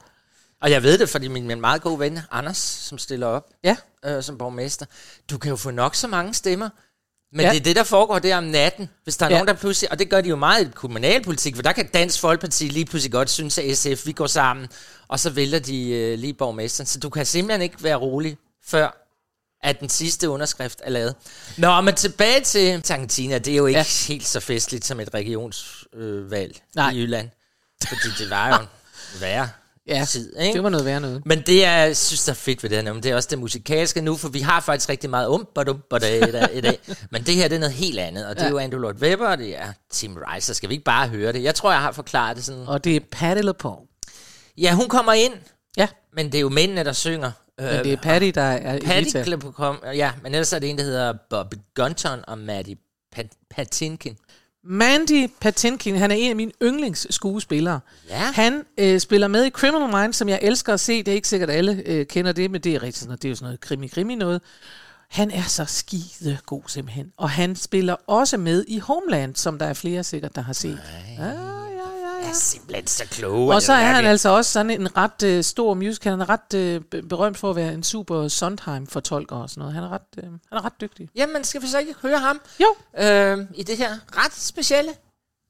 Og 0.60 0.70
jeg 0.70 0.82
ved 0.82 0.98
det, 0.98 1.08
fordi 1.08 1.28
min, 1.28 1.46
min 1.46 1.60
meget 1.60 1.82
gode 1.82 1.98
ven, 1.98 2.18
Anders, 2.30 2.58
som 2.58 2.98
stiller 2.98 3.26
op 3.26 3.44
ja. 3.64 3.76
øh, 4.04 4.22
som 4.22 4.38
borgmester, 4.38 4.86
du 5.30 5.38
kan 5.38 5.50
jo 5.50 5.56
få 5.56 5.70
nok 5.70 5.94
så 5.94 6.08
mange 6.08 6.34
stemmer. 6.34 6.68
Men 7.32 7.40
Ja. 7.40 7.50
det 7.50 7.56
er 7.56 7.60
det, 7.64 7.76
der 7.76 7.84
foregår 7.84 8.18
der 8.18 8.36
om 8.36 8.44
natten. 8.44 8.88
Hvis 9.04 9.16
der 9.16 9.26
er 9.26 9.30
Ja. 9.30 9.34
nogen, 9.36 9.48
der 9.48 9.54
pludselig... 9.54 9.92
Og 9.92 9.98
det 9.98 10.10
gør 10.10 10.20
de 10.20 10.28
jo 10.28 10.36
meget 10.36 10.66
i 10.66 10.70
kommunalpolitik, 10.74 11.54
for 11.54 11.62
der 11.62 11.72
kan 11.72 11.86
Dansk 11.86 12.20
Folkeparti 12.20 12.68
lige 12.68 12.84
pludselig 12.84 13.12
godt 13.12 13.30
synes, 13.30 13.58
at 13.58 13.78
SF, 13.78 14.06
vi 14.06 14.12
går 14.12 14.26
sammen, 14.26 14.68
og 15.08 15.20
så 15.20 15.30
vælger 15.30 15.58
de 15.58 15.88
øh, 15.90 16.18
lige 16.18 16.34
borgmesteren. 16.34 16.86
Så 16.86 16.98
du 17.00 17.10
kan 17.10 17.26
simpelthen 17.26 17.62
ikke 17.62 17.82
være 17.84 17.96
rolig, 17.96 18.36
før 18.66 19.04
at 19.62 19.80
den 19.80 19.88
sidste 19.88 20.28
underskrift 20.30 20.80
er 20.84 20.90
lavet. 20.90 21.14
Nå, 21.56 21.80
men 21.80 21.94
tilbage 21.94 22.40
til 22.40 22.72
Argentina. 22.90 23.38
Det 23.38 23.52
er 23.52 23.56
jo 23.56 23.66
ikke 23.66 23.78
Ja. 23.78 23.84
helt 24.08 24.26
så 24.26 24.40
festligt 24.40 24.84
som 24.84 25.00
et 25.00 25.14
regionsvalg 25.14 26.02
øh, 26.04 26.30
valg 26.30 26.60
i 26.92 26.96
Jylland. 26.98 27.28
Fordi 27.88 28.08
det 28.18 28.30
var 28.30 28.48
jo 28.48 28.66
værre 29.20 29.48
Ja, 29.88 30.04
tid, 30.08 30.36
ikke? 30.40 30.52
det 30.54 30.62
var 30.62 30.68
noget 30.68 30.84
værd 30.86 31.00
noget. 31.02 31.22
Men 31.26 31.42
det, 31.46 31.60
jeg 31.60 31.96
synes, 31.96 32.24
der 32.24 32.32
er 32.32 32.36
fedt 32.36 32.62
ved 32.62 32.70
det 32.70 32.78
her 32.78 32.82
nummer, 32.82 33.02
det 33.02 33.10
er 33.10 33.14
også 33.16 33.28
det 33.30 33.38
musikalske 33.38 34.00
nu, 34.00 34.16
for 34.16 34.28
vi 34.28 34.40
har 34.40 34.60
faktisk 34.60 34.88
rigtig 34.88 35.10
meget 35.10 35.28
um, 35.28 35.48
badum, 35.54 35.82
badum, 35.90 36.48
i 36.52 36.60
dag. 36.60 36.78
Men 37.12 37.22
det 37.22 37.34
her, 37.34 37.48
det 37.48 37.54
er 37.56 37.60
noget 37.60 37.74
helt 37.74 37.98
andet, 37.98 38.26
og 38.26 38.36
det 38.36 38.44
er 38.44 38.48
jo 38.50 38.58
Andrew 38.58 38.80
Lloyd 38.80 38.94
Webber, 38.94 39.28
og 39.28 39.38
det 39.38 39.58
er 39.58 39.72
Tim 39.92 40.16
Rice, 40.16 40.46
så 40.46 40.54
skal 40.54 40.68
vi 40.68 40.74
ikke 40.74 40.84
bare 40.84 41.08
høre 41.08 41.32
det? 41.32 41.42
Jeg 41.42 41.54
tror, 41.54 41.70
jeg 41.72 41.80
har 41.80 41.92
forklaret 41.92 42.36
det 42.36 42.44
sådan. 42.44 42.64
Og 42.66 42.84
det 42.84 42.96
er 42.96 43.00
Patti 43.12 43.42
LuPone. 43.42 43.86
Ja, 44.58 44.72
hun 44.74 44.88
kommer 44.88 45.12
ind, 45.12 45.32
Ja, 45.76 45.88
men 46.12 46.26
det 46.26 46.34
er 46.34 46.40
jo 46.40 46.48
mændene, 46.48 46.84
der 46.84 46.92
synger. 46.92 47.30
men 47.58 47.84
det 47.84 47.92
er 47.92 47.96
Patty, 47.96 48.30
der 48.34 48.42
er 48.42 48.78
Patty 48.84 49.18
kom, 49.56 49.82
ja, 49.94 50.12
men 50.22 50.34
ellers 50.34 50.52
er 50.52 50.58
det 50.58 50.70
en, 50.70 50.78
der 50.78 50.84
hedder 50.84 51.14
Bobby 51.30 51.54
Gunton 51.74 52.18
og 52.28 52.38
Maddie 52.38 52.76
Pat- 53.16 53.46
Patinkin. 53.50 54.16
Mandy 54.70 55.30
Patinkin, 55.40 55.96
han 55.96 56.10
er 56.10 56.14
en 56.14 56.30
af 56.30 56.36
mine 56.36 56.52
yndlingsskuespillere. 56.62 57.80
Ja. 58.08 58.32
Han 58.32 58.64
øh, 58.78 59.00
spiller 59.00 59.28
med 59.28 59.44
i 59.44 59.50
Criminal 59.50 59.88
Minds, 59.88 60.16
som 60.16 60.28
jeg 60.28 60.38
elsker 60.42 60.74
at 60.74 60.80
se. 60.80 60.98
Det 61.02 61.08
er 61.08 61.14
ikke 61.14 61.28
sikkert, 61.28 61.50
at 61.50 61.56
alle 61.56 61.82
øh, 61.86 62.06
kender 62.06 62.32
det, 62.32 62.50
men 62.50 62.60
det 62.60 62.74
er 62.74 62.82
rigtig 62.82 63.00
sådan 63.00 63.08
noget, 63.08 63.22
det 63.22 63.28
er 63.28 63.30
jo 63.30 63.36
sådan 63.36 63.46
noget 63.46 63.60
krimi-krimi 63.60 64.14
noget. 64.14 64.40
Han 65.08 65.30
er 65.30 65.42
så 65.42 65.64
skide 65.64 66.38
god 66.46 66.62
simpelthen. 66.66 67.12
Og 67.16 67.30
han 67.30 67.56
spiller 67.56 67.96
også 68.06 68.36
med 68.36 68.64
i 68.68 68.78
Homeland, 68.78 69.36
som 69.36 69.58
der 69.58 69.66
er 69.66 69.74
flere 69.74 70.04
sikkert, 70.04 70.34
der 70.34 70.42
har 70.42 70.52
set. 70.52 70.78
Ja, 71.18 71.24
ja, 71.24 71.57
ja, 72.22 72.28
er 72.28 72.32
simpelthen 72.34 72.86
så 72.86 73.04
klog. 73.10 73.48
Og 73.48 73.62
så 73.62 73.72
er 73.72 73.76
han 73.84 74.04
altså 74.04 74.28
også 74.28 74.52
sådan 74.52 74.70
en 74.70 74.96
ret 74.96 75.22
øh, 75.24 75.44
stor 75.44 75.74
musical. 75.74 76.10
Han 76.12 76.20
er 76.20 76.28
ret 76.28 76.54
øh, 76.54 76.80
be- 76.80 77.02
berømt 77.02 77.38
for 77.38 77.50
at 77.50 77.56
være 77.56 77.74
en 77.74 77.82
super 77.82 78.28
Sondheim-fortolker 78.28 79.36
og 79.36 79.50
sådan 79.50 79.60
noget. 79.60 79.74
Han 79.74 79.84
er 79.84 79.88
ret, 79.88 80.02
øh, 80.18 80.24
han 80.24 80.38
er 80.52 80.64
ret 80.64 80.80
dygtig. 80.80 81.08
Jamen, 81.16 81.44
skal 81.44 81.62
vi 81.62 81.66
så 81.66 81.78
ikke 81.78 81.94
høre 82.02 82.18
ham 82.18 82.40
Jo, 82.60 82.74
øh, 83.04 83.38
i 83.54 83.62
det 83.62 83.76
her 83.76 83.90
ret 84.16 84.32
specielle, 84.34 84.90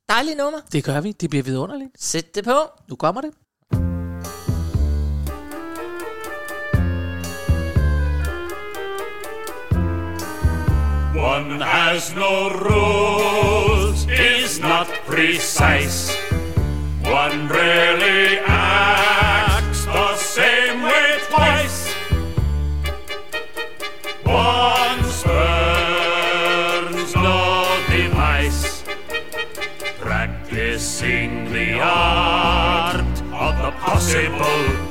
dejlige 0.08 0.34
nummer? 0.36 0.58
det 0.72 0.84
gør 0.84 1.00
vi. 1.00 1.12
Det 1.12 1.30
bliver 1.30 1.42
vidunderligt. 1.42 1.90
Sæt 1.98 2.34
det 2.34 2.44
på. 2.44 2.56
Nu 2.88 2.96
kommer 2.96 3.20
det. 3.20 3.30
One 11.16 11.60
has 11.60 12.14
no 12.14 12.48
rules, 12.48 14.06
is 14.06 14.60
not 14.60 14.86
precise. 15.06 16.07
One 17.18 17.48
rarely 17.48 18.38
acts 18.46 19.86
the 19.86 20.14
same 20.14 20.82
way 20.84 21.18
twice. 21.28 21.92
One 24.22 25.02
spurns 25.18 27.14
no 27.16 27.66
device. 27.90 28.84
Practicing 29.98 31.52
the 31.52 31.80
art 31.80 33.00
of 33.00 33.52
the 33.62 33.72
possible. 33.80 34.87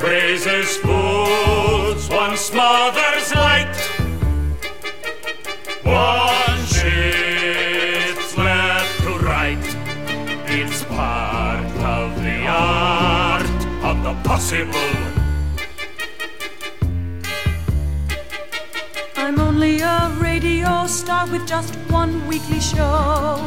Praises 0.00 0.78
fools, 0.78 2.08
one 2.08 2.34
smothers 2.34 3.34
light. 3.34 3.76
One 5.84 6.60
shifts 6.64 8.34
left 8.36 9.02
to 9.02 9.18
right. 9.18 9.66
It's 10.46 10.84
part 10.84 11.66
of 11.96 12.08
the 12.24 12.46
art 12.46 13.60
of 13.88 14.02
the 14.02 14.14
possible. 14.26 14.96
I'm 19.16 19.38
only 19.38 19.80
a 19.80 20.08
radio 20.18 20.86
star 20.86 21.26
with 21.30 21.46
just 21.46 21.74
one 21.90 22.26
weekly 22.26 22.60
show. 22.60 23.46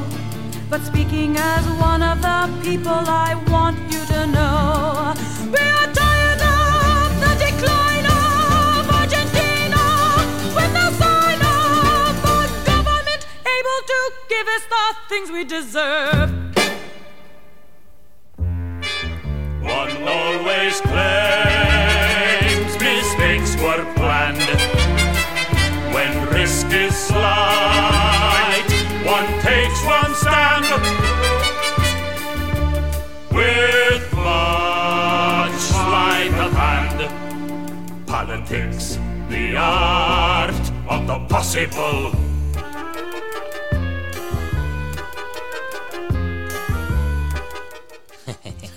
But 0.69 0.81
speaking 0.81 1.35
as 1.35 1.65
one 1.81 2.03
of 2.03 2.21
the 2.21 2.39
people, 2.61 3.03
I 3.27 3.33
want 3.49 3.79
you 3.91 4.05
to 4.05 4.27
know. 4.27 4.92
Things 15.13 15.29
we 15.31 15.43
deserve. 15.43 16.31
One 19.61 19.91
always 20.07 20.81
claims 20.81 22.73
mistakes 22.81 23.55
were 23.61 23.85
planned. 23.93 24.59
When 25.93 26.11
risk 26.29 26.65
is 26.71 26.95
slight, 26.95 28.69
one 29.05 29.29
takes 29.41 29.79
one 29.85 30.13
stand. 30.23 30.65
With 33.37 34.05
much 34.15 35.59
sleight 35.73 36.33
of 36.45 36.53
hand, 36.53 36.99
politics, 38.07 38.97
the 39.29 39.57
art 39.57 40.71
of 40.89 41.05
the 41.05 41.19
possible. 41.29 42.22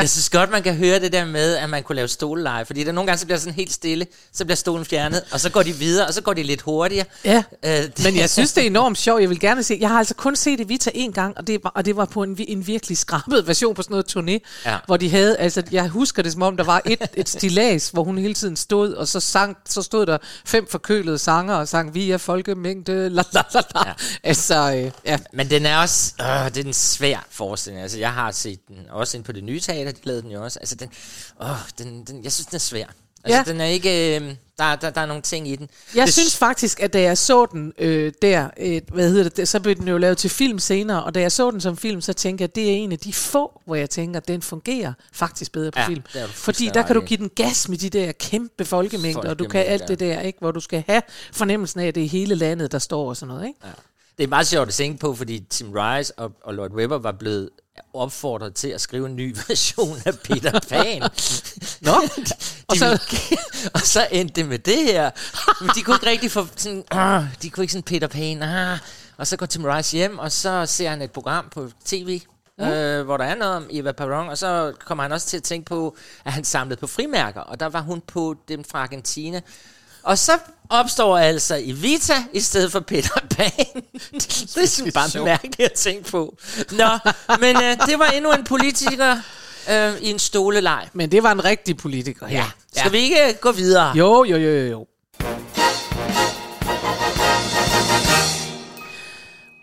Jeg 0.00 0.10
synes 0.10 0.30
godt, 0.30 0.50
man 0.50 0.62
kan 0.62 0.74
høre 0.74 1.00
det 1.00 1.12
der 1.12 1.24
med, 1.24 1.54
at 1.56 1.70
man 1.70 1.82
kunne 1.82 1.96
lave 1.96 2.08
stoleleje. 2.08 2.64
Fordi 2.64 2.84
der 2.84 2.92
nogle 2.92 3.06
gange, 3.06 3.18
så 3.18 3.26
bliver 3.26 3.38
sådan 3.38 3.54
helt 3.54 3.72
stille, 3.72 4.06
så 4.32 4.44
bliver 4.44 4.56
stolen 4.56 4.84
fjernet, 4.84 5.22
og 5.32 5.40
så 5.40 5.50
går 5.50 5.62
de 5.62 5.72
videre, 5.72 6.06
og 6.06 6.14
så 6.14 6.20
går 6.20 6.32
de 6.32 6.42
lidt 6.42 6.60
hurtigere. 6.62 7.06
Ja, 7.24 7.42
Øh, 7.64 7.70
det- 7.70 8.04
men 8.04 8.16
jeg 8.16 8.30
synes, 8.30 8.52
det 8.52 8.62
er 8.62 8.66
enormt 8.66 8.98
sjovt. 8.98 9.20
Jeg 9.20 9.30
vil 9.30 9.40
gerne 9.40 9.62
se. 9.62 9.78
Jeg 9.80 9.88
har 9.88 9.98
altså 9.98 10.14
kun 10.14 10.36
set 10.36 10.60
Evita 10.60 10.90
en 10.94 11.12
gang, 11.12 11.36
og 11.38 11.46
det 11.46 11.64
var, 11.64 11.70
og 11.74 11.84
det 11.84 11.96
var 11.96 12.04
på 12.04 12.22
en, 12.22 12.36
en 12.48 12.66
virkelig 12.66 12.98
skrabet 12.98 13.46
version 13.46 13.74
på 13.74 13.82
sådan 13.82 13.94
noget 13.94 14.16
turné, 14.40 14.62
Ja. 14.70 14.76
hvor 14.86 14.96
de 14.96 15.10
havde, 15.10 15.36
altså 15.36 15.62
jeg 15.72 15.88
husker 15.88 16.22
det 16.22 16.32
som 16.32 16.42
om, 16.42 16.56
der 16.56 16.64
var 16.64 16.82
et, 16.84 17.02
et 17.14 17.28
stilas, 17.28 17.88
hvor 17.90 18.04
hun 18.04 18.18
hele 18.18 18.34
tiden 18.34 18.56
stod, 18.56 18.92
og 18.92 19.08
så, 19.08 19.20
sang, 19.20 19.56
så 19.68 19.82
stod 19.82 20.06
der 20.06 20.18
fem 20.44 20.66
forkølede 20.70 21.18
sanger 21.18 21.54
og 21.54 21.68
sang, 21.68 21.94
vi 21.94 22.10
er 22.10 22.18
folkemængde, 22.18 23.08
la 23.08 23.22
la 23.32 23.42
la 23.54 23.60
la. 23.74 23.82
Ja. 23.88 23.92
Altså, 24.24 24.74
øh, 24.76 24.90
ja. 25.06 25.18
Men 25.32 25.50
den 25.50 25.66
er 25.66 25.76
også, 25.78 26.12
øh, 26.20 26.26
det 26.54 26.56
er 26.58 26.64
en 26.64 26.72
svær 26.72 27.26
forestilling. 27.30 27.82
Altså, 27.82 27.98
jeg 27.98 28.12
har 28.12 28.30
set 28.30 28.68
den 28.68 28.76
også 28.90 29.16
ind 29.16 29.24
på 29.24 29.32
det 29.32 29.44
nye 29.44 29.60
teater, 29.60 29.83
de 29.92 29.98
lavede 30.04 30.22
den 30.22 30.30
jo 30.30 30.44
også. 30.44 30.58
Altså, 30.58 30.74
den, 30.74 30.88
øh, 31.42 31.48
den, 31.78 32.04
den, 32.04 32.24
jeg 32.24 32.32
synes, 32.32 32.46
den 32.46 32.54
er 32.54 32.58
svær. 32.58 32.86
Altså, 33.24 33.38
Ja. 33.46 33.52
den 33.52 33.60
er 33.60 33.64
ikke, 33.64 34.16
øh, 34.20 34.34
der, 34.58 34.76
der, 34.76 34.90
der 34.90 35.00
er 35.00 35.06
nogle 35.06 35.22
ting 35.22 35.48
i 35.48 35.56
den. 35.56 35.68
Jeg 35.94 36.06
det, 36.06 36.14
synes 36.14 36.36
faktisk, 36.36 36.80
at 36.80 36.92
da 36.92 37.00
jeg 37.02 37.18
så 37.18 37.46
den 37.52 37.72
øh, 37.78 38.12
der, 38.22 38.48
øh, 38.58 38.80
hvad 38.92 39.10
hedder 39.10 39.28
det, 39.28 39.48
så 39.48 39.60
blev 39.60 39.74
den 39.74 39.88
jo 39.88 39.98
lavet 39.98 40.18
til 40.18 40.30
film 40.30 40.58
senere, 40.58 41.04
og 41.04 41.14
da 41.14 41.20
jeg 41.20 41.32
så 41.32 41.50
den 41.50 41.60
som 41.60 41.76
film, 41.76 42.00
så 42.00 42.12
tænker 42.12 42.42
jeg, 42.44 42.48
at 42.50 42.54
det 42.54 42.70
er 42.70 42.74
en 42.74 42.92
af 42.92 42.98
de 42.98 43.12
få, 43.12 43.60
hvor 43.64 43.74
jeg 43.74 43.90
tænker, 43.90 44.20
at 44.20 44.28
den 44.28 44.42
fungerer 44.42 44.92
faktisk 45.12 45.52
bedre 45.52 45.70
på 45.70 45.78
Ja, 45.80 45.86
film. 45.86 46.02
Fordi 46.32 46.70
der 46.74 46.82
kan 46.82 46.94
du 46.94 47.00
give 47.00 47.16
den 47.18 47.30
gas 47.36 47.68
med 47.68 47.78
de 47.78 47.90
der 47.90 48.12
kæmpe 48.12 48.64
folkemængder, 48.64 49.30
og 49.30 49.38
du 49.38 49.48
kan 49.48 49.64
alt 49.66 49.88
det 49.88 50.00
der, 50.00 50.20
ikke, 50.20 50.38
hvor 50.38 50.50
du 50.50 50.60
skal 50.60 50.84
have 50.88 51.02
fornemmelsen 51.32 51.80
af, 51.80 51.86
at 51.86 51.94
det 51.94 52.04
er 52.04 52.08
hele 52.08 52.34
landet, 52.34 52.72
der 52.72 52.78
står 52.78 53.08
og 53.08 53.16
sådan 53.16 53.34
noget. 53.34 53.46
Ikke? 53.46 53.58
Det 54.18 54.24
er 54.24 54.28
meget 54.28 54.46
sjovt 54.46 54.68
at 54.68 54.74
tænke 54.74 54.98
på, 54.98 55.14
fordi 55.14 55.40
Tim 55.50 55.72
Rice 55.72 56.18
og, 56.18 56.32
og 56.44 56.54
Lloyd 56.54 56.70
Webber 56.70 56.98
var 56.98 57.12
blevet 57.12 57.50
opfordret 57.94 58.54
til 58.54 58.68
at 58.68 58.80
skrive 58.80 59.06
en 59.06 59.16
ny 59.16 59.36
version 59.48 59.96
af 60.06 60.18
Peter 60.18 60.60
Pan. 60.68 61.00
Nå, 61.80 61.92
og, 62.68 62.76
så, 62.76 63.02
og 63.74 63.80
så 63.80 64.06
endte 64.10 64.40
det 64.40 64.48
med 64.48 64.58
det 64.58 64.84
her. 64.84 65.10
Men 65.60 65.70
de 65.74 65.82
kunne 65.82 65.96
ikke 65.96 66.06
rigtig 66.06 66.30
få 66.30 66.46
sådan, 66.56 66.84
ah, 66.90 67.24
de 67.42 67.50
kunne 67.50 67.64
ikke 67.64 67.72
sådan 67.72 67.82
Peter 67.82 68.06
Pan, 68.06 68.42
ah. 68.42 68.78
Og 69.16 69.26
så 69.26 69.36
går 69.36 69.46
Tim 69.46 69.64
Rice 69.64 69.96
hjem, 69.96 70.18
og 70.18 70.32
så 70.32 70.66
ser 70.66 70.90
han 70.90 71.02
et 71.02 71.10
program 71.10 71.48
på 71.50 71.70
tv, 71.84 72.20
mm. 72.58 72.64
øh, 72.64 73.04
hvor 73.04 73.16
der 73.16 73.24
er 73.24 73.34
noget 73.34 73.56
om 73.56 73.66
Eva 73.70 73.92
Perón, 74.00 74.30
og 74.30 74.38
så 74.38 74.72
kommer 74.84 75.02
han 75.04 75.12
også 75.12 75.26
til 75.26 75.36
at 75.36 75.42
tænke 75.42 75.66
på, 75.66 75.96
at 76.24 76.32
han 76.32 76.44
samlede 76.44 76.80
på 76.80 76.86
frimærker, 76.86 77.40
og 77.40 77.60
der 77.60 77.66
var 77.66 77.80
hun 77.80 78.00
på 78.00 78.34
dem 78.48 78.64
fra 78.64 78.78
Argentina. 78.78 79.40
Og 80.02 80.18
så 80.18 80.38
opstår 80.70 81.18
altså 81.18 81.60
Evita 81.64 82.14
i 82.32 82.40
stedet 82.40 82.72
for 82.72 82.80
Peter 82.80 83.20
Pan. 83.30 83.50
det 84.12 84.56
er 84.56 84.66
sådan 84.66 84.92
bare 84.92 85.24
mærkeligt 85.24 85.60
at 85.60 85.72
tænke 85.72 86.10
på. 86.10 86.36
Nå, 86.72 86.88
men 87.40 87.56
øh, 87.56 87.86
det 87.86 87.98
var 87.98 88.06
endnu 88.06 88.32
en 88.32 88.44
politiker 88.44 89.16
øh, 89.70 89.94
i 90.00 90.10
en 90.10 90.18
stoleleg. 90.18 90.88
Men 90.92 91.10
det 91.10 91.22
var 91.22 91.32
en 91.32 91.44
rigtig 91.44 91.76
politiker 91.76 92.26
her. 92.26 92.38
Ja. 92.76 92.80
Skal 92.80 92.92
vi 92.92 92.98
ikke 92.98 93.28
øh, 93.28 93.34
gå 93.40 93.52
videre? 93.52 93.96
Jo, 93.96 94.24
jo, 94.24 94.36
jo, 94.36 94.50
jo, 94.50 94.66
jo. 94.66 94.86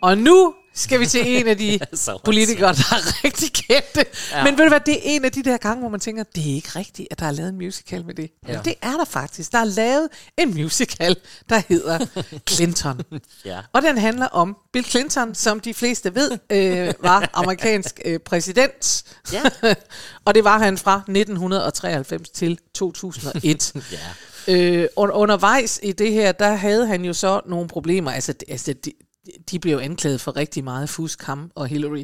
Og 0.02 0.18
nu 0.18 0.54
skal 0.82 1.00
vi 1.00 1.06
til 1.06 1.38
en 1.38 1.48
af 1.48 1.58
de 1.58 1.80
politikere, 2.26 2.74
der 2.74 2.84
er 2.96 3.24
rigtig 3.24 3.54
kendte. 3.54 4.06
Ja. 4.32 4.44
Men 4.44 4.58
ved 4.58 4.64
du 4.66 4.70
hvad, 4.70 4.80
det 4.80 4.94
er 4.94 5.00
en 5.04 5.26
af 5.26 5.32
de 5.32 5.44
der 5.44 5.58
gange, 5.58 5.80
hvor 5.80 5.90
man 5.90 6.00
tænker, 6.00 6.24
det 6.36 6.52
er 6.52 6.56
ikke 6.56 6.70
rigtigt, 6.76 7.08
at 7.12 7.20
der 7.20 7.26
er 7.26 7.32
lavet 7.32 7.50
en 7.50 7.56
musical 7.58 8.06
med 8.06 8.14
det. 8.14 8.30
Men 8.44 8.52
Ja. 8.56 8.62
det 8.66 8.76
er 8.82 8.92
der 8.92 9.06
faktisk. 9.06 9.52
Der 9.52 9.58
er 9.58 9.64
lavet 9.64 10.10
en 10.38 10.54
musical, 10.54 11.16
der 11.50 11.62
hedder 11.70 12.06
Clinton. 12.52 13.02
Ja. 13.46 13.60
Og 13.74 13.82
den 13.82 13.98
handler 13.98 14.26
om 14.26 14.58
Bill 14.74 14.86
Clinton, 14.86 15.36
som 15.36 15.60
de 15.60 15.74
fleste 15.74 16.16
ved, 16.16 16.32
øh, 16.50 16.94
var 17.04 17.30
amerikansk 17.34 18.00
øh, 18.06 18.20
præsident. 18.20 19.04
Ja. 19.34 19.42
og 20.26 20.36
det 20.36 20.44
var 20.44 20.58
han 20.60 20.78
fra 20.78 20.96
1993 21.08 22.30
til 22.30 22.60
2001. 22.76 23.74
Ja. 23.92 23.98
Øh, 24.48 24.88
und- 25.00 25.12
undervejs 25.12 25.80
i 25.84 25.92
det 25.92 26.14
her, 26.14 26.32
der 26.32 26.56
havde 26.56 26.88
han 26.88 27.06
jo 27.06 27.14
så 27.14 27.42
nogle 27.46 27.68
problemer. 27.68 28.12
Altså, 28.12 28.34
det- 28.34 28.44
altså 28.50 28.74
de, 28.74 28.92
de 29.52 29.60
blev 29.60 29.78
anklaget 29.78 30.22
for 30.22 30.36
rigtig 30.36 30.64
meget 30.64 30.90
fusk, 30.90 31.24
ham 31.24 31.52
og 31.56 31.68
Hillary 31.68 32.04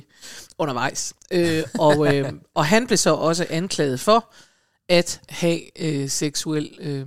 undervejs. 0.57 1.13
Øh, 1.31 1.63
og, 1.79 2.15
øh, 2.15 2.33
og 2.55 2.65
han 2.65 2.87
blev 2.87 2.97
så 2.97 3.13
også 3.13 3.45
anklaget 3.49 3.99
for 3.99 4.33
at 4.89 5.21
have 5.29 5.59
øh, 5.81 6.09
seksuel, 6.09 6.77
øh, 6.79 7.05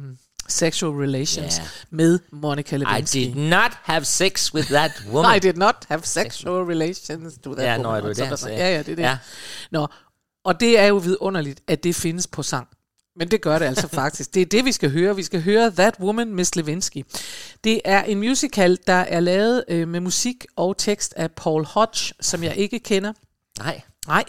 sexual 0.48 0.92
relations 0.92 1.58
Ja. 1.58 1.62
med 1.90 2.18
Monica 2.32 2.76
I 2.76 2.78
Lewinsky. 2.78 3.16
did 3.18 3.34
not 3.34 3.70
have 3.82 4.04
sex 4.04 4.54
with 4.54 4.68
that 4.68 4.90
woman. 5.12 5.34
I 5.36 5.38
did 5.38 5.54
not 5.54 5.74
have 5.88 6.00
sexual 6.04 6.64
relations 6.64 7.38
to 7.44 7.54
that 7.54 7.64
Ja, 7.64 7.76
nå, 7.76 7.82
woman. 7.88 8.04
er 8.04 8.08
det 8.08 8.16
det? 8.40 8.46
Ja, 8.50 8.70
ja, 8.72 8.78
det 8.78 8.88
er 8.88 8.96
det. 8.96 9.02
Ja. 9.02 9.18
Nå, 9.70 9.86
og 10.44 10.60
det 10.60 10.78
er 10.78 10.86
jo 10.86 10.96
vidunderligt, 10.96 11.60
at 11.68 11.84
det 11.84 11.94
findes 11.94 12.26
på 12.26 12.42
sang. 12.42 12.68
Men 13.16 13.30
det 13.30 13.40
gør 13.40 13.58
det 13.58 13.66
altså 13.66 13.88
faktisk. 14.02 14.34
Det 14.34 14.42
er 14.42 14.46
det, 14.46 14.64
vi 14.64 14.72
skal 14.72 14.90
høre. 14.90 15.16
Vi 15.16 15.22
skal 15.22 15.42
høre 15.42 15.70
That 15.70 15.94
Woman, 16.00 16.34
Miss 16.34 16.56
Lewinsky. 16.56 17.04
Det 17.64 17.80
er 17.84 18.02
en 18.02 18.18
musical, 18.18 18.78
der 18.86 18.92
er 18.92 19.20
lavet 19.20 19.64
øh, 19.68 19.88
med 19.88 20.00
musik 20.00 20.46
og 20.56 20.76
tekst 20.76 21.14
af 21.16 21.32
Paul 21.32 21.64
Hodge, 21.64 22.14
som 22.20 22.42
jeg 22.42 22.56
ikke 22.56 22.78
kender. 22.78 23.12
Nej. 23.58 23.80
Nej. 24.06 24.24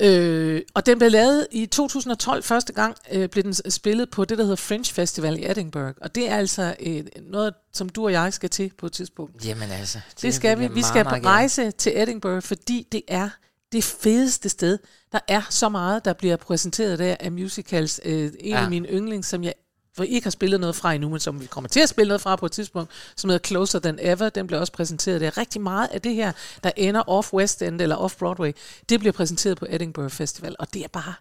Øh, 0.00 0.62
og 0.74 0.86
den 0.86 0.98
blev 0.98 1.10
lavet 1.10 1.46
i 1.50 1.66
2012 1.66 2.42
første 2.42 2.72
gang, 2.72 2.96
øh, 3.12 3.28
blev 3.28 3.44
den 3.44 3.54
spillet 3.70 4.10
på 4.10 4.24
det, 4.24 4.38
der 4.38 4.44
hedder 4.44 4.56
French 4.56 4.94
Festival 4.94 5.38
i 5.38 5.50
Edinburgh. 5.50 5.94
Og 6.00 6.14
det 6.14 6.30
er 6.30 6.36
altså 6.36 6.74
øh, 6.80 7.04
noget, 7.22 7.54
som 7.72 7.88
du 7.88 8.04
og 8.04 8.12
jeg 8.12 8.32
skal 8.32 8.50
til 8.50 8.72
på 8.78 8.86
et 8.86 8.92
tidspunkt. 8.92 9.44
Jamen 9.44 9.70
altså. 9.70 10.00
Det 10.22 10.34
skal 10.34 10.58
vi. 10.58 10.62
Vi 10.62 10.68
meget, 10.68 10.86
skal 10.86 11.04
meget 11.04 11.22
gerne. 11.22 11.28
rejse 11.28 11.70
til 11.70 11.92
Edinburgh, 11.94 12.42
fordi 12.42 12.86
det 12.92 13.02
er 13.08 13.28
det 13.72 13.84
fedeste 13.84 14.48
sted. 14.48 14.78
Der 15.12 15.18
er 15.28 15.42
så 15.50 15.68
meget, 15.68 16.04
der 16.04 16.12
bliver 16.12 16.36
præsenteret 16.36 16.98
der 16.98 17.16
af 17.20 17.32
musicals. 17.32 18.00
Øh, 18.04 18.32
en 18.40 18.50
Ja. 18.50 18.62
af 18.64 18.70
mine 18.70 18.88
yndlings, 18.88 19.28
som 19.28 19.44
jeg 19.44 19.54
hvor 19.94 20.04
I 20.04 20.08
ikke 20.08 20.24
har 20.24 20.30
spillet 20.30 20.60
noget 20.60 20.76
fra 20.76 20.92
endnu, 20.92 21.08
men 21.08 21.20
som 21.20 21.40
vi 21.40 21.46
kommer 21.46 21.68
til 21.68 21.80
at 21.80 21.88
spille 21.88 22.08
noget 22.08 22.20
fra 22.20 22.36
på 22.36 22.46
et 22.46 22.52
tidspunkt, 22.52 22.90
som 23.16 23.30
hedder 23.30 23.46
Closer 23.48 23.78
Than 23.78 23.98
Ever. 24.02 24.28
Den 24.28 24.46
bliver 24.46 24.60
også 24.60 24.72
præsenteret. 24.72 25.20
Det 25.20 25.26
er 25.26 25.38
rigtig 25.38 25.60
meget 25.60 25.88
af 25.88 26.00
det 26.02 26.14
her, 26.14 26.32
der 26.64 26.70
ender 26.76 27.02
off 27.08 27.32
West 27.34 27.62
End 27.62 27.80
eller 27.80 27.96
off 27.96 28.16
Broadway. 28.16 28.52
Det 28.88 29.00
bliver 29.00 29.12
præsenteret 29.12 29.58
på 29.58 29.66
Edinburgh 29.68 30.10
Festival, 30.10 30.56
og 30.58 30.74
det 30.74 30.84
er 30.84 30.88
bare... 30.88 31.14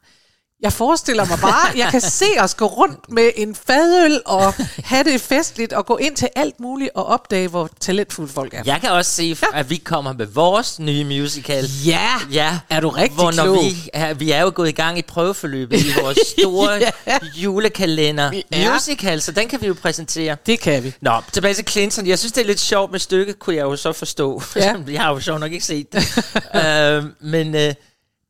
Jeg 0.62 0.74
forestiller 0.74 1.26
mig 1.26 1.40
bare, 1.42 1.78
jeg 1.78 1.88
kan 1.92 2.02
se 2.02 2.26
os 2.40 2.56
gå 2.56 2.66
rundt 2.66 3.12
med 3.12 3.30
en 3.36 3.56
fadøl 3.68 4.22
og 4.26 4.54
have 4.84 5.04
det 5.04 5.22
festligt 5.22 5.74
og 5.74 5.86
gå 5.86 5.98
ind 5.98 6.16
til 6.16 6.30
alt 6.36 6.60
muligt 6.60 6.90
og 6.96 7.06
opdage, 7.06 7.48
hvor 7.48 7.70
talentfulde 7.80 8.34
folk 8.34 8.54
er. 8.54 8.62
Jeg 8.66 8.82
kan 8.82 8.90
også 8.92 9.12
se, 9.12 9.24
ja. 9.54 9.60
at 9.60 9.70
vi 9.70 9.76
kommer 9.78 10.14
med 10.14 10.26
vores 10.26 10.80
nye 10.80 11.04
musical. 11.04 11.66
Ja, 11.86 12.10
Ja, 12.32 12.60
er 12.70 12.80
du 12.80 12.90
rigtig 12.90 13.16
hvor 13.16 13.32
når 13.32 13.44
klog. 13.44 13.64
vi, 13.64 13.90
er, 13.94 14.14
vi 14.14 14.32
er 14.32 14.42
jo 14.42 14.52
gået 14.56 14.70
i 14.70 14.72
gang 14.72 14.98
i 14.98 15.02
prøveforløbet 15.02 15.80
i 15.80 15.92
vores 16.02 16.18
store 16.40 16.74
Ja. 17.08 17.18
julekalender 17.36 18.32
er. 18.52 18.74
musical, 18.74 19.22
så 19.22 19.32
den 19.32 19.48
kan 19.48 19.62
vi 19.62 19.68
jo 19.68 19.76
præsentere. 19.82 20.38
Det 20.46 20.60
kan 20.60 20.84
vi. 20.84 20.94
Nå, 21.02 21.22
tilbage 21.32 21.54
til 21.54 21.68
Clinton. 21.68 22.08
Jeg 22.08 22.20
synes, 22.20 22.32
det 22.32 22.42
er 22.42 22.46
lidt 22.48 22.60
sjovt 22.60 22.92
med 22.92 23.00
stykket, 23.00 23.40
kunne 23.40 23.56
jeg 23.56 23.64
jo 23.64 23.76
så 23.76 23.94
forstå. 23.94 24.42
Ja. 24.56 24.76
jeg 24.88 25.02
har 25.02 25.10
jo 25.14 25.20
sjovt 25.20 25.40
nok 25.40 25.52
ikke 25.52 25.66
set 25.66 25.94
det. 25.94 26.04
øh, 26.66 27.04
men 27.22 27.56
øh, 27.56 27.74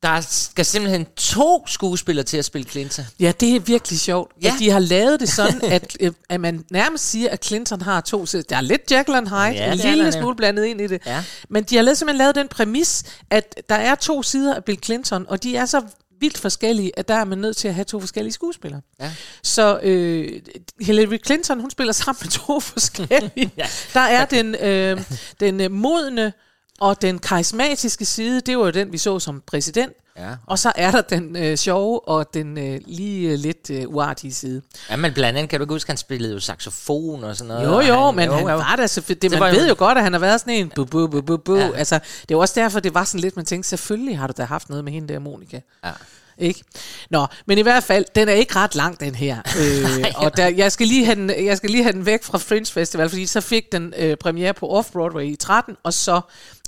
der 0.02 0.20
skal 0.20 0.64
simpelthen 0.64 1.06
to 1.16 1.64
skuespillere 1.66 2.24
til 2.24 2.36
at 2.36 2.44
spille 2.44 2.68
Clinton. 2.68 3.04
Ja, 3.20 3.32
det 3.40 3.56
er 3.56 3.60
virkelig 3.60 4.00
sjovt, 4.00 4.32
ja. 4.42 4.48
At 4.48 4.58
de 4.58 4.70
har 4.70 4.78
lavet 4.78 5.20
det 5.20 5.28
sådan, 5.28 5.62
at, 5.72 5.96
øh, 6.00 6.12
at 6.28 6.40
man 6.40 6.64
nærmest 6.70 7.10
siger, 7.10 7.30
at 7.30 7.44
Clinton 7.44 7.82
har 7.82 8.00
to 8.00 8.26
sider. 8.26 8.42
Der 8.42 8.56
er 8.56 8.60
lidt 8.60 8.92
and 8.92 9.28
Hyde, 9.28 9.38
Ja, 9.38 9.72
en 9.72 9.78
lille 9.78 10.12
smule 10.12 10.36
blandet 10.36 10.64
ind 10.64 10.80
i 10.80 10.86
det. 10.86 11.02
Ja. 11.06 11.24
Men 11.48 11.64
de 11.64 11.76
har 11.76 11.82
lavet, 11.82 11.98
simpelthen 11.98 12.18
lavet 12.18 12.34
den 12.34 12.48
præmis, 12.48 13.04
at 13.30 13.54
der 13.68 13.74
er 13.74 13.94
to 13.94 14.22
sider 14.22 14.54
af 14.54 14.64
Bill 14.64 14.78
Clinton, 14.84 15.26
og 15.28 15.42
de 15.42 15.56
er 15.56 15.66
så 15.66 15.82
vildt 16.20 16.38
forskellige, 16.38 16.98
at 16.98 17.08
der 17.08 17.14
er 17.14 17.24
man 17.24 17.38
nødt 17.38 17.56
til 17.56 17.68
at 17.68 17.74
have 17.74 17.84
to 17.84 18.00
forskellige 18.00 18.32
skuespillere. 18.32 18.80
Ja. 19.00 19.12
Så 19.42 19.78
øh, 19.82 20.40
Hillary 20.80 21.18
Clinton, 21.26 21.60
hun 21.60 21.70
spiller 21.70 21.92
sammen 21.92 22.18
med 22.22 22.30
to 22.30 22.60
forskellige. 22.74 23.50
Ja. 23.56 23.66
Der 23.94 24.00
er 24.00 24.24
den, 24.24 24.54
øh, 24.54 25.00
den 25.40 25.72
modne 25.72 26.32
og 26.80 27.02
den 27.02 27.18
karismatiske 27.18 28.04
side, 28.04 28.40
det 28.40 28.58
var 28.58 28.64
jo 28.64 28.70
den, 28.70 28.92
vi 28.92 28.98
så 28.98 29.18
som 29.18 29.42
præsident. 29.46 29.92
Ja. 30.18 30.28
Og 30.46 30.58
så 30.58 30.72
er 30.76 30.90
der 30.90 31.00
den 31.00 31.36
øh, 31.36 31.56
sjove 31.56 32.08
og 32.08 32.34
den 32.34 32.58
øh, 32.58 32.80
lige 32.86 33.30
øh, 33.30 33.38
lidt 33.38 33.70
øh, 33.70 33.84
uartige 33.88 34.34
side. 34.34 34.62
Ja, 34.90 34.96
men 34.96 35.12
blandt 35.14 35.38
andet 35.38 35.50
kan 35.50 35.58
du 35.60 35.64
ikke 35.64 35.74
huske, 35.74 35.90
han 35.90 35.96
spillede 35.96 36.32
jo 36.32 36.40
saxofon 36.40 37.24
og 37.24 37.36
sådan 37.36 37.48
noget. 37.54 37.66
Jo, 37.88 37.94
jo, 37.94 38.04
han, 38.06 38.16
men 38.16 38.30
han 38.32 38.44
var 38.46 38.76
da 38.76 38.86
så 38.86 39.00
fedt. 39.02 39.22
Det, 39.22 39.30
Det 39.30 39.30
man 39.30 39.40
var 39.40 39.48
jo- 39.54 39.60
ved 39.60 39.68
jo 39.68 39.74
godt, 39.78 39.98
at 39.98 40.04
han 40.04 40.12
har 40.12 40.20
været 40.20 40.40
sådan 40.40 40.54
en 40.54 40.68
bu, 40.76 40.84
bu, 40.84 41.06
bu, 41.08 41.20
bu, 41.20 41.36
bu. 41.36 41.56
Ja. 41.56 41.70
Altså, 41.74 41.94
det 41.98 42.30
er 42.30 42.34
jo 42.34 42.38
også 42.38 42.60
derfor, 42.60 42.80
det 42.80 42.94
var 42.94 43.04
sådan 43.04 43.20
lidt, 43.20 43.36
man 43.36 43.44
tænkte, 43.44 43.68
selvfølgelig 43.68 44.18
har 44.18 44.26
du 44.26 44.32
da 44.36 44.44
haft 44.44 44.68
noget 44.68 44.84
med 44.84 44.92
hende 44.92 45.12
der, 45.14 45.18
Monika. 45.18 45.60
Ja. 45.84 45.90
Ikke? 46.38 46.62
Nå, 47.10 47.26
men 47.46 47.58
i 47.58 47.62
hvert 47.62 47.84
fald, 47.84 48.04
den 48.14 48.28
er 48.28 48.32
ikke 48.32 48.56
ret 48.56 48.74
lang, 48.74 49.00
den 49.00 49.14
her. 49.14 49.42
Øh, 49.58 50.04
og 50.16 50.36
der, 50.36 50.48
jeg, 50.48 50.72
skal 50.72 50.86
lige 50.86 51.04
have 51.04 51.14
den, 51.14 51.30
jeg 51.44 51.56
skal 51.56 51.70
lige 51.70 51.82
have 51.82 51.92
den 51.92 52.06
væk 52.06 52.22
fra 52.22 52.38
Fringe 52.38 52.72
Festival, 52.72 53.08
fordi 53.08 53.26
så 53.26 53.40
fik 53.40 53.72
den 53.72 53.94
øh, 53.96 54.16
premiere 54.16 54.54
på 54.54 54.80
Off-Broadway 54.80 55.20
i 55.20 55.36
13, 55.36 55.76
og 55.82 55.94
så 55.94 56.20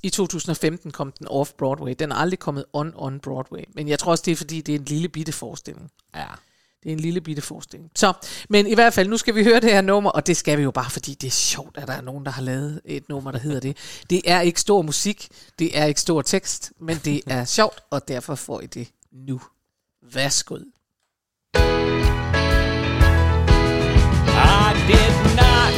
i 0.03 0.11
2015 0.11 0.91
kom 0.91 1.13
den 1.13 1.27
Off-Broadway. 1.29 1.95
Den 1.99 2.13
er 2.13 2.17
aldrig 2.17 2.39
kommet 2.39 2.65
on-on-Broadway. 2.73 3.65
Men 3.75 3.89
jeg 3.89 3.99
tror 3.99 4.11
også, 4.11 4.23
det 4.27 4.33
er, 4.33 4.37
fordi 4.37 4.61
det 4.61 4.75
er 4.75 4.79
en 4.79 4.85
lille 4.85 5.09
bitte 5.09 5.33
forestilling. 5.33 5.91
Ja. 6.17 6.27
Det 6.83 6.89
er 6.89 6.93
en 6.93 7.01
lille 7.01 7.21
bitte 7.21 7.43
forestilling. 7.43 7.91
Så, 7.97 8.13
men 8.49 8.67
i 8.67 8.75
hvert 8.75 8.95
fald, 8.95 9.09
nu 9.09 9.17
skal 9.17 9.35
vi 9.35 9.45
høre 9.45 9.61
det 9.61 9.73
her 9.73 9.81
nummer, 9.81 10.11
og 10.11 10.27
det 10.27 10.37
skal 10.37 10.59
vi 10.59 10.63
jo 10.63 10.71
bare, 10.71 10.91
fordi 10.91 11.15
det 11.15 11.27
er 11.27 11.31
sjovt, 11.31 11.79
at 11.79 11.89
der 11.89 11.95
er 11.95 12.01
nogen, 12.01 12.25
der 12.25 12.31
har 12.31 12.43
lavet 12.43 12.81
et 12.85 13.09
nummer, 13.09 13.31
der 13.31 13.39
hedder 13.39 13.61
det. 13.61 13.77
Det 14.11 14.23
er 14.25 14.41
ikke 14.41 14.61
stor 14.61 14.83
musik, 14.83 15.29
det 15.59 15.79
er 15.79 15.85
ikke 15.85 16.01
stor 16.01 16.23
tekst, 16.23 16.73
men 16.81 17.01
det 17.05 17.23
er 17.27 17.45
sjovt, 17.45 17.81
og 17.91 18.09
derfor 18.09 18.35
får 18.35 18.61
I 18.61 18.67
det 18.67 18.89
nu. 19.13 19.41
Værsgo. 20.13 20.57
I 24.35 24.75
did 24.91 25.15
not 25.37 25.73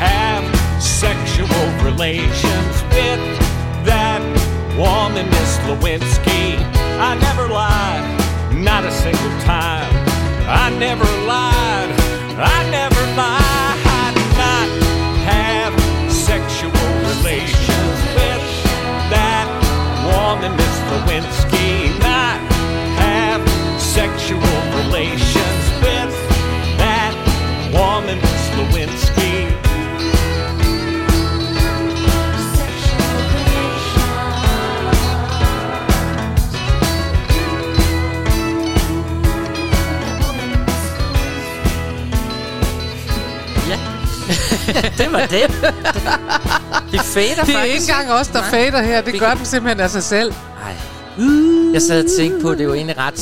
have 0.00 0.44
sexual 0.80 1.66
relations 1.84 2.74
with 2.96 3.20
that 3.84 4.22
woman, 4.78 5.28
Miss 5.28 5.58
Lewinsky. 5.68 6.56
I 6.98 7.16
never 7.20 7.48
lied, 7.48 8.04
not 8.54 8.84
a 8.84 8.90
single 8.90 9.40
time. 9.40 9.92
I 10.48 10.70
never 10.78 11.04
lied, 11.26 11.90
I 12.38 12.70
never 12.70 13.02
lied. 13.20 13.78
I 14.00 14.12
did 14.16 14.32
not 14.44 14.68
have 15.32 15.74
sexual 16.10 16.72
relations 17.12 17.98
with 18.16 18.44
that 19.12 19.46
woman, 20.08 20.56
Miss 20.56 20.76
Lewinsky. 20.90 21.45
Sexual 24.26 24.42
relations 24.82 25.64
with 25.84 26.12
that 26.78 27.14
woman, 27.72 28.18
Miss 28.18 28.48
Lewinsky. 28.56 29.16
det 44.98 45.12
var 45.12 45.26
det. 45.26 45.50
Vi 46.92 46.98
fader 46.98 47.44
Det 47.44 47.54
er 47.54 47.58
faktisk. 47.58 47.64
ikke 47.64 47.92
engang 47.92 48.12
os, 48.12 48.28
der 48.28 48.42
fader 48.42 48.82
her, 48.82 49.00
det 49.00 49.20
gør 49.20 49.34
den 49.34 49.44
simpelthen 49.44 49.80
af 49.80 49.90
sig 49.90 50.02
selv. 50.02 50.32
Ej. 50.64 50.76
Jeg 51.72 51.82
sad 51.82 52.04
og 52.04 52.10
tænkte 52.18 52.40
på, 52.42 52.50
at 52.50 52.58
det 52.58 52.64
er 52.64 52.68
jo 52.68 52.74
egentlig 52.74 52.98
ret 52.98 53.18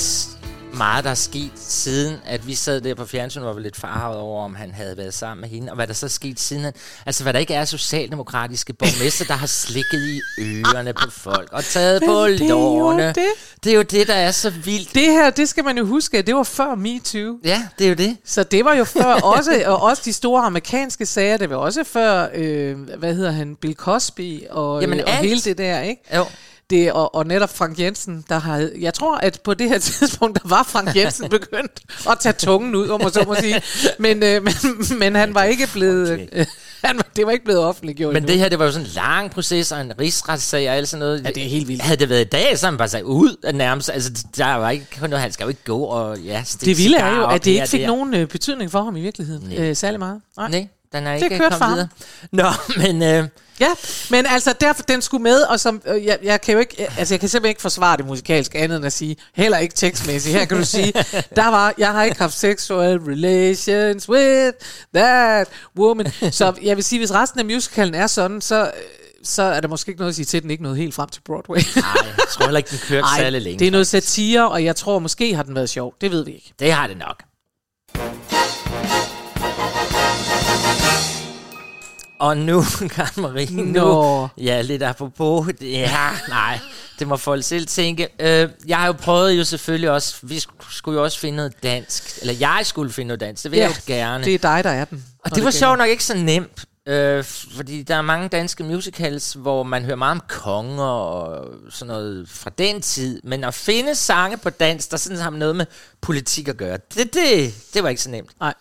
meget, 0.75 1.05
der 1.05 1.11
er 1.11 1.15
sket 1.15 1.51
siden, 1.57 2.17
at 2.27 2.47
vi 2.47 2.55
sad 2.55 2.81
der 2.81 2.95
på 2.95 3.07
fjernsynet 3.07 3.49
og 3.49 3.55
var 3.55 3.61
lidt 3.61 3.77
farvet 3.77 4.19
over, 4.19 4.45
om 4.45 4.55
han 4.55 4.75
havde 4.75 4.97
været 4.97 5.15
sammen 5.15 5.41
med 5.41 5.49
hende, 5.49 5.73
og 5.73 5.77
hvad 5.77 5.87
der 5.87 5.93
så 5.95 6.07
er 6.07 6.11
sket 6.11 6.41
siden. 6.41 6.73
Altså, 7.07 7.23
hvad 7.23 7.33
der 7.33 7.39
ikke 7.39 7.55
er 7.55 7.65
socialdemokratiske 7.65 8.73
borgmester, 8.73 9.25
der 9.25 9.35
har 9.35 9.47
slikket 9.47 10.21
i 10.39 10.43
ørerne 10.43 10.93
på 10.93 11.11
folk 11.11 11.49
og 11.53 11.65
taget 11.65 12.03
på 12.07 12.23
Men 12.27 12.33
det 12.33 12.41
er 12.41 12.49
jo 12.49 12.55
lårene. 12.55 13.07
det. 13.07 13.17
det 13.65 13.73
er 13.73 13.77
jo 13.77 13.83
det, 13.83 14.07
der 14.09 14.15
er 14.15 14.31
så 14.31 14.51
vildt. 14.51 14.95
Det 14.95 15.03
her, 15.03 15.31
det 15.31 15.49
skal 15.49 15.65
man 15.65 15.79
jo 15.79 15.87
huske, 15.87 16.23
det 16.23 16.35
var 16.35 16.43
før 16.43 16.75
MeToo. 16.75 17.39
Ja, 17.45 17.63
det 17.79 17.85
er 17.85 17.89
jo 17.89 17.95
det. 17.95 18.17
Så 18.25 18.43
det 18.43 18.65
var 18.65 18.75
jo 18.75 18.85
før 18.85 19.15
også, 19.15 19.63
og 19.67 19.83
også 19.83 20.03
de 20.05 20.13
store 20.13 20.43
amerikanske 20.43 21.07
sager, 21.07 21.37
det 21.37 21.51
var 21.51 21.57
også 21.57 21.85
før, 21.85 22.29
øh, 22.35 22.79
hvad 22.99 23.15
hedder 23.15 23.31
han, 23.31 23.57
Bill 23.57 23.75
Cosby 23.75 24.41
og, 24.51 24.81
Jamen, 24.81 24.99
øh, 25.01 25.05
og 25.07 25.13
alt. 25.13 25.27
hele 25.29 25.41
det 25.41 25.59
der, 25.59 25.81
ikke? 25.81 26.03
Jo. 26.17 26.25
Det, 26.71 26.93
og, 26.93 27.15
og 27.15 27.27
netop 27.27 27.57
Frank 27.57 27.79
Jensen, 27.79 28.25
der 28.29 28.39
har... 28.39 28.69
Jeg 28.81 28.95
tror, 28.95 29.17
at 29.17 29.41
på 29.45 29.55
det 29.55 29.69
her 29.69 29.79
tidspunkt, 29.99 30.43
der 30.43 30.49
var 30.49 30.63
Frank 30.63 30.97
Jensen 30.97 31.29
begyndt 31.29 31.81
at 32.11 32.19
tage 32.21 32.33
tungen 32.33 32.75
ud, 32.75 32.89
om 32.89 33.01
man 33.03 33.13
så 33.13 33.25
må 33.27 33.35
sige. 33.35 33.63
Men, 33.99 34.23
øh, 34.23 34.43
men, 34.43 34.55
men 34.99 35.15
han 35.15 35.35
var 35.35 35.43
ikke 35.45 35.69
blevet... 35.73 36.29
Øh, 36.33 36.47
han 36.85 37.01
det 37.17 37.27
var 37.27 37.33
ikke 37.33 37.45
blevet 37.45 37.61
offentliggjort 37.61 38.13
Men 38.13 38.23
endnu. 38.23 38.33
det 38.33 38.41
her, 38.41 38.49
det 38.49 38.59
var 38.59 38.65
jo 38.65 38.73
sådan 38.73 38.87
en 38.87 38.93
lang 38.95 39.31
proces 39.31 39.73
og 39.73 39.81
en 39.81 39.93
rigsretssag 40.01 40.69
og 40.71 40.77
alt 40.77 40.89
sådan 40.89 40.99
noget. 40.99 41.25
Ja, 41.25 41.29
det 41.29 41.45
er 41.45 41.49
helt 41.49 41.69
vildt. 41.69 41.83
Havde 41.83 41.97
det 41.97 42.09
været 42.09 42.21
i 42.21 42.29
dag, 42.29 42.59
så 42.59 42.71
man 42.71 42.79
bare 42.79 42.89
sagt 42.89 43.03
ud 43.03 43.53
nærmest. 43.55 43.91
Altså, 43.91 44.25
der 44.37 44.55
var 44.55 44.71
ikke 44.71 44.87
noget, 45.01 45.21
han 45.21 45.33
skal 45.33 45.45
jo 45.45 45.49
ikke 45.49 45.65
gå 45.65 45.79
og 45.79 46.19
ja, 46.19 46.45
det 46.61 46.79
vilde 46.79 46.97
er 46.97 47.17
jo, 47.17 47.27
at 47.27 47.45
det 47.45 47.51
ikke 47.51 47.67
fik 47.67 47.81
der. 47.81 47.87
nogen 47.87 48.15
øh, 48.15 48.29
betydning 48.29 48.71
for 48.71 48.83
ham 48.83 48.97
i 48.97 49.01
virkeligheden. 49.01 49.49
Nej. 49.49 49.59
Øh, 49.69 49.77
særlig 49.77 49.99
meget. 49.99 50.21
Nej. 50.37 50.49
Nej, 50.49 50.69
den 50.93 51.07
er 51.07 51.15
Det 51.15 51.23
ikke 51.23 51.39
kommet 51.51 51.69
videre. 51.71 51.89
Nå, 52.33 52.49
men... 52.83 53.03
Øh, 53.03 53.29
Ja, 53.61 53.69
men 54.11 54.27
altså 54.27 54.55
derfor, 54.61 54.83
den 54.83 55.03
skulle 55.03 55.23
med, 55.23 55.43
og 55.43 55.61
som, 55.61 55.83
øh, 55.87 56.05
jeg, 56.05 56.19
jeg 56.23 56.41
kan 56.41 56.53
jo 56.55 56.61
ikke, 56.61 56.83
øh, 56.83 56.99
altså 56.99 57.15
jeg 57.15 57.21
kan 57.21 57.29
simpelthen 57.29 57.51
ikke 57.51 57.63
forsvare 57.63 57.97
det 57.97 58.07
musikalsk 58.07 58.55
andet 58.55 58.77
end 58.77 58.87
at 58.87 58.93
sige, 58.93 59.17
heller 59.35 59.59
ikke 59.59 59.75
tekstmæssigt. 59.75 60.37
Her 60.37 60.45
kan 60.45 60.59
du 60.59 60.65
sige, 60.65 60.93
der 61.37 61.49
var, 61.49 61.75
jeg 61.79 61.93
har 61.93 62.05
ikke 62.05 62.19
haft 62.19 62.35
sexual 62.35 62.99
relations 62.99 64.09
with 64.09 64.53
that 64.95 65.49
woman. 65.79 66.13
Så 66.31 66.53
jeg 66.63 66.77
vil 66.77 66.85
sige, 66.85 66.99
hvis 66.99 67.13
resten 67.15 67.41
af 67.41 67.47
musicalen 67.47 67.95
er 67.95 68.07
sådan, 68.07 68.41
så, 68.41 68.65
øh, 68.65 68.71
så 69.25 69.43
er 69.43 69.61
der 69.61 69.69
måske 69.69 69.91
ikke 69.91 70.01
noget 70.01 70.13
at 70.13 70.17
sige 70.17 70.27
til, 70.27 70.37
at 70.37 70.43
den 70.43 70.51
ikke 70.51 70.63
nåede 70.63 70.77
helt 70.77 70.95
frem 70.95 71.09
til 71.09 71.21
Broadway. 71.21 71.61
nej, 71.77 71.85
jeg 72.07 72.27
tror 72.31 72.45
heller 72.45 72.59
ikke, 72.59 72.71
den 72.71 72.79
kørte 72.89 73.07
særlig 73.19 73.43
længe. 73.43 73.59
det 73.59 73.67
er 73.67 73.71
noget 73.71 73.87
satire, 73.87 74.51
og 74.51 74.65
jeg 74.65 74.77
tror 74.77 74.99
måske 74.99 75.35
har 75.35 75.43
den 75.43 75.55
været 75.55 75.71
sjov. 75.71 75.95
Det 76.01 76.11
ved 76.11 76.25
vi 76.25 76.33
ikke. 76.33 76.53
Det 76.59 76.73
har 76.73 76.87
det 76.87 76.99
nok. 76.99 77.23
Og 82.25 82.37
nu, 82.37 82.63
Karen 82.95 83.23
Marie, 83.23 83.47
nu, 83.63 83.63
Nå. 83.65 84.29
ja, 84.39 84.61
lidt 84.61 84.83
apropos, 84.83 85.47
ja, 85.61 86.11
nej, 86.29 86.59
det 86.99 87.09
må 87.09 87.17
folk 87.17 87.45
selv 87.45 87.67
tænke. 87.67 88.09
Øh, 88.19 88.49
jeg 88.67 88.79
har 88.79 88.87
jo 88.87 88.93
prøvet 88.93 89.39
jo 89.39 89.45
selvfølgelig 89.45 89.91
også, 89.91 90.15
vi 90.23 90.37
sk- 90.37 90.77
skulle 90.77 90.99
jo 90.99 91.05
også 91.05 91.19
finde 91.19 91.37
noget 91.37 91.53
dansk, 91.63 92.19
eller 92.21 92.35
jeg 92.41 92.61
skulle 92.65 92.93
finde 92.93 93.09
noget 93.09 93.21
dansk, 93.21 93.43
det 93.43 93.51
vil 93.51 93.59
ja, 93.59 93.65
jeg 93.67 93.77
jo 93.77 93.95
gerne. 93.95 94.25
det 94.25 94.35
er 94.35 94.39
dig, 94.39 94.65
der 94.65 94.71
er 94.71 94.85
den. 94.85 95.05
Og 95.25 95.31
når 95.31 95.35
det 95.35 95.45
var 95.45 95.51
sjovt 95.51 95.79
nok 95.79 95.89
ikke 95.89 96.05
så 96.05 96.15
nemt, 96.17 96.65
øh, 96.89 97.25
fordi 97.57 97.83
der 97.83 97.95
er 97.95 98.03
mange 98.03 98.29
danske 98.29 98.65
musicals, 98.65 99.33
hvor 99.33 99.63
man 99.63 99.85
hører 99.85 99.97
meget 99.97 100.11
om 100.13 100.23
konger 100.29 100.85
og 100.85 101.47
sådan 101.71 101.87
noget 101.95 102.29
fra 102.29 102.51
den 102.59 102.81
tid, 102.83 103.21
men 103.25 103.45
at 103.45 103.55
finde 103.55 103.95
sange 103.95 104.37
på 104.37 104.51
dansk, 104.51 104.91
der 104.91 104.97
sådan 104.97 105.19
har 105.19 105.31
noget 105.31 105.57
med 105.57 105.67
politik 106.01 106.49
at 106.49 106.57
gøre, 106.57 106.79
det, 106.95 107.15
det, 107.15 107.55
det 107.75 107.83
var 107.83 107.89
ikke 107.89 108.03
så 108.03 108.11
nemt. 108.11 108.31
Nej. 108.41 108.55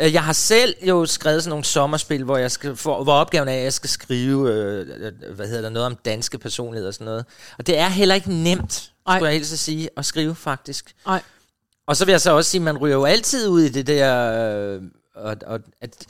Øh, 0.00 0.12
Jeg 0.12 0.24
har 0.24 0.32
selv 0.32 0.74
jo 0.82 1.06
skrevet 1.06 1.42
sådan 1.42 1.50
nogle 1.50 1.64
sommerspil, 1.64 2.24
hvor, 2.24 2.36
jeg 2.36 2.50
skal, 2.50 2.76
for, 2.76 3.02
hvor 3.02 3.12
opgaven 3.12 3.48
er, 3.48 3.52
at 3.52 3.62
jeg 3.62 3.72
skal 3.72 3.90
skrive 3.90 4.50
øh, 4.52 4.86
øh, 5.06 5.34
hvad 5.34 5.46
hedder 5.46 5.62
der, 5.62 5.68
noget 5.70 5.86
om 5.86 5.96
danske 6.04 6.38
personligheder 6.38 6.88
og 6.88 6.94
sådan 6.94 7.04
noget. 7.04 7.24
Og 7.58 7.66
det 7.66 7.78
er 7.78 7.88
heller 7.88 8.14
ikke 8.14 8.34
nemt, 8.34 8.90
Ej. 9.06 9.16
skulle 9.16 9.26
jeg 9.28 9.34
helst 9.36 9.52
at 9.52 9.58
sige, 9.58 9.88
at 9.96 10.04
skrive 10.04 10.34
faktisk. 10.34 10.94
Nej. 11.06 11.22
Og 11.86 11.96
så 11.96 12.04
vil 12.04 12.12
jeg 12.12 12.20
så 12.20 12.30
også 12.30 12.50
sige, 12.50 12.58
at 12.58 12.64
man 12.64 12.78
ryger 12.78 12.96
jo 12.96 13.04
altid 13.04 13.48
ud 13.48 13.62
i 13.62 13.68
det 13.68 13.86
der, 13.86 14.32
øh, 14.74 14.82
og, 15.14 15.36
og 15.46 15.60
at 15.80 16.06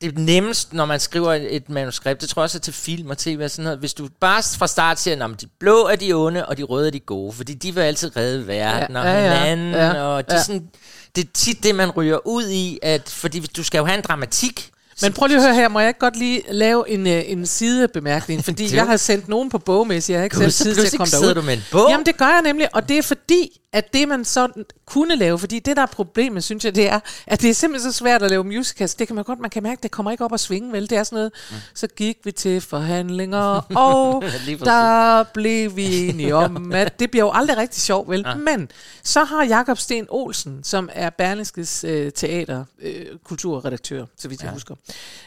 det 0.00 0.14
er 0.14 0.20
nemmest, 0.20 0.72
når 0.72 0.84
man 0.84 1.00
skriver 1.00 1.32
et, 1.32 1.68
manuskript, 1.68 2.20
det 2.20 2.28
tror 2.28 2.42
jeg 2.42 2.44
også 2.44 2.58
er 2.58 2.60
til 2.60 2.72
film 2.72 3.10
og 3.10 3.18
tv 3.18 3.40
og 3.44 3.50
sådan 3.50 3.64
noget, 3.64 3.78
hvis 3.78 3.94
du 3.94 4.08
bare 4.20 4.42
fra 4.42 4.66
start 4.66 5.00
siger, 5.00 5.24
at 5.24 5.40
de 5.40 5.46
blå 5.60 5.86
er 5.86 5.96
de 5.96 6.12
onde, 6.12 6.46
og 6.46 6.56
de 6.56 6.62
røde 6.62 6.86
er 6.86 6.90
de 6.90 7.00
gode, 7.00 7.32
fordi 7.32 7.54
de 7.54 7.74
vil 7.74 7.80
altid 7.80 8.16
redde 8.16 8.46
verden 8.46 8.96
Ja, 8.96 9.00
og 9.00 9.06
ja, 9.06 9.22
hinanden, 9.22 9.72
ja, 9.74 10.02
og 10.02 10.18
er, 10.28 10.34
ja. 10.34 10.42
sådan, 10.42 10.68
det 11.16 11.24
er 11.24 11.28
tit 11.34 11.62
det, 11.62 11.74
man 11.74 11.90
ryger 11.90 12.26
ud 12.26 12.48
i, 12.48 12.78
at, 12.82 13.08
fordi 13.08 13.40
du 13.40 13.64
skal 13.64 13.78
jo 13.78 13.84
have 13.84 13.98
en 13.98 14.04
dramatik. 14.04 14.71
Men 15.02 15.12
prøv 15.12 15.26
lige 15.26 15.36
at 15.38 15.44
høre 15.44 15.54
her, 15.54 15.68
må 15.68 15.80
jeg 15.80 15.88
ikke 15.88 16.00
godt 16.00 16.16
lige 16.16 16.42
lave 16.50 16.88
en, 16.88 17.06
øh, 17.06 17.22
en 17.26 17.46
sidebemærkning, 17.46 18.44
fordi 18.48 18.76
jeg 18.76 18.86
har 18.86 18.96
sendt 18.96 19.28
nogen 19.28 19.50
på 19.50 19.58
bogmæssigt, 19.58 20.14
jeg 20.14 20.20
har 20.20 20.24
ikke 20.24 20.36
selv 20.36 20.52
tid 20.52 20.74
til 20.74 20.86
at 20.86 20.98
komme 20.98 21.10
derud. 21.10 21.34
du 21.34 21.42
med 21.42 21.54
en 21.54 21.64
bog. 21.72 21.90
Jamen 21.90 22.06
det 22.06 22.16
gør 22.16 22.26
jeg 22.26 22.42
nemlig, 22.42 22.68
og 22.74 22.88
det 22.88 22.98
er 22.98 23.02
fordi, 23.02 23.60
at 23.72 23.92
det 23.92 24.08
man 24.08 24.24
så 24.24 24.48
kunne 24.86 25.16
lave, 25.16 25.38
fordi 25.38 25.58
det 25.58 25.76
der 25.76 25.82
er 25.82 25.86
problemet, 25.86 26.44
synes 26.44 26.64
jeg, 26.64 26.74
det 26.74 26.88
er, 26.88 27.00
at 27.26 27.42
det 27.42 27.50
er 27.50 27.54
simpelthen 27.54 27.92
så 27.92 27.98
svært 27.98 28.22
at 28.22 28.30
lave 28.30 28.44
musicals. 28.44 28.94
Det 28.94 29.06
kan 29.06 29.16
man 29.16 29.24
godt, 29.24 29.40
man 29.40 29.50
kan 29.50 29.62
mærke, 29.62 29.82
det 29.82 29.90
kommer 29.90 30.10
ikke 30.10 30.24
op 30.24 30.32
at 30.32 30.40
svinge, 30.40 30.72
vel? 30.72 30.90
Det 30.90 30.98
er 30.98 31.02
sådan 31.02 31.16
noget, 31.16 31.32
mm. 31.50 31.56
så 31.74 31.86
gik 31.86 32.16
vi 32.24 32.32
til 32.32 32.60
forhandlinger, 32.60 33.66
og 33.86 34.24
der 34.64 35.22
blev 35.22 35.76
vi 35.76 36.08
enige 36.08 36.34
om, 36.44 36.72
at 36.72 37.00
det 37.00 37.10
bliver 37.10 37.24
jo 37.24 37.30
aldrig 37.34 37.56
rigtig 37.56 37.82
sjovt, 37.82 38.10
vel? 38.10 38.24
Ja. 38.26 38.34
Men 38.34 38.70
så 39.02 39.24
har 39.24 39.44
Jakob 39.44 39.78
Sten 39.78 40.06
Olsen, 40.08 40.64
som 40.64 40.88
er 40.92 41.10
Berlingskes 41.10 41.84
øh, 41.84 42.12
teater, 42.12 42.64
øh, 42.82 43.06
kulturredaktør, 43.24 44.04
så 44.18 44.28
vidt 44.28 44.40
jeg 44.40 44.46
ja. 44.48 44.52
husker. 44.52 44.74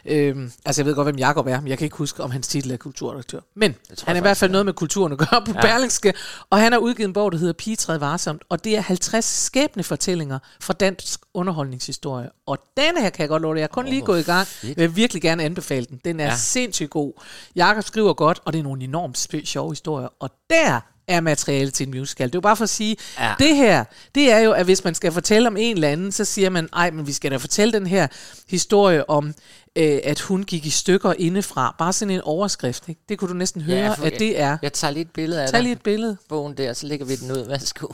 Øhm, 0.05 0.51
altså 0.65 0.81
jeg 0.81 0.85
ved 0.85 0.95
godt, 0.95 1.05
hvem 1.05 1.17
Jakob 1.17 1.47
er, 1.47 1.61
men 1.61 1.67
jeg 1.67 1.77
kan 1.77 1.85
ikke 1.85 1.97
huske, 1.97 2.23
om 2.23 2.31
hans 2.31 2.47
titel 2.47 2.71
er 2.71 2.77
kulturredaktør. 2.77 3.39
Men 3.55 3.75
han 4.03 4.15
er 4.15 4.19
i 4.19 4.21
hvert 4.21 4.37
fald 4.37 4.51
noget 4.51 4.65
med 4.65 4.73
kulturen 4.73 5.11
at 5.11 5.17
gøre 5.17 5.43
på 5.45 5.51
ja. 5.55 5.61
Berlingske, 5.61 6.13
og 6.49 6.57
han 6.59 6.71
har 6.71 6.79
udgivet 6.79 7.07
en 7.07 7.13
bog, 7.13 7.31
der 7.31 7.37
hedder 7.37 7.53
Pigetræet 7.53 8.01
Varsomt, 8.01 8.43
og 8.49 8.63
det 8.63 8.77
er 8.77 8.81
50 8.81 9.25
skæbne 9.25 9.83
fortællinger 9.83 10.39
fra 10.61 10.73
dansk 10.73 11.19
underholdningshistorie. 11.33 12.29
Og 12.45 12.57
denne 12.77 13.01
her 13.01 13.09
kan 13.09 13.21
jeg 13.21 13.29
godt 13.29 13.41
love 13.41 13.53
dig, 13.55 13.59
jeg 13.59 13.63
er 13.63 13.67
kun 13.67 13.85
lige 13.85 14.01
gået 14.01 14.19
i 14.19 14.23
gang, 14.23 14.47
jeg 14.63 14.75
vil 14.77 14.95
virkelig 14.95 15.21
gerne 15.21 15.43
anbefale 15.43 15.85
den. 15.85 16.01
Den 16.05 16.19
er 16.19 16.25
ja. 16.25 16.35
Sindssygt 16.35 16.89
god. 16.89 17.13
Jakob 17.55 17.83
skriver 17.83 18.13
godt, 18.13 18.41
og 18.45 18.53
det 18.53 18.59
er 18.59 18.63
nogle 18.63 18.83
enormt 18.83 19.47
sjove 19.47 19.71
historier, 19.71 20.07
og 20.19 20.29
der 20.49 20.81
er 21.07 21.21
materiale 21.21 21.71
til 21.71 21.87
en 21.87 21.99
musical. 21.99 22.27
Det 22.27 22.35
er 22.35 22.37
jo 22.37 22.41
bare 22.41 22.55
for 22.55 22.63
at 22.63 22.69
sige, 22.69 22.97
ja. 23.19 23.33
Det 23.39 23.55
her, 23.55 23.83
det 24.15 24.31
er 24.31 24.39
jo, 24.39 24.51
at 24.51 24.65
hvis 24.65 24.83
man 24.83 24.95
skal 24.95 25.11
fortælle 25.11 25.47
om 25.47 25.57
en 25.57 25.75
eller 25.75 25.89
anden, 25.89 26.11
så 26.11 26.25
siger 26.25 26.49
man, 26.49 26.69
ej, 26.73 26.91
men 26.91 27.07
vi 27.07 27.13
skal 27.13 27.31
da 27.31 27.37
fortælle 27.37 27.73
den 27.73 27.87
her 27.87 28.07
historie 28.49 29.09
om, 29.09 29.33
øh, 29.75 29.99
at 30.03 30.19
hun 30.19 30.43
gik 30.43 30.65
i 30.65 30.69
stykker 30.69 31.13
indefra. 31.19 31.75
Bare 31.77 31.93
sådan 31.93 32.13
en 32.13 32.21
overskrift, 32.21 32.89
ikke? 32.89 33.01
Det 33.09 33.19
kunne 33.19 33.29
du 33.29 33.33
næsten 33.33 33.61
høre, 33.61 33.95
ja, 33.99 34.05
at 34.05 34.19
det 34.19 34.39
er. 34.39 34.57
Jeg 34.61 34.73
tager 34.73 34.91
lige 34.91 35.01
et 35.01 35.11
billede 35.11 35.43
af 35.43 35.49
Tag 35.49 35.61
lige 35.63 35.71
et 35.73 35.81
billede. 35.81 36.17
bogen 36.29 36.57
der, 36.57 36.73
så 36.73 36.87
lægger 36.87 37.05
vi 37.05 37.15
den 37.15 37.31
ud. 37.31 37.47
Værsgo. 37.47 37.87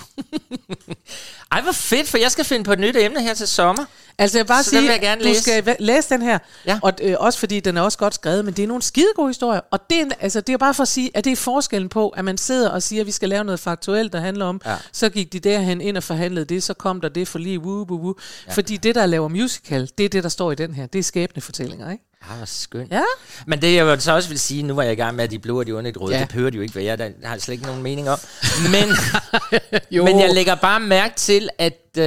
Ej, 1.51 1.61
hvor 1.61 1.71
fedt, 1.71 2.09
for 2.09 2.17
jeg 2.17 2.31
skal 2.31 2.45
finde 2.45 2.63
på 2.63 2.73
et 2.73 2.79
nyt 2.79 2.95
emne 2.95 3.21
her 3.21 3.33
til 3.33 3.47
sommer. 3.47 3.85
Altså 4.21 4.37
jeg 4.37 4.47
bare 4.47 4.63
Så 4.63 4.69
sige, 4.69 4.91
jeg 4.91 4.99
gerne 5.01 5.21
du 5.21 5.27
læse. 5.27 5.41
skal 5.41 5.75
læse 5.79 6.09
den 6.09 6.21
her, 6.21 6.37
Ja. 6.65 6.79
og 6.83 6.93
øh, 7.01 7.15
også 7.19 7.39
fordi 7.39 7.59
den 7.59 7.77
er 7.77 7.81
også 7.81 7.97
godt 7.97 8.15
skrevet, 8.15 8.45
men 8.45 8.53
det 8.53 8.63
er 8.63 8.67
nogle 8.67 8.83
skide 8.83 9.07
gode 9.15 9.29
historier, 9.29 9.61
og 9.71 9.79
det 9.89 10.01
er, 10.01 10.05
altså, 10.19 10.41
det 10.41 10.53
er 10.53 10.57
bare 10.57 10.73
for 10.73 10.81
at 10.81 10.87
sige, 10.87 11.11
at 11.13 11.25
det 11.25 11.31
er 11.31 11.35
forskellen 11.35 11.89
på, 11.89 12.09
at 12.09 12.25
man 12.25 12.37
sidder 12.37 12.69
og 12.69 12.83
siger, 12.83 13.01
at 13.01 13.05
vi 13.07 13.11
skal 13.11 13.29
lave 13.29 13.43
noget 13.43 13.59
faktuelt, 13.59 14.13
der 14.13 14.19
handler 14.19 14.45
om. 14.45 14.61
Ja. 14.65 14.75
så 14.91 15.09
gik 15.09 15.33
de 15.33 15.39
derhen 15.39 15.81
ind 15.81 15.97
og 15.97 16.03
forhandlede 16.03 16.45
det, 16.45 16.63
så 16.63 16.73
kom 16.73 17.01
der 17.01 17.09
det 17.09 17.27
for 17.27 17.39
lige, 17.39 17.59
woo, 17.59 17.85
woo, 17.89 17.99
woo. 18.01 18.15
Ja. 18.47 18.53
fordi 18.53 18.77
det, 18.77 18.95
der 18.95 19.05
laver 19.05 19.27
musical, 19.27 19.89
det 19.97 20.05
er 20.05 20.09
det, 20.09 20.23
der 20.23 20.29
står 20.29 20.51
i 20.51 20.55
den 20.55 20.73
her, 20.73 20.85
det 20.85 20.99
er 20.99 21.03
skæbnefortællinger, 21.03 21.91
ikke? 21.91 22.03
Ah, 22.29 22.37
hvor 22.37 22.45
skønt. 22.45 22.91
Ja. 22.91 23.01
Men 23.47 23.61
det 23.61 23.75
jeg 23.75 24.01
så 24.01 24.11
også 24.15 24.29
vil 24.29 24.39
sige, 24.39 24.63
nu 24.63 24.73
var 24.73 24.83
jeg 24.83 24.91
i 24.91 24.95
gang 24.95 25.15
med, 25.15 25.23
at 25.23 25.31
de 25.31 25.39
blå 25.39 25.59
og 25.59 25.65
de 25.65 25.89
et 25.89 26.01
røde, 26.01 26.15
Ja. 26.15 26.19
det 26.21 26.29
behøver 26.29 26.49
de 26.49 26.55
jo 26.55 26.61
ikke 26.63 26.75
være, 26.75 26.95
der 26.97 27.09
har 27.23 27.31
jeg 27.33 27.41
slet 27.41 27.53
ikke 27.53 27.65
nogen 27.65 27.83
mening 27.83 28.09
om. 28.09 28.19
Men, 28.71 28.89
Jo. 29.91 30.03
men 30.05 30.19
jeg 30.19 30.29
lægger 30.33 30.55
bare 30.55 30.79
mærke 30.79 31.15
til, 31.15 31.49
at 31.57 31.73
øh, 31.97 32.03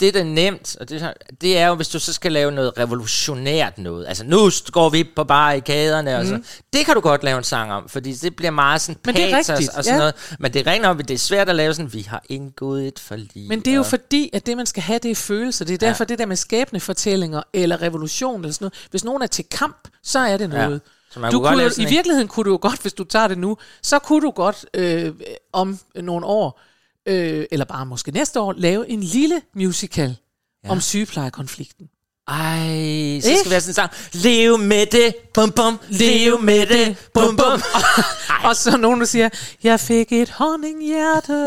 det, 0.00 0.14
der 0.14 0.20
er 0.20 0.24
nemt, 0.24 0.76
og 0.80 0.88
det, 0.88 1.12
det 1.40 1.58
er 1.58 1.66
jo, 1.66 1.74
hvis 1.74 1.88
du 1.88 1.98
så 1.98 2.12
skal 2.12 2.32
lave 2.32 2.50
noget 2.52 2.72
revolutionært 2.78 3.78
noget. 3.78 4.06
Altså, 4.08 4.24
nu 4.24 4.50
går 4.72 4.88
vi 4.88 5.04
på 5.16 5.24
barrikaderne 5.24 6.16
og 6.18 6.24
sådan 6.26 6.44
Det 6.72 6.86
kan 6.86 6.94
du 6.94 7.00
godt 7.00 7.24
lave 7.24 7.38
en 7.38 7.44
sang 7.44 7.72
om, 7.72 7.88
fordi 7.88 8.12
det 8.12 8.36
bliver 8.36 8.50
meget 8.50 8.80
sådan 8.80 9.00
Men 9.06 9.14
det 9.14 9.32
er 9.32 9.36
rigtigt, 9.36 9.68
og 9.70 9.84
sådan 9.84 9.94
ja. 9.94 9.98
noget. 9.98 10.14
Men 10.38 10.52
det 10.52 10.66
er 10.66 10.70
rent 10.72 10.82
nok, 10.82 10.98
det 10.98 11.10
er 11.10 11.18
svært 11.18 11.48
at 11.48 11.56
lave 11.56 11.74
sådan, 11.74 11.92
vi 11.92 12.02
har 12.02 12.22
indgået 12.28 12.86
et 12.88 12.98
forlig. 12.98 13.48
Men 13.48 13.58
det 13.60 13.68
er 13.70 13.74
jo 13.74 13.80
og- 13.80 13.86
fordi, 13.86 14.30
at 14.32 14.46
det, 14.46 14.56
man 14.56 14.66
skal 14.66 14.82
have, 14.82 14.98
det 15.02 15.10
er 15.10 15.14
følelser. 15.14 15.64
Det 15.64 15.74
er 15.74 15.78
derfor, 15.78 16.04
ja. 16.04 16.08
det 16.08 16.18
der 16.18 16.26
med 16.26 16.36
skæbnefortællinger 16.36 17.42
eller 17.52 17.82
revolution 17.82 18.40
eller 18.40 18.52
sådan 18.52 18.64
noget. 18.64 18.86
Hvis 18.90 19.04
nogen 19.04 19.22
er 19.22 19.26
til 19.28 19.44
kamp, 19.44 19.88
så 20.02 20.18
er 20.18 20.36
det 20.36 20.52
Ja. 20.52 20.64
noget. 20.66 20.80
Så 21.10 21.20
man 21.20 21.32
du 21.32 21.38
kunne 21.38 21.48
kunne, 21.48 21.62
jo- 21.62 21.70
I 21.78 21.82
en- 21.82 21.90
virkeligheden 21.90 22.28
kunne 22.28 22.44
du 22.44 22.50
jo 22.50 22.58
godt, 22.62 22.82
hvis 22.82 22.92
du 22.92 23.04
tager 23.04 23.28
det 23.28 23.38
nu, 23.38 23.56
så 23.82 23.98
kunne 23.98 24.20
du 24.20 24.30
godt 24.30 24.66
øh, 24.74 25.14
om 25.52 25.78
nogle 25.94 26.26
år, 26.26 26.60
øh, 27.06 27.46
eller 27.50 27.64
bare 27.64 27.86
måske 27.86 28.10
næste 28.10 28.40
år, 28.40 28.52
lave 28.56 28.88
en 28.88 29.00
lille 29.00 29.42
musical 29.54 30.16
ja. 30.64 30.70
om 30.70 30.80
sygeplejekonflikten. 30.80 31.88
Ej, 32.28 33.20
så 33.20 33.28
skal 33.38 33.44
vi 33.44 33.50
have 33.50 33.60
sådan 33.60 33.70
en 33.70 33.74
sang. 33.74 33.90
Lev 34.12 34.58
med 34.58 34.86
det, 34.86 35.14
bum 35.34 35.52
bum, 35.52 35.78
lev 35.88 36.40
med 36.42 36.66
det, 36.66 36.96
bum 37.14 37.36
bum. 37.36 37.62
Og 38.48 38.56
så 38.56 38.76
nogen, 38.76 39.00
der 39.00 39.06
siger, 39.06 39.28
jeg 39.62 39.80
fik 39.80 40.12
et 40.12 40.30
honninghjerte, 40.30 41.46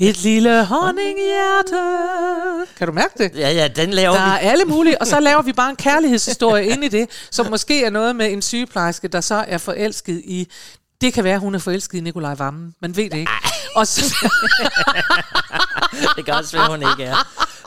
et 0.00 0.18
lille 0.22 0.64
honninghjerte. 0.64 1.78
Kan 2.78 2.86
du 2.86 2.92
mærke 2.92 3.14
det? 3.18 3.30
Ja, 3.38 3.50
ja, 3.50 3.68
den 3.68 3.90
laver 3.90 4.14
Der 4.14 4.24
vi. 4.24 4.30
er 4.30 4.50
alle 4.50 4.64
mulige, 4.64 5.00
og 5.00 5.06
så 5.06 5.20
laver 5.28 5.42
vi 5.42 5.52
bare 5.52 5.70
en 5.70 5.76
kærlighedshistorie 5.76 6.66
ind 6.66 6.84
i 6.84 6.88
det, 6.88 7.10
som 7.30 7.46
måske 7.50 7.84
er 7.84 7.90
noget 7.90 8.16
med 8.16 8.32
en 8.32 8.42
sygeplejerske, 8.42 9.08
der 9.08 9.20
så 9.20 9.44
er 9.48 9.58
forelsket 9.58 10.22
i... 10.24 10.48
Det 11.00 11.12
kan 11.14 11.24
være, 11.24 11.38
hun 11.38 11.54
er 11.54 11.58
forelsket 11.58 11.98
i 11.98 12.00
Nikolaj 12.00 12.34
Vammen. 12.34 12.74
Man 12.82 12.96
ved 12.96 13.10
det 13.10 13.18
ikke. 13.18 13.32
Og 13.74 13.86
så, 13.86 14.14
Det 16.16 16.24
kan 16.24 16.34
også 16.34 16.56
være, 16.56 16.68
hun 16.70 16.82
ikke 16.90 17.04
er. 17.04 17.16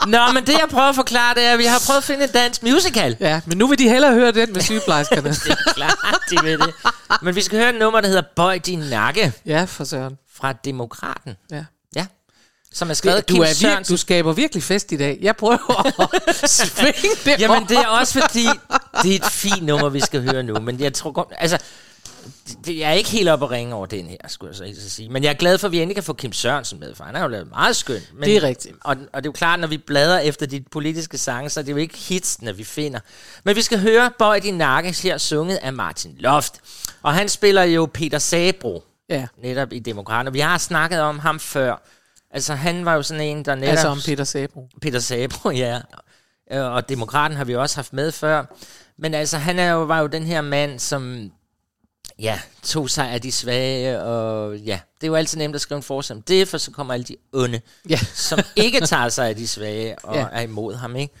Nå, 0.06 0.32
men 0.32 0.46
det 0.46 0.52
jeg 0.52 0.66
prøver 0.70 0.88
at 0.88 0.94
forklare, 0.94 1.34
det 1.34 1.42
er, 1.44 1.52
at 1.52 1.58
vi 1.58 1.64
har 1.64 1.82
prøvet 1.86 1.98
at 1.98 2.04
finde 2.04 2.24
en 2.24 2.30
dansk 2.30 2.62
musical. 2.62 3.16
ja, 3.20 3.40
men 3.46 3.58
nu 3.58 3.66
vil 3.66 3.78
de 3.78 3.88
hellere 3.88 4.14
høre 4.14 4.32
den 4.32 4.52
med 4.52 4.60
sygeplejerskerne. 4.60 5.28
Det 5.44 5.50
er 5.66 5.72
klart, 5.74 5.96
de 6.30 6.36
ved 6.42 6.58
det. 6.58 6.74
Men 7.22 7.34
vi 7.34 7.42
skal 7.42 7.58
høre 7.58 7.68
et 7.68 7.74
nummer, 7.78 8.00
der 8.00 8.08
hedder 8.08 8.22
Bøj 8.36 8.58
din 8.58 8.78
nakke 8.78 9.32
Ja, 9.46 9.64
for 9.64 9.84
søren. 9.84 10.18
fra 10.36 10.52
Demokraten. 10.52 11.36
Ja. 11.50 11.64
Ja. 11.96 12.06
Som 12.72 12.90
er 12.90 12.94
skrevet 12.94 13.28
Du, 13.28 13.34
Kim 13.34 13.42
er 13.42 13.46
vir- 13.46 13.54
Sørensen. 13.54 13.92
du 13.94 13.96
skaber 13.96 14.32
virkelig 14.32 14.62
fest 14.62 14.92
i 14.92 14.96
dag. 14.96 15.18
Jeg 15.22 15.36
prøver 15.36 16.00
at 16.02 16.50
svinge 16.50 17.08
det 17.24 17.40
Jamen, 17.40 17.68
det 17.68 17.76
er 17.78 17.86
også 17.86 18.20
fordi, 18.20 18.46
det 19.02 19.10
er 19.12 19.16
et 19.16 19.24
fint 19.32 19.62
nummer, 19.62 19.88
vi 19.88 20.00
skal 20.00 20.30
høre 20.30 20.42
nu. 20.42 20.54
Men 20.60 20.80
jeg 20.80 20.92
tror 20.94 21.12
godt, 21.12 21.28
altså, 21.38 21.58
jeg 22.66 22.88
er 22.90 22.92
ikke 22.92 23.10
helt 23.10 23.28
oppe 23.28 23.44
at 23.44 23.50
ringe 23.50 23.74
over 23.74 23.86
den 23.86 24.06
her, 24.06 24.16
skulle 24.28 24.50
jeg 24.50 24.56
så 24.56 24.64
ikke 24.64 24.80
sige. 24.80 25.08
Men 25.08 25.22
jeg 25.24 25.30
er 25.30 25.34
glad 25.34 25.58
for, 25.58 25.68
at 25.68 25.72
vi 25.72 25.80
endelig 25.80 25.96
kan 25.96 26.04
få 26.04 26.12
Kim 26.12 26.32
Sørensen 26.32 26.80
med, 26.80 26.94
for 26.94 27.04
han 27.04 27.14
har 27.14 27.22
jo 27.22 27.28
lavet 27.28 27.48
meget 27.50 27.76
skønt. 27.76 28.10
Men, 28.14 28.22
Det 28.24 28.36
er 28.36 28.42
rigtigt. 28.42 28.74
Og, 28.84 28.96
og 29.12 29.22
det 29.22 29.26
er 29.26 29.28
jo 29.28 29.32
klart, 29.32 29.60
når 29.60 29.66
vi 29.68 29.78
bladrer 29.78 30.18
efter 30.18 30.46
de 30.46 30.64
politiske 30.70 31.18
sange, 31.18 31.50
så 31.50 31.60
er 31.60 31.64
det 31.64 31.72
jo 31.72 31.76
ikke 31.76 31.96
hitsene, 31.98 32.56
vi 32.56 32.64
finder. 32.64 33.00
Men 33.44 33.56
vi 33.56 33.62
skal 33.62 33.80
høre 33.80 34.10
Bøj 34.18 34.38
din 34.38 34.54
nakke 34.54 34.92
her 35.02 35.18
sunget 35.18 35.56
af 35.56 35.72
Martin 35.72 36.14
Loft. 36.18 36.54
Og 37.02 37.14
han 37.14 37.28
spiller 37.28 37.62
jo 37.62 37.88
Peter 37.94 38.18
Sabro, 38.18 38.84
Ja, 39.08 39.26
netop 39.42 39.72
i 39.72 39.78
Demokraterne. 39.78 40.32
Vi 40.32 40.40
har 40.40 40.58
snakket 40.58 41.00
om 41.00 41.18
ham 41.18 41.40
før. 41.40 41.82
Altså, 42.30 42.54
han 42.54 42.84
var 42.84 42.94
jo 42.94 43.02
sådan 43.02 43.22
en, 43.22 43.44
der 43.44 43.54
netop... 43.54 43.70
altså 43.70 43.88
om 43.88 43.98
Peter 44.06 44.24
Sabro. 44.24 44.68
Peter 44.82 44.98
Sabro, 44.98 45.50
ja. 45.50 45.80
Øh, 46.52 46.64
Og 46.72 46.88
Demokraten 46.88 47.36
har 47.36 47.44
vi 47.44 47.56
også 47.56 47.76
haft 47.76 47.92
med 47.92 48.12
før. 48.12 48.44
Men 48.98 49.14
altså, 49.14 49.38
han 49.38 49.58
er 49.58 49.70
jo, 49.72 49.82
var 49.84 50.00
jo 50.00 50.06
den 50.06 50.22
her 50.22 50.40
mand, 50.40 50.78
som 50.78 51.30
ja, 52.22 52.40
tog 52.62 52.90
sig 52.90 53.10
af 53.10 53.20
de 53.20 53.32
svage, 53.32 54.02
og 54.02 54.56
ja, 54.56 54.80
det 55.00 55.06
er 55.06 55.08
jo 55.08 55.14
altid 55.14 55.38
nemt 55.38 55.54
at 55.54 55.60
skrive 55.60 55.76
en 55.76 55.82
forsøg 55.82 56.16
om 56.16 56.22
det, 56.22 56.48
for 56.48 56.58
så 56.58 56.70
kommer 56.70 56.94
alle 56.94 57.04
de 57.04 57.16
onde, 57.32 57.60
Ja. 57.88 57.98
som 58.28 58.38
ikke 58.56 58.80
tager 58.86 59.08
sig 59.08 59.28
af 59.28 59.36
de 59.36 59.48
svage 59.48 59.98
og 59.98 60.16
ja. 60.16 60.26
er 60.32 60.40
imod 60.40 60.74
ham, 60.74 60.96
ikke? 60.96 61.14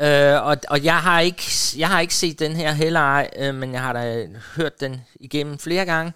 Øh, 0.00 0.42
og, 0.46 0.56
og 0.68 0.84
jeg 0.84 0.98
har 0.98 1.20
ikke 1.20 1.42
jeg 1.76 1.88
har 1.88 2.00
ikke 2.00 2.14
set 2.14 2.38
den 2.38 2.56
her 2.56 2.72
heller 2.72 3.00
ej, 3.00 3.30
øh, 3.38 3.54
men 3.54 3.72
jeg 3.72 3.80
har 3.82 3.92
da 3.92 4.26
hørt 4.56 4.80
den 4.80 5.00
igennem 5.20 5.58
flere 5.58 5.84
gange. 5.84 6.12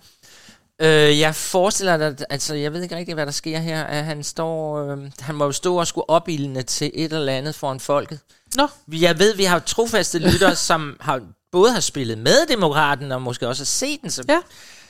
Øh, 0.82 1.18
jeg 1.18 1.34
forestiller 1.34 1.96
dig, 1.96 2.16
altså 2.30 2.54
jeg 2.54 2.72
ved 2.72 2.82
ikke 2.82 2.96
rigtig, 2.96 3.14
hvad 3.14 3.26
der 3.26 3.32
sker 3.32 3.58
her, 3.58 3.84
at 3.84 4.04
han 4.04 4.24
står, 4.24 4.78
øh, 4.92 5.10
han 5.20 5.34
må 5.34 5.44
jo 5.44 5.52
stå 5.52 5.76
og 5.76 5.86
skulle 5.86 6.10
opildne 6.10 6.62
til 6.62 6.90
et 6.94 7.12
eller 7.12 7.32
andet 7.32 7.54
foran 7.54 7.80
folket. 7.80 8.18
Nå, 8.56 8.68
Jeg 8.92 9.18
ved, 9.18 9.34
vi 9.36 9.44
har 9.44 9.58
trofaste 9.58 10.18
lyttere, 10.18 10.56
som 10.56 10.96
har, 11.00 11.20
både 11.52 11.72
har 11.72 11.80
spillet 11.80 12.18
med 12.18 12.46
Demokraten, 12.48 13.12
og 13.12 13.22
måske 13.22 13.48
også 13.48 13.60
har 13.60 13.66
set 13.66 14.02
den, 14.02 14.10
som, 14.10 14.24
Ja. 14.28 14.38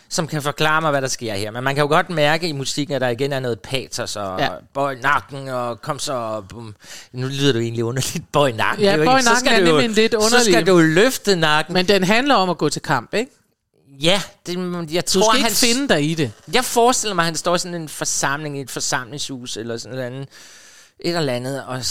som 0.08 0.26
kan 0.26 0.42
forklare 0.42 0.80
mig, 0.80 0.90
hvad 0.90 1.02
der 1.02 1.08
sker 1.08 1.34
her. 1.34 1.50
Men 1.50 1.64
man 1.64 1.74
kan 1.74 1.82
jo 1.82 1.88
godt 1.88 2.10
mærke 2.10 2.48
i 2.48 2.52
musikken, 2.52 2.94
at 2.94 3.00
der 3.00 3.08
igen 3.08 3.32
er 3.32 3.40
noget 3.40 3.60
patos, 3.60 4.16
og 4.16 4.40
Ja. 4.40 4.48
bøj 4.74 4.94
nakken, 5.02 5.48
og 5.48 5.82
kom 5.82 5.98
så... 5.98 6.42
Bum. 6.48 6.74
Nu 7.12 7.26
lyder 7.26 7.54
jo 7.54 7.60
egentlig 7.60 7.84
underligt, 7.84 8.32
bøj 8.32 8.52
nakken. 8.52 8.84
Ja, 8.84 8.96
bøj 8.96 9.02
ikke- 9.16 9.22
så 9.24 9.30
nakken 9.30 9.46
skal 9.48 9.60
er 9.62 9.66
du 9.66 9.70
jo- 9.74 9.80
nemlig 9.80 9.96
lidt 9.96 10.12
Så 10.12 10.18
underlig- 10.18 10.52
skal 10.52 10.66
du 10.66 10.78
løfte 10.78 11.36
nakken. 11.36 11.72
Men, 11.74 11.88
den 11.88 12.04
handler 12.04 12.34
om 12.34 12.50
at 12.50 12.58
gå 12.58 12.68
til 12.68 12.82
kamp, 12.82 13.14
ikke? 13.14 13.30
ja, 14.00 14.22
det, 14.46 14.56
jeg 14.92 15.04
Du 15.14 15.20
tror, 15.20 15.32
skal 15.32 15.38
ikke 15.38 15.48
han, 15.48 15.52
finde 15.52 15.88
dig 15.88 16.10
i 16.10 16.14
det. 16.14 16.32
Jeg 16.52 16.64
forestiller 16.64 17.14
mig, 17.14 17.22
at 17.22 17.26
han 17.26 17.36
står 17.36 17.54
i 17.54 17.58
sådan 17.58 17.74
en 17.74 17.88
forsamling 17.88 18.58
i 18.58 18.60
et 18.60 18.70
forsamlingshus, 18.70 19.56
eller 19.56 19.76
sådan 19.76 19.94
noget 19.96 20.06
andet, 20.10 20.28
et 21.00 21.16
eller 21.16 21.32
andet, 21.32 21.64
og 21.64 21.82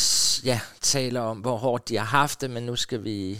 ja, 0.46 0.60
taler 0.82 1.22
om, 1.22 1.38
hvor 1.38 1.58
hårdt 1.58 1.89
de 1.89 1.98
har 1.98 2.06
haft 2.06 2.42
det, 2.42 2.50
men 2.50 2.64
nu 2.64 2.76
skal 2.76 3.04
vi 3.04 3.39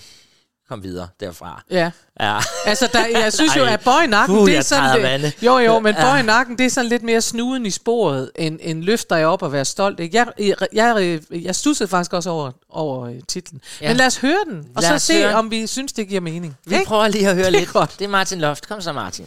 kom 0.70 0.84
videre 0.84 1.08
derfra. 1.20 1.64
Ja. 1.72 1.92
Ja. 2.20 2.40
Altså, 2.66 2.90
der, 2.94 3.06
jeg 3.06 3.34
synes 3.34 3.56
jo, 3.56 3.64
at 3.66 3.80
bøj 3.82 4.06
nakken, 4.06 4.38
Puh, 4.38 4.48
det 4.48 4.58
er 4.58 4.62
sådan 4.62 5.22
lidt. 5.22 5.44
Jo, 5.44 5.58
jo, 5.58 5.80
men 5.80 5.96
Ja. 5.96 6.02
bøj 6.04 6.22
nakken, 6.22 6.58
det 6.58 6.66
er 6.66 6.70
sådan 6.70 6.90
lidt 6.90 7.04
mere 7.04 7.22
snuden 7.22 7.66
i 7.66 7.70
sporet, 7.70 8.32
end, 8.36 8.60
end 8.62 8.84
løft 8.84 9.10
dig 9.10 9.26
op 9.26 9.42
og 9.42 9.52
være 9.52 9.66
stolt. 9.66 10.00
Ikke? 10.00 10.18
Jeg, 10.18 10.28
jeg, 10.40 10.56
jeg, 10.74 11.20
jeg 11.32 11.56
stussede 11.56 11.90
faktisk 11.90 12.14
også 12.14 12.30
over, 12.30 12.52
over 12.70 13.06
øh, 13.08 13.16
titlen. 13.28 13.62
Ja. 13.82 13.88
Men 13.88 13.98
lad 13.98 14.06
os 14.06 14.18
høre 14.18 14.38
den, 14.50 14.66
og 14.76 14.82
Lad 14.82 15.00
så 15.00 15.06
se, 15.06 15.14
høre 15.24 15.34
om 15.34 15.52
vi 15.52 15.68
synes, 15.68 15.94
det 15.94 16.08
giver 16.08 16.22
mening. 16.22 16.58
Vi 16.66 16.76
Ikke? 16.76 16.86
prøver 16.88 17.08
lige 17.08 17.28
at 17.30 17.36
høre 17.36 17.46
Det 17.46 17.54
lidt. 17.54 17.70
godt. 17.74 17.96
Det 18.00 18.06
er 18.06 18.10
Martin 18.10 18.40
Loft. 18.40 18.68
Kom 18.68 18.82
så, 18.82 18.94
Martin. 18.94 19.26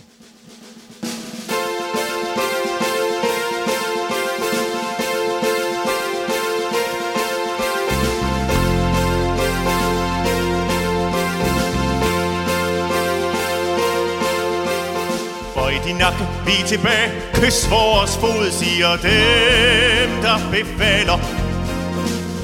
Nakke, 15.99 16.24
vi 16.46 16.53
er 16.62 16.66
tilbage. 16.66 17.09
Kys 17.34 17.70
vores 17.70 18.16
fod, 18.16 18.51
siger 18.51 18.90
dem, 19.09 20.11
der 20.22 20.38
befaler. 20.53 21.18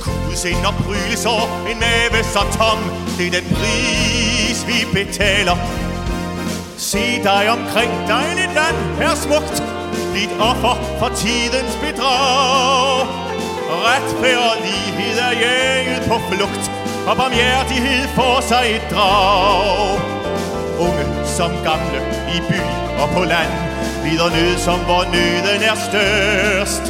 Kudsind 0.05 0.67
og 0.67 0.75
prylesår, 0.85 1.43
en 1.71 1.79
mave 1.85 2.25
så 2.35 2.43
tom. 2.59 2.79
Det 3.19 3.27
er 3.27 3.31
den 3.31 3.47
pris, 3.57 4.59
vi 4.67 4.79
betaler. 4.93 5.57
Se 6.79 7.23
dig 7.23 7.45
omkring, 7.57 7.93
dejligt 8.09 8.55
land 8.55 8.79
er 9.01 9.15
smukt. 9.15 9.63
Bliv 10.13 10.31
offer 10.41 10.75
for 10.99 11.09
tidens 11.09 11.75
bedrag. 11.85 13.07
Retfærd 13.87 14.51
og 14.51 14.57
lighed 14.65 15.19
er 15.19 15.33
jaget 15.33 16.03
på 16.09 16.17
flugt, 16.31 16.71
og 17.07 17.17
barmhjertighed 17.17 18.09
får 18.15 18.41
sig 18.41 18.65
et 18.77 18.87
drag. 18.91 20.14
Unge 20.79 21.05
som 21.37 21.51
gamle, 21.51 22.01
i 22.35 22.39
by 22.49 22.61
og 23.03 23.09
på 23.09 23.25
land, 23.25 23.53
lider 24.05 24.31
nød 24.31 24.59
som 24.59 24.79
hvor 24.79 25.05
nøden 25.13 25.63
er 25.71 25.79
størst. 25.89 26.85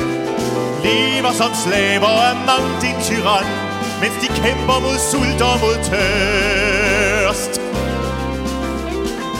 Lever 0.85 1.33
som 1.33 1.51
slaver 1.65 2.15
af 2.29 2.37
mang 2.49 2.69
din 2.83 2.99
tyran, 3.07 3.47
mens 4.01 4.17
de 4.23 4.29
kæmper 4.43 4.79
mod 4.85 4.99
sult 5.11 5.41
og 5.51 5.57
mod 5.65 5.77
tørst. 5.91 7.61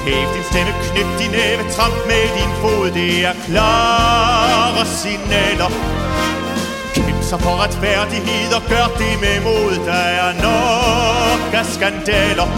Hæv 0.05 0.27
din 0.35 0.45
stemme, 0.51 0.73
knip 0.87 1.11
din 1.21 1.31
næve, 1.31 1.63
tramp 1.77 1.99
med 2.07 2.25
din 2.39 2.53
fod, 2.61 2.91
det 2.91 3.25
er 3.27 3.35
klare 3.47 4.87
signaler. 4.87 5.71
Kæmp 6.95 7.23
så 7.23 7.37
for 7.39 7.63
retfærdighed 7.63 8.55
og 8.59 8.63
gør 8.73 8.87
det 9.01 9.15
med 9.25 9.37
mod, 9.47 9.87
der 9.87 10.03
er 10.23 10.33
nok 10.49 11.55
af 11.61 11.67
skandaler. 11.67 12.49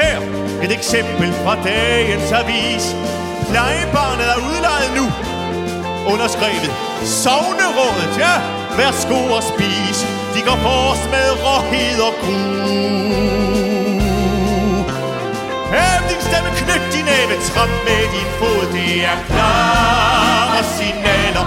Her 0.00 0.47
et 0.64 0.72
eksempel 0.78 1.32
fra 1.42 1.54
dagens 1.64 2.32
avis. 2.40 2.84
Plejebarnet 3.50 4.26
er 4.34 4.38
udlejet 4.50 4.90
nu. 4.98 5.06
Underskrevet. 6.12 6.72
Sovnerådet, 7.22 8.12
ja. 8.24 8.34
Værsgo 8.78 9.20
og 9.36 9.42
spis. 9.52 9.98
De 10.34 10.40
går 10.48 10.58
forrest 10.66 11.04
med 11.14 11.28
råhed 11.44 11.98
og 12.08 12.12
gru. 12.22 12.38
Hæv 15.74 15.98
din 16.10 16.20
stemme, 16.28 16.50
knyt 16.60 16.84
din 16.94 17.04
næve, 17.10 17.34
tramp 17.50 17.74
med 17.88 18.02
din 18.14 18.28
fod. 18.38 18.62
Det 18.76 19.04
er 19.04 19.18
klare 19.26 20.64
signaler. 20.76 21.46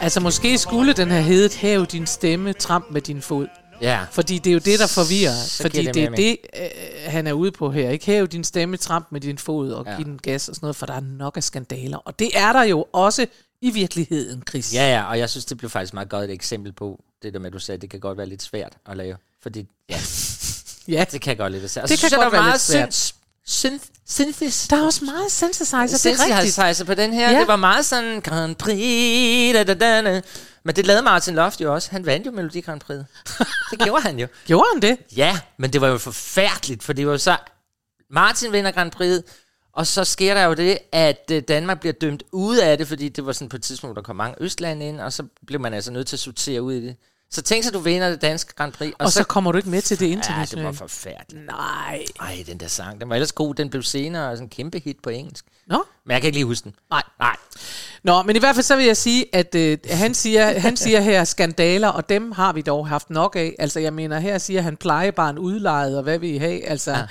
Altså, 0.00 0.20
måske 0.20 0.58
skulle 0.58 0.92
den 0.92 1.10
have 1.10 1.22
heddet, 1.22 1.54
hæv 1.54 1.86
din 1.86 2.06
stemme, 2.06 2.52
tramp 2.52 2.84
med 2.90 3.00
din 3.00 3.22
fod. 3.22 3.46
Ja. 3.80 4.04
Fordi 4.12 4.38
det 4.38 4.50
er 4.50 4.54
jo 4.54 4.58
det, 4.64 4.78
der 4.78 4.86
forvirrer. 4.86 5.34
Så 5.44 5.62
fordi 5.62 5.84
det, 5.84 5.94
det 5.94 6.04
er 6.04 6.10
det, 6.10 6.36
øh, 6.60 6.68
han 7.12 7.26
er 7.26 7.32
ude 7.32 7.52
på 7.52 7.70
her. 7.70 7.90
Ikke 7.90 8.06
hæv 8.06 8.26
din 8.28 8.44
stemme, 8.44 8.76
tramp 8.76 9.06
med 9.10 9.20
din 9.20 9.38
fod 9.38 9.72
og 9.72 9.84
Ja. 9.86 9.96
give 9.96 10.04
den 10.04 10.18
gas 10.22 10.48
og 10.48 10.54
sådan 10.54 10.64
noget, 10.64 10.76
for 10.76 10.86
der 10.86 10.94
er 10.94 11.00
nok 11.00 11.36
af 11.36 11.44
skandaler. 11.44 11.96
Og 11.98 12.18
det 12.18 12.30
er 12.34 12.52
der 12.52 12.62
jo 12.62 12.86
også 12.92 13.26
i 13.60 13.70
virkeligheden, 13.70 14.42
Chris. 14.48 14.74
Ja, 14.74 14.90
ja, 14.96 15.04
og 15.04 15.18
jeg 15.18 15.30
synes, 15.30 15.44
det 15.44 15.58
blev 15.58 15.70
faktisk 15.70 15.94
meget 15.94 16.08
godt 16.08 16.24
et 16.24 16.30
eksempel 16.30 16.72
på 16.72 17.00
det 17.22 17.32
der 17.32 17.38
med, 17.38 17.46
at 17.46 17.52
du 17.52 17.58
sagde, 17.58 17.76
at 17.76 17.82
det 17.82 17.90
kan 17.90 18.00
godt 18.00 18.18
være 18.18 18.26
lidt 18.26 18.42
svært 18.42 18.72
at 18.86 18.96
lave. 18.96 19.16
Fordi, 19.42 19.66
ja, 19.90 20.00
ja. 20.88 21.04
det 21.12 21.20
kan 21.20 21.36
godt 21.36 21.52
lidt 21.52 21.62
være 21.62 21.68
svært. 21.68 21.82
Og 21.82 21.88
Det 21.88 21.98
så 21.98 22.02
kan 22.02 22.08
synes 22.08 22.12
jeg, 22.12 22.20
godt 22.22 22.32
der 22.32 22.40
meget 22.40 22.52
lidt 22.52 22.94
svært. 22.94 23.14
Synth, 23.46 23.84
synth, 24.06 24.38
synthis. 24.38 24.68
Der 24.68 24.76
er 24.76 24.84
også 24.84 25.04
meget 25.04 25.32
synthesizer, 25.32 25.78
det 25.78 26.20
er 26.20 26.24
rigtigt. 26.24 26.54
Synthesizer 26.54 26.84
på 26.84 26.94
den 26.94 27.12
her. 27.12 27.30
Ja. 27.30 27.38
Det 27.38 27.48
var 27.48 27.56
meget 27.56 27.84
sådan 27.86 28.20
Grand 28.20 28.56
Prix, 28.56 29.54
da, 29.54 29.64
da, 29.64 29.74
da, 29.74 30.02
da. 30.02 30.22
Men 30.64 30.76
det 30.76 30.86
lavede 30.86 31.02
Martin 31.02 31.34
Loft 31.34 31.60
jo 31.60 31.74
også. 31.74 31.90
Han 31.90 32.06
vandt 32.06 32.26
jo 32.26 32.30
Melodi 32.30 32.60
Grand 32.60 32.80
Prix. 32.80 32.98
Det 33.70 33.78
gjorde 33.78 34.02
han 34.02 34.18
jo. 34.18 34.26
Gjorde 34.46 34.66
han 34.72 34.82
det? 34.82 34.98
Ja, 35.16 35.40
men 35.58 35.72
det 35.72 35.80
var 35.80 35.88
jo 35.88 35.98
forfærdeligt, 35.98 36.82
for 36.82 36.92
det 36.92 37.06
var 37.06 37.12
jo 37.12 37.18
så... 37.18 37.36
Martin 38.10 38.52
vinder 38.52 38.70
Grand 38.70 38.90
Prix, 38.90 39.22
og 39.72 39.86
så 39.86 40.04
sker 40.04 40.34
der 40.34 40.44
jo 40.44 40.54
det, 40.54 40.78
at 40.92 41.30
øh, 41.32 41.42
Danmark 41.48 41.80
bliver 41.80 41.92
dømt 41.92 42.22
ud 42.32 42.56
af 42.56 42.78
det, 42.78 42.88
fordi 42.88 43.08
det 43.08 43.26
var 43.26 43.32
sådan 43.32 43.48
på 43.48 43.56
et 43.56 43.62
tidspunkt, 43.62 43.96
der 43.96 44.02
kom 44.02 44.16
mange 44.16 44.36
Østlande 44.40 44.88
ind, 44.88 45.00
og 45.00 45.12
så 45.12 45.22
blev 45.46 45.60
man 45.60 45.74
altså 45.74 45.92
nødt 45.92 46.06
til 46.06 46.16
at 46.16 46.20
sortere 46.20 46.62
ud 46.62 46.72
i 46.72 46.80
det. 46.80 46.96
Så 47.34 47.42
tænk 47.42 47.64
sig, 47.64 47.72
du 47.74 47.78
vinder 47.78 48.10
det 48.10 48.22
danske 48.22 48.54
Grand 48.54 48.72
Prix, 48.72 48.92
og, 48.98 49.04
Og 49.04 49.12
så 49.12 49.24
kommer 49.24 49.52
du 49.52 49.58
ikke 49.58 49.70
med 49.70 49.82
til 49.82 50.00
det 50.00 50.06
Ja, 50.06 50.10
det 50.10 50.16
var 50.16 50.22
internationale. 50.34 50.76
forfærdeligt. 50.76 51.46
Nej. 51.46 52.04
Ej, 52.20 52.44
den 52.46 52.60
der 52.60 52.66
sang, 52.66 53.00
den 53.00 53.08
var 53.08 53.14
ellers 53.14 53.32
god. 53.32 53.54
Den 53.54 53.70
blev 53.70 53.82
senere 53.82 54.36
sådan 54.36 54.44
en 54.44 54.48
kæmpe 54.50 54.78
hit 54.78 54.96
på 55.02 55.10
engelsk. 55.10 55.44
Nå? 55.66 55.84
Men 56.06 56.12
jeg 56.12 56.20
kan 56.20 56.28
ikke 56.28 56.36
lige 56.36 56.46
huske 56.46 56.64
den. 56.64 56.74
Nej. 56.90 57.02
Nej. 57.18 57.36
Nå, 58.04 58.22
men 58.22 58.36
i 58.36 58.38
hvert 58.38 58.54
fald 58.54 58.64
så 58.64 58.76
vil 58.76 58.86
jeg 58.86 58.96
sige, 58.96 59.24
at 59.32 59.54
øh, 59.54 59.78
han, 59.90 60.14
siger, 60.14 60.60
han 60.60 60.76
siger 60.76 61.00
her 61.00 61.24
skandaler, 61.24 61.88
og 61.88 62.08
dem 62.08 62.32
har 62.32 62.52
vi 62.52 62.60
dog 62.62 62.88
haft 62.88 63.10
nok 63.10 63.36
af. 63.36 63.54
Altså, 63.58 63.80
jeg 63.80 63.92
mener, 63.92 64.18
her 64.18 64.38
siger 64.38 64.62
han 64.62 64.76
plejebarn 64.76 65.38
udlejet, 65.38 65.96
og 65.96 66.02
hvad 66.02 66.18
vil 66.18 66.34
I 66.34 66.38
have? 66.38 66.68
Altså, 66.68 66.90
ja. 66.90 67.02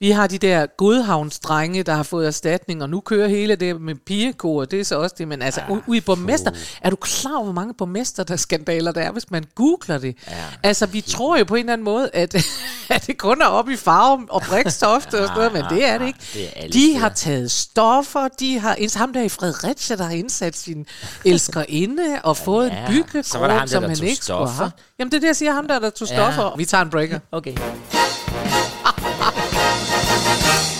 vi 0.00 0.10
har 0.10 0.26
de 0.26 0.38
der 0.38 0.66
godhavnsdrenge, 0.66 1.82
der 1.82 1.94
har 1.94 2.02
fået 2.02 2.26
erstatning, 2.26 2.82
og 2.82 2.90
nu 2.90 3.00
kører 3.00 3.28
hele 3.28 3.56
det 3.56 3.80
med 3.80 3.94
pigekor, 3.94 4.64
det 4.64 4.80
er 4.80 4.84
så 4.84 4.98
også 4.98 5.14
det, 5.18 5.28
men 5.28 5.42
altså, 5.42 5.60
ja. 5.68 5.76
ude 5.86 5.98
i 5.98 6.00
borgmester, 6.00 6.50
er 6.80 6.90
du 6.90 6.96
klar 6.96 7.34
over, 7.34 7.44
hvor 7.44 7.52
mange 7.52 7.74
borgmester, 7.74 8.24
der 8.24 8.36
skandaler 8.36 8.92
der 8.92 9.00
er, 9.00 9.12
hvis 9.12 9.30
man 9.30 9.44
googler 9.54 9.98
det? 9.98 10.16
Ja. 10.30 10.34
Altså, 10.62 10.86
vi 10.86 11.00
tror 11.00 11.36
jo 11.36 11.44
på 11.44 11.54
en 11.54 11.60
eller 11.60 11.72
anden 11.72 11.84
måde, 11.84 12.10
at, 12.12 12.34
at 12.90 13.06
det 13.06 13.18
kun 13.18 13.42
er 13.42 13.46
oppe 13.46 13.72
i 13.72 13.76
farven 13.76 14.26
og 14.30 14.42
brikstofte 14.42 15.20
og 15.20 15.26
sådan 15.28 15.36
noget, 15.36 15.52
men 15.52 15.64
det 15.70 15.84
er 15.84 15.98
det 15.98 16.06
ikke. 16.06 16.18
Det 16.34 16.48
er 16.56 16.68
de 16.68 16.98
har 16.98 17.08
taget 17.08 17.50
stoffer, 17.50 18.28
de 18.42 18.58
har 18.58 18.98
ham 18.98 19.12
der 19.12 19.22
i 19.22 19.28
Fredericia, 19.28 19.96
der 19.96 20.04
har 20.04 20.12
indsat 20.12 20.56
sin 20.56 20.86
elskerinde 21.24 22.20
og 22.24 22.36
fået 22.36 22.68
ja. 22.70 22.86
en 22.86 22.86
byggekort, 22.92 23.26
Så 23.26 23.38
var 23.38 23.48
der 23.48 23.58
der, 23.58 23.66
som 23.66 23.82
han 23.84 24.02
ikke 24.02 24.24
skulle 24.24 24.48
have. 24.50 24.70
Jamen 24.98 25.10
det 25.10 25.16
er 25.16 25.20
det, 25.20 25.26
jeg 25.26 25.36
siger, 25.36 25.52
ham 25.52 25.68
der, 25.68 25.78
der 25.78 25.90
tog 25.90 26.08
Ja. 26.08 26.14
stoffer. 26.16 26.56
Vi 26.56 26.64
tager 26.64 26.84
en 26.84 26.90
breaker. 26.90 27.18
Okay. 27.32 27.54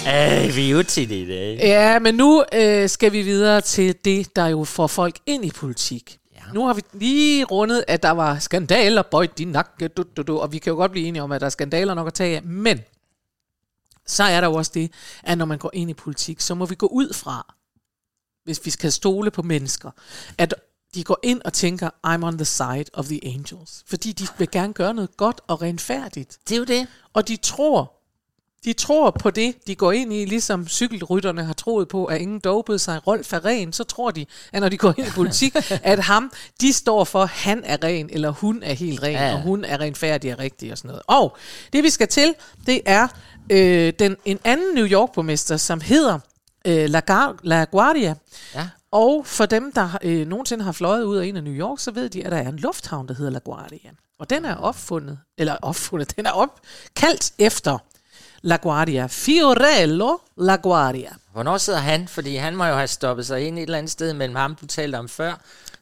Ej, 0.07 0.51
vi 0.55 0.71
er 0.71 0.83
til 0.83 1.09
det 1.09 1.15
i 1.15 1.29
dag. 1.29 1.59
Ja, 1.63 1.99
men 1.99 2.15
nu 2.15 2.45
øh, 2.55 2.89
skal 2.89 3.13
vi 3.13 3.23
videre 3.23 3.61
til 3.61 3.95
det, 4.05 4.37
der 4.37 4.47
jo 4.47 4.65
får 4.65 4.87
folk 4.87 5.17
ind 5.27 5.45
i 5.45 5.51
politik. 5.51 6.19
Ja. 6.35 6.41
Nu 6.55 6.67
har 6.67 6.75
vi 6.75 6.83
lige 6.93 7.45
rundet, 7.45 7.85
at 7.89 8.03
der 8.03 8.11
var 8.11 8.39
skandaler, 8.39 9.03
bøj 9.03 9.27
din 9.39 9.49
nakke, 9.49 9.89
du, 9.89 10.05
du, 10.17 10.23
du, 10.23 10.39
og 10.39 10.53
vi 10.53 10.59
kan 10.59 10.71
jo 10.71 10.77
godt 10.77 10.91
blive 10.93 11.07
enige 11.07 11.23
om, 11.23 11.33
at 11.33 11.41
der 11.41 11.47
er 11.47 11.51
skandaler 11.51 11.95
nok 11.95 12.07
at 12.07 12.15
tage 12.15 12.37
af, 12.37 12.43
men 12.43 12.81
så 14.07 14.25
er 14.25 14.41
der 14.41 14.49
jo 14.49 14.55
også 14.55 14.71
det, 14.75 14.93
at 15.23 15.39
når 15.39 15.45
man 15.45 15.59
går 15.59 15.71
ind 15.73 15.91
i 15.91 15.95
politik, 15.95 16.41
så 16.41 16.55
må 16.55 16.67
vi 16.67 16.75
gå 16.75 16.87
ud 16.87 17.13
fra, 17.13 17.55
hvis 18.45 18.65
vi 18.65 18.71
skal 18.71 18.93
stole 18.93 19.31
på 19.31 19.43
mennesker, 19.43 19.91
at 20.39 20.55
de 20.95 21.05
går 21.05 21.19
ind 21.23 21.43
og 21.45 21.53
tænker, 21.53 21.91
I'm 22.07 22.25
on 22.25 22.39
the 22.39 22.45
side 22.45 22.85
of 22.93 23.07
the 23.07 23.21
angels. 23.25 23.85
Fordi 23.87 24.13
de 24.13 24.27
vil 24.39 24.51
gerne 24.51 24.73
gøre 24.73 24.95
noget 24.95 25.17
godt 25.17 25.41
og 25.47 25.63
renfærdigt. 25.63 26.39
Det 26.49 26.55
er 26.55 26.59
jo 26.59 26.65
det. 26.65 26.87
Og 27.13 27.29
de 27.29 27.37
tror, 27.37 27.93
de 28.65 28.73
tror 28.73 29.11
på 29.11 29.31
det, 29.31 29.67
de 29.67 29.75
går 29.75 29.93
ind 29.93 30.13
i, 30.13 30.25
ligesom 30.25 30.69
cykelrytterne 30.69 31.45
har 31.45 31.53
troet 31.53 31.89
på, 31.89 32.05
at 32.05 32.21
ingen 32.21 32.39
dopede 32.39 32.79
sig. 32.79 33.07
Rolf 33.07 33.33
er 33.33 33.45
ren, 33.45 33.73
så 33.73 33.85
tror 33.85 34.11
de, 34.11 34.27
at 34.53 34.61
når 34.61 34.69
de 34.69 34.77
går 34.77 34.95
ind 34.99 35.07
i 35.07 35.11
politik, 35.11 35.57
at 35.83 35.99
ham, 35.99 36.33
de 36.61 36.73
står 36.73 37.05
for, 37.05 37.25
han 37.25 37.63
er 37.65 37.85
ren, 37.85 38.11
eller 38.13 38.31
hun 38.31 38.63
er 38.63 38.73
helt 38.73 39.03
ren, 39.03 39.13
ja. 39.13 39.35
og 39.35 39.43
hun 39.43 39.65
er 39.65 39.81
renfærdig 39.81 40.33
og 40.33 40.39
rigtig 40.39 40.73
og 40.73 40.79
sådan 40.79 40.89
noget. 40.89 41.03
Og 41.07 41.37
det 41.73 41.85
vi 41.85 41.91
skal 41.91 42.09
til, 42.09 42.35
det 42.67 42.81
er 42.85 43.09
øh, 43.51 43.93
den, 43.99 44.17
en 44.25 44.39
anden 44.45 44.75
New 44.75 44.87
York-borgmester, 44.87 45.57
som 45.57 45.81
hedder 45.81 46.19
øh, 46.67 46.91
LaGuardia. 47.43 48.09
La. 48.09 48.15
Ja. 48.55 48.69
Og 48.93 49.27
for 49.27 49.47
dem, 49.47 49.73
der 49.73 49.99
øh, 50.03 50.27
nogensinde 50.27 50.65
har 50.65 50.73
fløjet 50.73 51.05
ud 51.05 51.17
af 51.17 51.27
en 51.27 51.37
af 51.37 51.43
New 51.45 51.53
York, 51.55 51.79
så 51.81 51.91
ved 51.91 52.09
de, 52.09 52.25
at 52.25 52.33
der 52.33 52.39
er 52.39 52.49
en 52.49 52.57
lufthavn, 52.59 53.09
der 53.09 53.15
hedder 53.15 53.31
LaGuardia. 53.31 53.91
Og 54.19 54.31
den 54.31 54.45
er 54.45 54.57
opfundet, 54.57 55.19
eller 55.39 55.57
opfundet, 55.63 56.17
den 56.17 56.27
er 56.27 56.31
opkaldt 56.31 57.33
efter 57.39 57.79
LaGuardia. 58.43 59.07
Fiorello 59.07 60.17
LaGuardia. 60.37 61.11
Hvornår 61.33 61.59
sidder 61.59 61.79
han? 61.79 62.09
Fordi 62.09 62.37
han 62.37 62.57
må 62.57 62.65
jo 62.67 62.75
have 62.75 62.87
stoppet 62.89 63.27
sig 63.27 63.41
ind 63.47 63.59
et 63.59 63.63
eller 63.63 63.79
andet 63.79 63.93
sted 63.93 64.13
mellem 64.15 64.37
ham, 64.37 64.55
du 64.55 64.67
talte 64.67 64.97
om 64.97 65.09
før, 65.09 65.35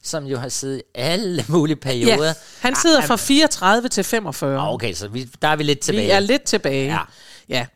som 0.02 0.24
jo 0.24 0.38
har 0.38 0.48
siddet 0.48 0.78
i 0.78 0.82
alle 0.94 1.44
mulige 1.48 1.76
perioder. 1.76 2.24
Ja, 2.26 2.32
han 2.60 2.76
sidder 2.76 3.00
fra 3.06 3.16
34 3.16 3.88
til 3.88 4.04
45. 4.04 4.58
Ah, 4.60 4.68
Okay, 4.74 4.94
så 4.94 5.08
vi, 5.08 5.30
der 5.42 5.48
er 5.48 5.56
vi 5.56 5.62
lidt 5.62 5.80
tilbage. 5.80 6.04
Vi 6.06 6.10
er 6.10 6.20
lidt 6.20 6.42
tilbage. 6.42 6.92
Ja. 6.92 6.98
Ja. 7.50 7.66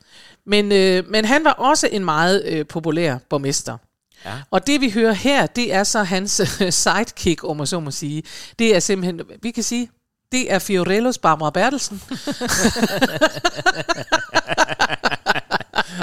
Men, 0.47 0.73
øh, 0.73 1.11
men 1.11 1.25
han 1.25 1.45
var 1.45 1.51
også 1.51 1.89
en 1.93 2.05
meget 2.05 2.45
øh, 2.47 2.67
populær 2.67 3.19
borgmester. 3.31 3.77
Ja. 4.25 4.33
Og 4.51 4.67
det 4.67 4.81
vi 4.81 4.91
hører 4.91 5.13
her, 5.13 5.47
det 5.47 5.75
er 5.75 5.85
så 5.85 6.03
hans 6.03 6.41
øh, 6.41 6.73
sidekick, 6.73 7.45
om 7.45 7.57
man 7.57 7.67
så 7.67 7.81
må 7.81 7.91
sige. 7.91 8.23
Det 8.59 8.77
er 8.77 8.81
simpelthen, 8.81 9.21
vi 9.43 9.51
kan 9.51 9.63
sige, 9.63 9.91
det 10.33 10.53
er 10.53 10.59
Fiorellos 10.59 11.19
Barbara 11.19 11.51
Bertelsen. 11.51 12.03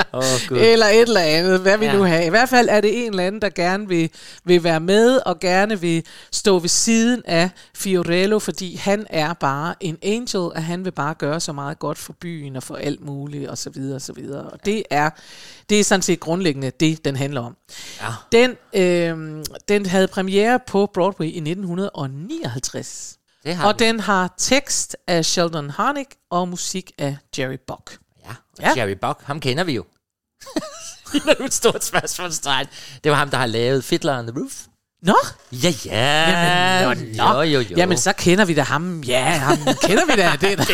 Oh, 0.14 0.24
gud. 0.48 0.58
eller 0.58 0.86
et 0.86 1.02
eller 1.02 1.22
andet, 1.22 1.60
hvad 1.60 1.78
vi 1.78 1.86
ja. 1.86 1.94
nu 1.94 2.04
har. 2.04 2.18
I 2.20 2.30
hvert 2.30 2.50
fald 2.50 2.70
er 2.70 2.82
det 2.82 3.06
en 3.06 3.10
eller 3.10 3.24
anden, 3.24 3.42
der 3.42 3.50
gerne 3.50 3.88
vil, 3.88 4.10
vil 4.44 4.64
være 4.64 4.80
med, 4.80 5.20
og 5.26 5.40
gerne 5.40 5.80
vil 5.80 6.04
stå 6.32 6.60
ved 6.60 6.70
siden 6.70 7.22
af 7.26 7.50
Fiorello, 7.76 8.40
fordi 8.40 8.76
han 8.76 9.08
er 9.10 9.34
bare 9.34 9.76
en 9.80 9.98
angel, 10.04 10.40
og 10.40 10.64
han 10.64 10.86
vil 10.86 10.92
bare 10.92 11.14
gøre 11.14 11.40
så 11.40 11.54
meget 11.54 11.80
godt 11.80 11.98
for 11.98 12.14
byen, 12.22 12.56
og 12.56 12.64
for 12.64 12.76
alt 12.76 13.06
muligt, 13.06 13.50
og 13.50 13.58
så 13.58 13.70
videre, 13.70 13.96
og 13.96 14.02
så 14.02 14.14
videre. 14.14 14.50
Og 14.50 14.66
det 14.66 14.84
er, 14.90 15.10
det 15.70 15.80
er 15.80 15.84
sådan 15.84 16.02
set 16.02 16.20
grundlæggende 16.20 16.72
det, 16.80 17.06
den 17.06 17.16
handler 17.16 17.42
om. 17.42 17.58
Ja. 18.02 18.08
Den, 18.32 18.58
øh, 18.74 19.44
den 19.68 19.86
havde 19.86 20.08
premiere 20.08 20.60
på 20.68 20.90
Broadway 20.94 21.26
i 21.26 21.40
1959. 21.40 23.18
Det 23.44 23.56
har 23.56 23.68
Og 23.68 23.80
den. 23.80 23.88
den 23.88 24.00
har 24.00 24.34
tekst 24.38 24.98
af 25.08 25.26
Sheldon 25.26 25.70
Harnick 25.70 26.10
og 26.30 26.48
musik 26.48 26.92
af 26.98 27.18
Jerry 27.38 27.58
Buck. 27.68 27.98
Ja, 28.26 28.30
og 28.30 28.36
Ja. 28.78 28.82
Jerry 28.82 28.96
Buck, 29.02 29.22
ham 29.24 29.40
kender 29.40 29.64
vi 29.64 29.74
jo. 29.76 29.86
Du 31.14 31.18
er 31.28 31.46
et 31.46 31.54
stort 31.54 31.84
spørgsmålstegn. 31.84 32.68
Det 33.04 33.12
var 33.12 33.18
ham, 33.18 33.30
der 33.30 33.38
har 33.38 33.46
lavet 33.46 33.84
Fiddler 33.84 34.20
on 34.20 34.28
the 34.28 34.40
Roof. 34.40 34.62
Nå, 35.04 35.16
Ja, 35.52 35.74
ja. 35.86 36.80
Jamen, 36.82 37.16
nå, 37.16 37.24
nå. 37.24 37.34
Jo, 37.34 37.42
jo, 37.42 37.60
jo. 37.60 37.76
Jamen, 37.78 37.98
så 37.98 38.14
kender 38.14 38.46
vi 38.46 38.54
da 38.54 38.62
ham. 38.62 39.02
Ja, 39.02 39.24
ham 39.24 39.58
kender 39.58 40.06
vi 40.06 40.22
da. 40.22 40.32
Det, 40.42 40.60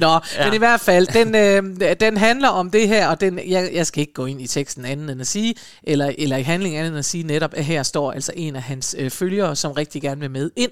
Nå, 0.00 0.20
ja. 0.34 0.44
men 0.44 0.54
i 0.54 0.58
hvert 0.58 0.80
fald, 0.80 1.06
den, 1.06 1.34
øh, 1.34 1.96
den 2.00 2.16
handler 2.16 2.48
om 2.48 2.70
det 2.70 2.88
her, 2.88 3.08
og 3.08 3.20
den, 3.20 3.50
jeg, 3.50 3.70
jeg 3.72 3.86
skal 3.86 4.00
ikke 4.00 4.12
gå 4.12 4.26
ind 4.26 4.42
i 4.42 4.46
teksten 4.46 4.84
anden 4.84 5.10
end 5.10 5.20
at 5.20 5.26
sige, 5.26 5.54
eller, 5.82 6.12
eller 6.18 6.36
i 6.36 6.42
handlingen 6.42 6.78
anden 6.78 6.92
end 6.92 6.98
at 6.98 7.04
sige 7.04 7.24
netop, 7.24 7.54
at 7.54 7.64
her 7.64 7.82
står 7.82 8.12
altså 8.12 8.32
en 8.36 8.56
af 8.56 8.62
hans 8.62 8.94
øh, 8.98 9.10
følgere, 9.10 9.56
som 9.56 9.72
rigtig 9.72 10.02
gerne 10.02 10.20
vil 10.20 10.30
med 10.30 10.50
ind 10.56 10.70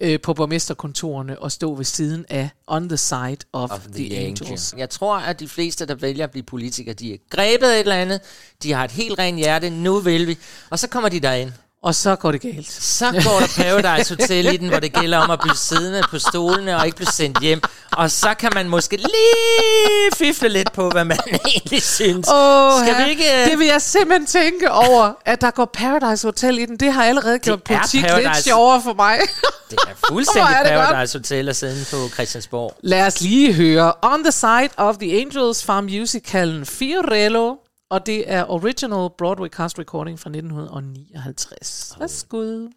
øh, 0.00 0.20
på 0.20 0.34
borgmesterkontorene 0.34 1.38
og 1.38 1.52
stå 1.52 1.74
ved 1.74 1.84
siden 1.84 2.24
af 2.28 2.50
On 2.66 2.88
the 2.88 2.96
Side 2.96 3.36
of, 3.52 3.70
of 3.70 3.80
the, 3.80 4.08
the 4.08 4.18
Angels. 4.18 4.74
Jeg 4.76 4.90
tror, 4.90 5.16
at 5.16 5.40
de 5.40 5.48
fleste, 5.48 5.86
der 5.86 5.94
vælger 5.94 6.24
at 6.24 6.30
blive 6.30 6.42
politikere, 6.42 6.94
de 6.94 7.14
er 7.14 7.18
grebet 7.30 7.66
af 7.66 7.74
et 7.74 7.80
eller 7.80 7.94
andet. 7.96 8.20
De 8.62 8.72
har 8.72 8.84
et 8.84 8.90
helt 8.90 9.18
rent 9.18 9.38
hjerte. 9.38 9.70
Nu 9.70 9.98
vil 9.98 10.26
vi. 10.26 10.38
Og 10.70 10.78
så 10.78 10.88
kommer 10.88 11.08
de 11.08 11.20
derind. 11.20 11.52
Og 11.84 11.94
så 11.94 12.16
går 12.16 12.32
det 12.32 12.40
galt. 12.40 12.72
Så 12.72 13.04
går 13.12 13.40
der 13.40 13.62
Paradise 13.80 14.14
Hotel 14.16 14.54
i 14.54 14.56
den, 14.56 14.68
hvor 14.68 14.78
det 14.78 14.92
gælder 14.92 15.18
om 15.18 15.30
at 15.30 15.40
blive 15.40 15.56
siddende 15.56 16.02
på 16.10 16.18
stolene 16.18 16.76
og 16.76 16.86
ikke 16.86 16.96
blive 16.96 17.06
sendt 17.12 17.40
hjem. 17.40 17.60
Og 17.92 18.10
så 18.10 18.34
kan 18.38 18.50
man 18.54 18.68
måske 18.68 18.96
lige 18.96 20.10
fifle 20.16 20.48
lidt 20.48 20.72
på, 20.72 20.88
hvad 20.90 21.04
man 21.04 21.18
egentlig 21.46 21.82
synes. 21.82 22.28
Åh, 22.34 22.72
Skal 22.80 23.04
vi 23.04 23.10
ikke... 23.10 23.24
øh, 23.42 23.50
Det 23.50 23.58
vil 23.58 23.66
jeg 23.66 23.82
simpelthen 23.82 24.26
tænke 24.26 24.70
over, 24.72 25.12
at 25.24 25.40
der 25.40 25.50
går 25.50 25.64
Paradise 25.64 26.26
Hotel 26.26 26.58
i 26.58 26.66
den. 26.66 26.76
Det 26.76 26.92
har 26.92 27.04
allerede 27.04 27.38
gjort 27.38 27.58
er 27.70 27.76
politik 27.76 28.00
lidt 28.02 28.12
Paradise. 28.12 28.42
sjovere 28.42 28.82
for 28.82 28.92
mig. 28.94 29.18
Det 29.70 29.78
er 29.88 30.06
fuldstændig 30.08 30.52
er 30.54 30.62
det 30.62 30.72
godt. 30.76 30.88
Paradise 30.88 31.18
Hotel 31.18 31.48
at 31.48 31.56
sidde 31.56 31.86
på 31.90 32.08
Christiansborg. 32.14 32.76
Lad 32.82 33.06
os 33.06 33.20
lige 33.20 33.52
høre 33.52 33.92
On 34.02 34.24
the 34.24 34.32
Side 34.32 34.68
of 34.76 34.96
the 34.96 35.20
Angels 35.20 35.64
fra 35.64 35.80
musicalen 35.80 36.66
Fiorello. 36.66 37.54
Og 37.94 38.06
det 38.06 38.32
er 38.32 38.44
original 38.50 39.10
Broadway 39.18 39.48
cast 39.48 39.78
recording 39.78 40.18
fra 40.18 40.30
1959. 40.30 41.96
Værsgo. 42.00 42.68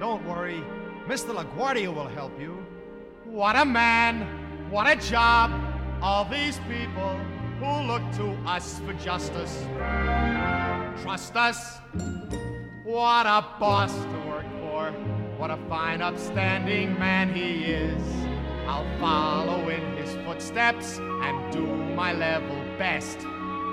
Don't 0.00 0.28
worry, 0.28 0.60
Mr. 1.10 1.30
LaGuardia 1.38 1.90
will 1.98 2.10
help 2.20 2.32
you. 2.40 2.52
What 3.40 3.56
a 3.56 3.64
man, 3.64 4.14
what 4.72 4.86
a 4.94 4.96
job, 5.14 5.50
all 6.02 6.24
these 6.32 6.60
people 6.74 7.12
who 7.60 7.72
look 7.92 8.02
to 8.20 8.26
us 8.56 8.66
for 8.84 8.94
justice. 9.08 9.54
Trust 11.02 11.34
us, 11.48 11.58
what 12.84 13.26
a 13.26 13.40
boss 13.60 13.94
to 14.12 14.18
work 14.32 14.48
for, 14.60 14.82
what 15.38 15.50
a 15.50 15.58
fine, 15.68 16.02
upstanding 16.02 16.98
man 16.98 17.34
he 17.34 17.50
is. 17.86 18.02
I'll 18.66 18.90
follow 18.98 19.68
in 19.68 19.96
his 19.96 20.10
footsteps 20.26 20.98
and 20.98 21.52
do 21.52 21.66
my 21.94 22.12
level 22.12 22.56
best 22.78 23.18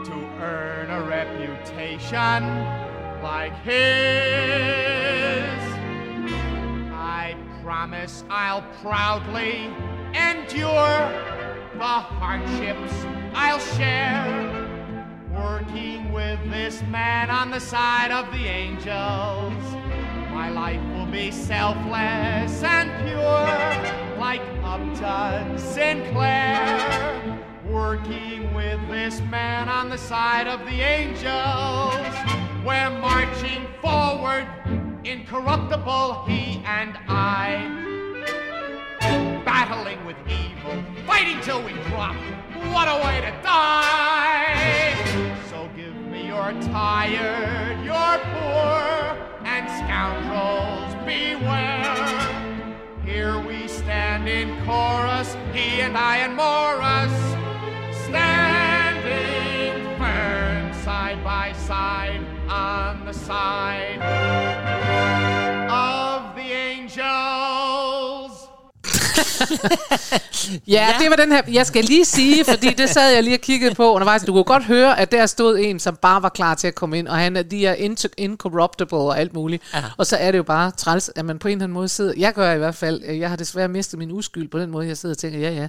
to 0.04 0.14
earn 0.42 0.90
a 0.90 1.02
reputation 1.04 2.44
like 3.24 3.56
his. 3.64 3.84
I 6.92 7.38
promise 7.64 8.26
I'll 8.30 8.64
proudly 8.82 9.74
endure 10.14 11.00
the 11.78 11.84
hardships 11.84 12.94
I'll 13.34 13.60
share. 13.60 14.70
Working 15.34 16.12
with 16.12 16.40
this 16.52 16.82
man 16.84 17.30
on 17.30 17.50
the 17.50 17.60
side 17.60 18.12
of 18.12 18.30
the 18.32 18.46
angels, 18.46 19.64
my 20.32 20.50
life 20.50 20.82
will 20.96 21.06
be 21.06 21.32
selfless 21.32 22.62
and 22.62 22.92
pure, 23.08 24.20
like 24.20 24.42
Upton 24.64 25.58
Sinclair. 25.58 27.53
Working 27.66 28.54
with 28.54 28.80
this 28.90 29.22
man 29.22 29.70
on 29.70 29.90
the 29.90 29.98
side 29.98 30.48
of 30.48 30.60
the 30.66 30.82
angels, 30.82 31.96
we're 32.66 32.90
marching 33.00 33.66
forward, 33.82 34.46
incorruptible, 35.06 36.26
he 36.28 36.62
and 36.66 36.98
I 37.08 37.84
battling 39.46 40.06
with 40.06 40.18
evil, 40.28 40.84
fighting 41.06 41.40
till 41.42 41.64
we 41.64 41.72
drop. 41.90 42.16
What 42.74 42.88
a 42.88 43.06
way 43.06 43.22
to 43.22 43.32
die! 43.42 44.96
So 45.50 45.70
give 45.76 45.96
me 45.96 46.28
your 46.28 46.52
tired, 46.64 47.84
your 47.86 48.18
poor, 48.36 49.18
and 49.46 49.70
scoundrels 49.80 50.94
beware. 51.06 51.94
Here 53.06 53.40
we 53.40 53.68
stand 53.68 54.28
in 54.28 54.66
chorus, 54.66 55.36
he 55.54 55.82
and 55.82 55.98
I 55.98 56.18
and 56.18 56.36
Morris, 56.36 57.43
standing 58.14 59.76
firm 59.98 60.66
side 60.86 61.20
by 61.24 61.48
side 61.70 62.22
on 62.50 63.06
the 63.06 63.14
side 63.14 64.00
of 65.70 66.36
the 66.36 66.50
angels. 66.72 68.34
Ja, 70.68 70.74
ja, 70.74 70.96
det 71.00 71.10
var 71.10 71.16
den 71.16 71.32
her. 71.32 71.42
Jeg 71.52 71.66
skal 71.66 71.84
lige 71.84 72.06
sige, 72.06 72.46
fordi 72.46 72.70
det 72.70 72.90
sad 72.90 73.14
jeg 73.14 73.24
lige 73.24 73.36
og 73.36 73.42
kiggede 73.42 73.76
på 73.76 73.94
undervejs. 73.94 74.24
Du 74.24 74.32
kunne 74.34 74.44
godt 74.44 74.64
høre, 74.64 75.00
at 75.00 75.12
der 75.12 75.26
stod 75.26 75.60
en, 75.60 75.80
som 75.80 75.96
bare 75.96 76.22
var 76.22 76.30
klar 76.30 76.56
til 76.56 76.68
at 76.68 76.76
komme 76.76 77.00
ind, 77.00 77.08
og 77.08 77.16
han 77.18 77.38
er, 77.38 77.44
de 77.44 77.66
er 77.66 77.74
incorruptible 78.18 78.98
og 78.98 79.20
alt 79.20 79.34
muligt. 79.34 79.64
Ja. 79.74 79.84
Og 79.98 80.06
så 80.06 80.18
er 80.18 80.32
det 80.32 80.38
jo 80.38 80.44
bare 80.44 80.72
træls, 80.72 81.12
at 81.16 81.26
man 81.26 81.40
på 81.40 81.48
en 81.48 81.52
eller 81.52 81.64
anden 81.64 81.74
måde 81.74 81.90
sidder... 81.90 82.14
Jeg 82.18 82.34
gør 82.34 82.54
i 82.54 82.58
hvert 82.58 82.76
fald, 82.76 83.04
jeg 83.04 83.30
har 83.30 83.36
desværre 83.36 83.68
mistet 83.68 84.00
min 84.00 84.12
uskyld 84.12 84.48
på 84.48 84.60
den 84.60 84.72
måde, 84.72 84.88
jeg 84.88 84.98
sidder 84.98 85.14
og 85.14 85.18
tænker, 85.18 85.40
ja 85.40 85.52
ja, 85.52 85.68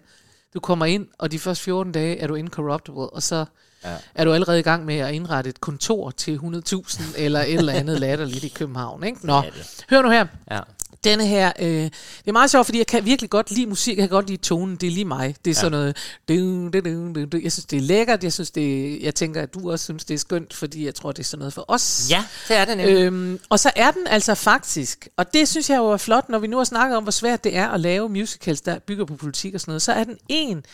du 0.54 0.60
kommer 0.60 0.86
ind, 0.86 1.06
og 1.18 1.32
de 1.32 1.38
første 1.38 1.64
14 1.64 1.92
dage 1.92 2.18
er 2.18 2.26
du 2.26 2.34
incorruptible, 2.34 3.10
og 3.10 3.22
så 3.22 3.44
ja. 3.84 3.96
er 4.14 4.24
du 4.24 4.32
allerede 4.32 4.58
i 4.58 4.62
gang 4.62 4.84
med 4.84 4.96
at 4.96 5.14
indrette 5.14 5.50
et 5.50 5.60
kontor 5.60 6.10
til 6.10 6.36
100.000 6.36 7.02
eller 7.16 7.40
et 7.40 7.54
eller 7.54 7.72
andet 7.72 8.00
latterligt 8.00 8.44
i 8.44 8.48
København. 8.48 9.04
Ikke? 9.04 9.26
Nå, 9.26 9.42
hør 9.90 10.02
nu 10.02 10.10
her. 10.10 10.26
Ja. 10.50 10.60
Denne 11.04 11.26
her, 11.26 11.52
øh, 11.58 11.68
det 11.68 11.92
er 12.26 12.32
meget 12.32 12.50
sjovt, 12.50 12.66
fordi 12.66 12.78
jeg 12.78 12.86
kan 12.86 13.04
virkelig 13.04 13.30
godt 13.30 13.50
lide 13.50 13.66
musik, 13.66 13.98
jeg 13.98 14.02
kan 14.02 14.16
godt 14.16 14.26
lide 14.26 14.42
tonen, 14.42 14.76
det 14.76 14.86
er 14.86 14.90
lige 14.90 15.04
mig. 15.04 15.36
Det 15.44 15.50
er 15.50 15.54
ja. 15.54 15.60
sådan 15.60 15.72
noget, 15.72 15.96
du, 16.28 16.68
du, 16.68 16.80
du, 16.80 17.12
du, 17.14 17.24
du. 17.24 17.40
jeg 17.42 17.52
synes, 17.52 17.66
det 17.66 17.76
er 17.76 17.80
lækkert, 17.80 18.24
jeg 18.24 18.32
synes, 18.32 18.50
det, 18.50 18.98
jeg 19.02 19.14
tænker, 19.14 19.42
at 19.42 19.54
du 19.54 19.70
også 19.70 19.84
synes, 19.84 20.04
det 20.04 20.14
er 20.14 20.18
skønt, 20.18 20.54
fordi 20.54 20.86
jeg 20.86 20.94
tror, 20.94 21.12
det 21.12 21.18
er 21.18 21.24
sådan 21.24 21.38
noget 21.38 21.54
for 21.54 21.64
os. 21.68 22.06
Ja, 22.10 22.24
det 22.48 22.56
er 22.56 22.64
det 22.64 22.76
nemlig. 22.76 22.94
Øhm, 22.94 23.38
og 23.48 23.60
så 23.60 23.70
er 23.76 23.90
den 23.90 24.06
altså 24.06 24.34
faktisk, 24.34 25.08
og 25.16 25.34
det 25.34 25.48
synes 25.48 25.70
jeg 25.70 25.76
jo 25.76 25.86
er 25.86 25.96
flot, 25.96 26.28
når 26.28 26.38
vi 26.38 26.46
nu 26.46 26.56
har 26.56 26.64
snakket 26.64 26.96
om, 26.96 27.02
hvor 27.02 27.12
svært 27.12 27.44
det 27.44 27.56
er 27.56 27.68
at 27.68 27.80
lave 27.80 28.08
musicals, 28.08 28.60
der 28.60 28.78
bygger 28.78 29.04
på 29.04 29.16
politik 29.16 29.54
og 29.54 29.60
sådan 29.60 29.70
noget, 29.70 29.82
så 29.82 29.92
er 29.92 30.04
den 30.04 30.16
en, 30.28 30.64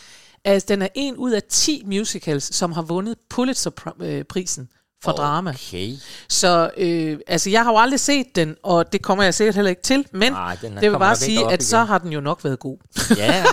altså 0.45 0.65
den 0.69 0.81
er 0.81 0.87
en 0.95 1.15
ud 1.15 1.31
af 1.31 1.43
10 1.43 1.83
musicals, 1.85 2.55
som 2.55 2.71
har 2.71 2.81
vundet 2.81 3.15
Pulitzer-prisen 3.29 4.69
for 5.03 5.11
drama. 5.11 5.49
Okay. 5.49 5.93
Så 6.29 6.69
øh, 6.77 7.19
altså, 7.27 7.49
jeg 7.49 7.63
har 7.63 7.71
jo 7.71 7.77
aldrig 7.77 7.99
set 7.99 8.35
den, 8.35 8.55
og 8.63 8.93
det 8.93 9.01
kommer 9.01 9.23
jeg 9.23 9.33
sikkert 9.33 9.55
heller 9.55 9.69
ikke 9.69 9.81
til, 9.81 10.05
men 10.11 10.33
den 10.61 10.77
det 10.77 10.91
vil 10.91 10.97
bare 10.99 11.15
sige, 11.15 11.51
at 11.51 11.63
så 11.63 11.77
igen. 11.77 11.87
har 11.87 11.97
den 11.97 12.11
jo 12.13 12.19
nok 12.19 12.43
været 12.43 12.59
god. 12.59 12.77
Ja, 13.17 13.45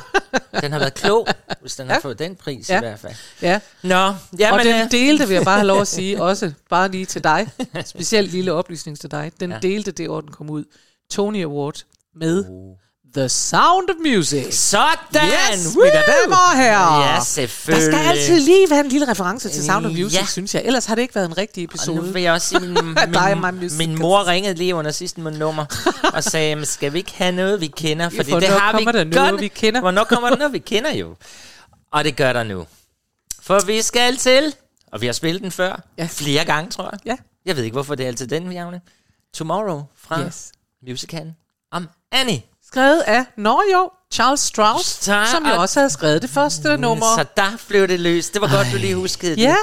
den 0.61 0.73
har 0.73 0.79
været 0.79 0.95
klog, 0.95 1.27
hvis 1.61 1.77
den 1.77 1.87
har 1.87 1.95
Ja. 1.95 2.01
fået 2.01 2.19
den 2.19 2.37
pris 2.37 2.71
Ja. 2.71 2.77
i 2.77 2.81
hvert 2.81 2.99
fald. 2.99 3.15
Ja. 3.43 3.61
Nå, 3.83 3.95
og 4.07 4.15
jamen, 4.39 4.67
den 4.67 4.75
øh, 4.85 4.91
delte, 4.91 5.29
vil 5.29 5.35
jeg 5.35 5.45
bare 5.45 5.57
have 5.59 5.67
lov 5.67 5.81
at 5.81 5.89
sige, 5.99 6.23
også 6.23 6.53
bare 6.71 6.91
lige 6.91 7.07
til 7.07 7.25
dig, 7.25 7.49
specielt 7.85 8.31
lille 8.33 8.53
oplysning 8.53 8.99
til 9.01 9.11
dig, 9.11 9.33
den 9.41 9.51
Ja. 9.51 9.57
ja. 9.57 9.69
delte 9.69 9.91
det 9.91 10.09
år, 10.09 10.21
den 10.21 10.31
kom 10.31 10.51
ud, 10.51 10.65
Tony 11.11 11.45
Award 11.45 11.83
med 12.15 12.45
The 13.15 13.29
Sound 13.29 13.91
of 13.91 13.97
Music. 14.05 14.55
sådan! 14.55 15.29
Yes, 15.55 15.67
Woo! 15.77 15.83
mine 15.85 15.93
damer 15.95 16.37
og 16.53 16.57
herrer. 16.59 17.07
Ja, 17.09 17.15
Der 17.17 17.21
selvfølgelig. 17.25 17.93
skal 17.95 18.07
altid 18.09 18.41
lige 18.41 18.71
være 18.71 18.81
en 18.81 18.89
lille 18.89 19.09
reference 19.11 19.49
til 19.49 19.65
Sound 19.65 19.87
of 19.87 19.93
Music, 19.93 20.19
Ja. 20.21 20.27
synes 20.27 20.55
jeg. 20.55 20.63
Ellers 20.65 20.87
har 20.87 20.95
det 20.95 21.03
ikke 21.03 21.15
været 21.15 21.27
en 21.27 21.39
rigtig 21.39 21.61
Og 21.73 21.87
nu 21.87 21.93
episode. 21.93 22.13
vil 22.13 22.23
jeg 22.23 22.33
også 22.33 22.49
sige, 22.49 22.61
min, 22.61 22.75
min, 23.61 23.71
min 23.79 23.99
mor 23.99 24.27
ringede 24.27 24.55
lige 24.55 24.75
under 24.75 24.91
sidste 24.91 25.21
nummer 25.21 25.65
og 26.15 26.25
sagde, 26.25 26.57
"Men 26.57 26.67
skal 26.67 26.93
vi 26.93 26.99
ikke 26.99 27.13
have 27.15 27.33
noget, 27.33 27.61
vi 27.61 27.67
kender? 27.67 28.09
Fordi 28.09 28.19
det 28.23 28.29
Hvornår 28.29 28.47
har 28.59 28.79
vi 28.79 28.85
der 28.85 29.05
noget, 29.05 29.41
vi 29.41 29.49
kender? 29.49 29.81
Hvornår 29.81 30.05
kommer 30.05 30.29
der 30.31 30.37
noget, 30.37 30.53
vi 30.53 30.59
kender 30.59 30.95
jo? 30.95 31.15
Og 31.93 32.05
det 32.05 32.17
gør 32.17 32.33
der 32.33 32.43
nu. 32.43 32.67
For 33.43 33.61
vi 33.67 33.83
skal 33.83 34.17
til, 34.17 34.55
og 34.93 35.01
vi 35.01 35.07
har 35.07 35.13
spillet 35.13 35.43
den 35.43 35.51
før, 35.53 35.81
Ja. 35.99 36.09
flere 36.11 36.45
gange, 36.45 36.71
tror 36.71 36.89
jeg. 36.93 37.01
Ja. 37.07 37.17
Jeg 37.47 37.57
ved 37.57 37.65
ikke, 37.65 37.75
hvorfor 37.75 37.95
det 37.95 38.05
er 38.05 38.09
altid 38.09 38.27
den, 38.27 38.53
Javne. 38.53 38.81
Tomorrow 39.35 39.83
fra 39.97 40.27
Yes. 40.27 40.53
musicalen 40.89 41.37
om 41.73 41.89
Annie. 42.13 42.43
Skrevet 42.73 43.01
af, 43.01 43.25
nå 43.37 43.63
jo, 43.73 43.91
Charles 44.13 44.41
Strauss, 44.41 44.87
Så- 44.89 45.27
som 45.31 45.47
jo 45.47 45.53
og- 45.53 45.59
også 45.59 45.81
havde 45.81 45.91
skrevet 45.91 46.23
det 46.23 46.31
første 46.31 46.77
nummer. 46.77 47.07
Så 47.19 47.25
der 47.37 47.57
blev 47.69 47.89
det 47.89 48.01
løst. 48.01 48.33
Det 48.35 48.41
var 48.43 48.57
godt, 48.57 48.67
du 48.73 48.77
lige 48.77 48.95
huskede 48.95 49.37
det. 49.37 49.43
Ja, 49.43 49.57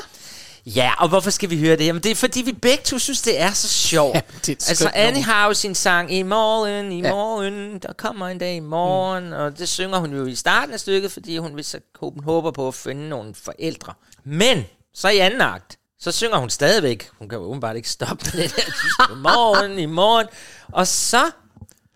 Ja, 0.67 0.91
og 0.97 1.09
hvorfor 1.09 1.29
skal 1.29 1.49
vi 1.49 1.59
høre 1.59 1.75
det? 1.77 1.85
Jamen, 1.85 2.03
det 2.03 2.11
er 2.11 2.15
fordi, 2.15 2.41
vi 2.41 2.53
begge 2.53 2.83
to 2.83 2.99
synes, 2.99 3.21
det 3.21 3.41
er 3.41 3.51
så 3.51 3.67
sjovt. 3.67 4.15
Jamen, 4.15 4.29
det 4.45 4.49
er 4.63 4.69
altså, 4.69 4.91
Annie 4.93 5.23
har 5.23 5.47
jo 5.47 5.53
sin 5.53 5.75
sang 5.75 6.13
i 6.13 6.23
morgen, 6.23 6.91
i 6.91 7.01
Ja. 7.01 7.09
morgen, 7.11 7.79
der 7.79 7.93
kommer 7.97 8.27
en 8.27 8.37
dag 8.37 8.55
i 8.55 8.59
morgen, 8.59 9.25
mm. 9.27 9.33
og 9.33 9.57
det 9.57 9.69
synger 9.69 9.97
hun 9.97 10.13
jo 10.13 10.25
i 10.25 10.35
starten 10.35 10.73
af 10.73 10.79
stykket, 10.79 11.11
fordi 11.11 11.37
hun, 11.37 11.55
vil, 11.55 11.65
så, 11.65 11.79
hun 11.99 12.23
håber 12.23 12.51
på 12.51 12.67
at 12.67 12.73
finde 12.75 13.09
nogle 13.09 13.35
forældre. 13.43 13.93
Men, 14.23 14.65
så 14.95 15.09
i 15.09 15.17
anden 15.17 15.41
akt, 15.41 15.77
så 15.99 16.11
synger 16.11 16.37
hun 16.37 16.49
stadigvæk, 16.49 17.09
hun 17.19 17.29
kan 17.29 17.37
jo 17.39 17.43
åbenbart 17.45 17.75
ikke 17.75 17.89
stoppe 17.89 18.25
med 18.33 18.43
det 18.43 18.55
der, 18.55 18.61
i 19.13 19.17
morgen, 19.17 19.79
i 19.79 19.85
morgen, 19.85 20.27
og 20.73 20.87
så 20.87 21.23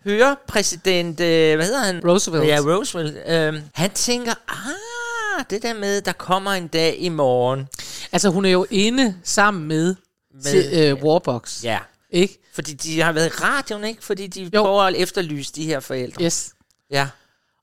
hører 0.04 0.34
præsident, 0.48 1.20
øh, 1.20 1.56
hvad 1.56 1.66
hedder 1.66 1.84
han? 1.84 2.00
Roosevelt. 2.08 2.46
Ja, 2.46 2.58
Roosevelt. 2.60 3.16
Øh, 3.26 3.62
han 3.74 3.90
tænker, 3.90 4.34
ah, 4.48 5.44
det 5.50 5.62
der 5.62 5.74
med, 5.74 6.00
der 6.02 6.12
kommer 6.12 6.50
en 6.52 6.68
dag 6.68 6.96
i 6.98 7.08
morgen. 7.08 7.68
altså 8.12 8.28
hun 8.28 8.44
er 8.44 8.50
jo 8.50 8.66
inde 8.70 9.14
sammen 9.24 9.68
med, 9.68 9.94
Med- 10.34 10.70
med 10.72 10.88
øh, 10.88 11.04
Warbox. 11.04 11.64
Ja, 11.64 11.78
Ikke? 12.10 12.38
fordi 12.54 12.72
de 12.72 13.00
har 13.00 13.12
været 13.12 13.26
i 13.26 13.30
radioen, 13.30 13.84
ikke? 13.84 14.04
Fordi 14.04 14.26
de. 14.26 14.50
Jo. 14.54 14.62
prøver 14.62 14.82
at 14.82 14.94
efterlyse 14.96 15.52
de 15.52 15.64
her 15.64 15.80
forældre. 15.80 16.24
Yes. 16.24 16.52
Ja. 16.90 17.08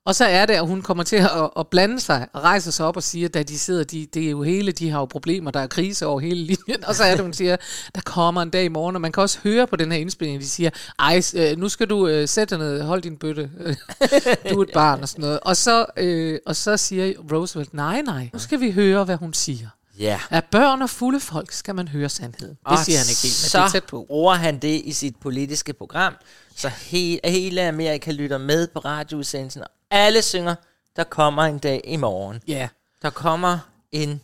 Og 0.06 0.14
så 0.14 0.24
er 0.24 0.46
det, 0.46 0.54
at 0.54 0.66
hun 0.66 0.82
kommer 0.82 1.04
til 1.04 1.16
at, 1.16 1.50
at 1.58 1.66
blande 1.68 2.00
sig 2.00 2.26
og 2.32 2.42
rejser 2.42 2.70
sig 2.70 2.86
op 2.86 2.96
og 2.96 3.02
siger, 3.02 3.28
da 3.28 3.42
de 3.42 3.58
sidder, 3.58 3.84
de, 3.84 4.06
det 4.14 4.26
er 4.26 4.30
jo 4.30 4.42
hele, 4.42 4.72
de 4.72 4.90
har 4.90 4.98
jo 4.98 5.04
problemer, 5.04 5.50
der 5.50 5.60
er 5.60 5.66
krise 5.66 6.06
over 6.06 6.20
hele 6.20 6.40
linjen. 6.44 6.84
Og 6.84 6.94
så 6.94 7.04
er 7.04 7.10
det, 7.14 7.20
hun 7.20 7.32
siger, 7.32 7.56
der 7.94 8.00
kommer 8.04 8.42
en 8.42 8.50
dag 8.50 8.64
i 8.64 8.68
morgen, 8.68 8.94
og 8.94 9.00
man 9.00 9.12
kan 9.12 9.22
også 9.22 9.38
høre 9.42 9.66
på 9.66 9.76
den 9.76 9.92
her 9.92 9.98
indspilning, 9.98 10.40
de 10.40 10.48
siger, 10.48 10.70
ej, 10.98 11.22
øh, 11.34 11.56
nu 11.58 11.68
skal 11.68 11.86
du 11.86 12.06
øh, 12.08 12.28
sætte 12.28 12.56
dig 12.56 12.64
ned, 12.64 12.82
hold 12.82 13.02
din 13.02 13.16
bøtte, 13.16 13.50
du 14.50 14.58
er 14.58 14.62
et 14.62 14.70
barn 14.74 15.00
og 15.02 15.08
sådan 15.08 15.22
noget. 15.22 15.40
Og 15.40 15.56
så, 15.56 15.86
øh, 15.96 16.38
og 16.46 16.56
så 16.56 16.76
siger 16.76 17.12
Roosevelt, 17.32 17.74
nej, 17.74 18.02
nej, 18.02 18.30
nu 18.32 18.38
skal 18.38 18.60
vi 18.60 18.70
høre, 18.70 19.04
hvad 19.04 19.16
hun 19.16 19.34
siger. 19.34 19.68
Ja. 19.98 20.20
Af 20.30 20.44
børn 20.44 20.82
og 20.82 20.90
fulde 20.90 21.20
folk 21.20 21.52
skal 21.52 21.74
man 21.74 21.88
høre 21.88 22.08
sandheden. 22.08 22.54
Det 22.54 22.58
Og 22.64 22.78
siger 22.78 22.98
han 22.98 23.06
ikke 23.08 23.22
helt, 23.22 23.42
men 23.44 23.50
så 23.50 23.58
det 23.58 23.64
er 23.64 23.68
tæt 23.70 23.84
på. 23.84 24.04
bruger 24.08 24.34
han 24.34 24.58
det 24.58 24.82
i 24.84 24.92
sit 24.92 25.16
politiske 25.20 25.72
program, 25.72 26.14
så 26.56 26.68
he- 26.68 27.28
hele 27.30 27.68
Amerika 27.68 28.10
lytter 28.10 28.38
med 28.38 28.66
på 28.74 28.78
radioudsendelsen, 28.78 29.62
alle 29.90 30.22
synger, 30.22 30.54
der 30.96 31.04
kommer 31.04 31.42
en 31.42 31.58
dag 31.58 31.80
i 31.84 31.96
morgen. 31.96 32.40
Ja. 32.48 32.68
Der 33.02 33.10
kommer 33.10 33.58
en 33.92 34.20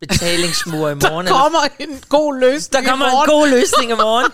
betalingsmur 0.00 0.88
i 0.88 0.94
morgen. 1.08 1.26
Der 1.26 1.32
kommer 1.32 1.58
en 1.78 2.02
god 2.08 2.38
løsning 2.38 2.84
der 2.84 2.90
kommer 2.90 3.06
i 3.06 3.08
en 3.08 3.14
morgen. 3.14 3.28
god 3.30 3.48
løsning 3.48 3.90
i 3.90 3.94
morgen. 3.94 4.32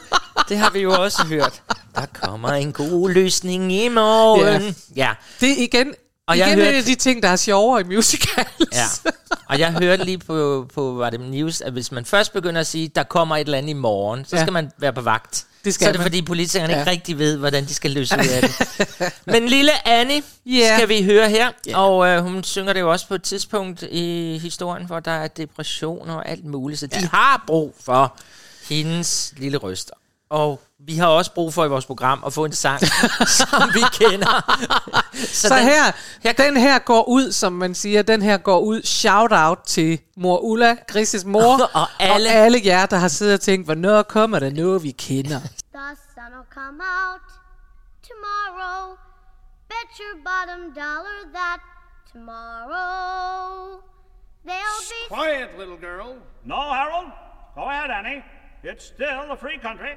Det 0.49 0.59
har 0.59 0.71
vi 0.71 0.81
jo 0.81 1.03
også 1.03 1.25
hørt. 1.27 1.63
Der 1.95 2.07
kommer 2.23 2.49
en 2.49 2.73
god 2.73 3.11
løsning 3.11 3.73
i 3.73 3.89
morgen. 3.89 4.63
Ja. 4.97 5.07
ja. 5.07 5.15
Det 5.41 5.51
er 5.51 5.63
igen, 5.63 5.89
Og 5.89 5.95
og 6.27 6.39
jeg 6.39 6.47
igen 6.49 6.59
hørte- 6.59 6.71
en 6.71 6.77
af 6.77 6.85
de 6.85 6.95
ting, 6.95 7.23
der 7.23 7.29
er 7.29 7.37
sjovere 7.37 7.81
i 7.81 7.85
musicals. 7.85 8.47
Ja. 8.73 9.11
Og 9.49 9.59
jeg 9.59 9.73
hørte 9.73 10.05
lige 10.05 10.19
på, 10.19 10.67
på 10.75 10.93
var 10.93 11.11
det 11.11 11.21
news, 11.21 11.61
at 11.61 11.73
hvis 11.73 11.93
man 11.93 12.05
først 12.05 12.33
begynder 12.33 12.61
at 12.61 12.67
sige, 12.67 12.89
der 12.89 13.03
kommer 13.03 13.37
et 13.37 13.41
eller 13.41 13.59
andet 13.59 13.71
i 13.71 13.73
morgen, 13.73 14.25
så 14.25 14.37
Ja. 14.37 14.43
skal 14.43 14.53
man 14.53 14.71
være 14.79 14.93
på 14.93 15.01
vagt. 15.01 15.47
Det 15.65 15.75
skal 15.75 15.85
så 15.85 15.89
er 15.89 15.93
det 15.93 15.99
man. 16.01 16.05
fordi 16.05 16.23
politikerne 16.23 16.73
Ja. 16.73 16.79
ikke 16.79 16.91
rigtig 16.91 17.19
ved, 17.19 17.37
hvordan 17.37 17.65
de 17.65 17.75
skal 17.75 17.91
løse 17.91 18.15
ud 18.15 18.27
af 18.29 18.43
det. 18.43 19.13
Men 19.33 19.47
lille 19.49 19.89
Annie 19.89 20.23
Ja. 20.47 20.77
skal 20.77 20.89
vi 20.89 21.03
høre 21.05 21.29
her, 21.31 21.51
Ja. 21.67 21.79
og 21.79 22.07
øh, 22.07 22.23
hun 22.23 22.45
synger 22.45 22.73
det 22.73 22.81
jo 22.81 22.91
også 22.91 23.09
på 23.09 23.15
et 23.15 23.23
tidspunkt 23.23 23.83
i 23.91 24.39
historien, 24.43 24.87
hvor 24.87 25.01
der 25.01 25.11
er 25.11 25.29
depression 25.29 26.11
og 26.11 26.29
alt 26.29 26.45
muligt, 26.45 26.81
så 26.81 26.87
de 26.87 27.07
har 27.13 27.45
brug 27.47 27.75
for 27.85 28.17
hendes 28.69 29.35
lille 29.37 29.59
røst. 29.59 29.91
Og 30.35 30.61
vi 30.79 30.97
har 30.97 31.07
også 31.07 31.33
brug 31.35 31.55
for 31.55 31.65
i 31.65 31.69
vores 31.69 31.87
program 31.87 32.23
at 32.27 32.33
få 32.33 32.45
en 32.45 32.53
sang, 32.53 32.81
som 33.41 33.63
vi 33.75 33.81
kender. 33.93 34.35
Så, 35.15 35.49
så 35.49 35.55
den- 35.55 35.65
her, 35.65 35.85
her- 36.23 36.33
den 36.33 36.57
her 36.57 36.79
går 36.79 37.09
ud, 37.09 37.33
som 37.33 37.53
man 37.53 37.75
siger, 37.75 38.03
den 38.03 38.23
her 38.23 38.37
går 38.37 38.59
ud, 38.61 38.83
shout 38.83 39.33
out 39.33 39.59
til 39.67 40.01
mor 40.17 40.39
Ulla, 40.39 40.77
Grises 40.89 41.25
mor, 41.25 41.63
Og 41.81 41.87
alle- 42.01 42.29
og 42.29 42.35
alle 42.35 42.61
jer, 42.65 42.87
der 42.87 42.97
har 42.97 43.09
siddet 43.09 43.35
og 43.35 43.41
tænkt, 43.41 43.67
hvornår 43.67 44.03
kommer 44.03 44.39
der 44.39 44.51
noget, 44.51 44.83
vi 44.83 44.91
kender. 44.91 45.41
The 45.41 45.97
sun 46.15 46.31
will 46.37 46.49
come 46.55 46.81
out 47.05 47.27
tomorrow. 48.09 48.97
Bet 49.73 49.91
your 50.03 50.15
bottom 50.31 50.63
dollar 50.83 51.19
that 51.39 51.61
tomorrow 52.13 53.81
there'll 54.49 54.85
be. 54.93 55.15
Quiet, 55.15 55.49
little 55.59 55.79
girl. 55.89 56.09
No, 56.45 56.61
Harold. 56.79 57.11
Go 57.55 57.63
ahead, 57.73 57.91
Annie. 57.99 58.21
It's 58.71 58.87
still 58.95 59.25
a 59.35 59.37
free 59.45 59.59
country. 59.69 59.95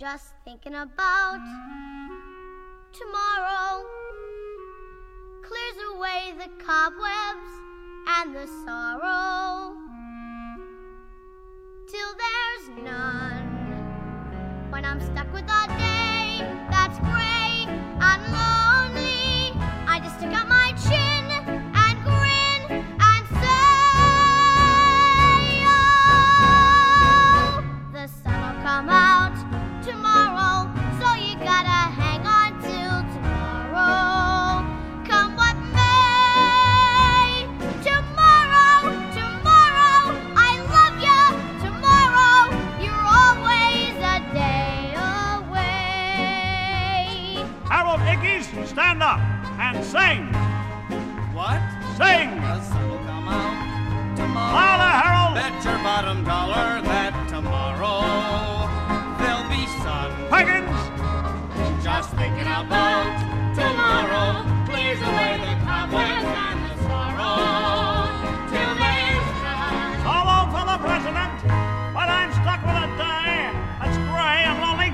Just 0.00 0.32
thinking 0.44 0.74
about 0.74 1.38
tomorrow 2.92 3.86
clears 5.40 5.76
away 5.94 6.34
the 6.36 6.48
cobwebs 6.64 7.48
and 8.08 8.34
the 8.34 8.44
sorrow 8.66 9.76
till 11.88 12.12
there's 12.18 12.84
none. 12.84 13.46
When 14.70 14.84
I'm 14.84 15.00
stuck 15.00 15.32
with 15.32 15.44
a 15.44 15.68
day 15.78 16.40
that's 16.70 16.98
gray 16.98 17.66
and 17.68 18.22
lonely, 18.32 18.63
Your 55.64 55.80
bottom 55.80 56.22
dollar 56.24 56.84
that 56.84 57.16
tomorrow 57.24 58.04
there'll 59.16 59.48
be 59.48 59.64
sun. 59.80 60.12
Higgins. 60.28 60.76
Just 61.80 62.12
thinking 62.20 62.44
about 62.44 63.08
tomorrow 63.56 64.44
clears 64.68 65.00
away 65.00 65.40
the 65.40 65.56
cobwebs 65.64 66.28
and 66.36 66.60
the 66.68 66.76
sorrow 66.84 68.12
till 68.52 68.72
there's 68.76 69.24
uh, 69.40 69.56
none. 69.56 70.04
Solo 70.04 70.36
for 70.52 70.64
the 70.68 70.78
president. 70.84 71.32
But 71.96 72.12
I'm 72.12 72.28
stuck 72.44 72.60
with 72.60 72.84
a 72.84 72.88
day 73.00 73.48
that's 73.80 73.96
gray 74.12 74.44
and 74.44 74.60
lonely. 74.60 74.92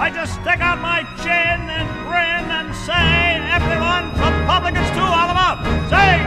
I 0.00 0.08
just 0.08 0.32
stick 0.40 0.64
out 0.64 0.80
my 0.80 1.04
chin 1.20 1.60
and 1.68 1.88
grin 2.08 2.48
and 2.48 2.72
say, 2.88 3.36
everyone, 3.52 4.16
Republicans 4.16 4.88
too, 4.96 5.04
all 5.04 5.28
of 5.28 5.36
them, 5.36 5.60
sing. 5.92 6.24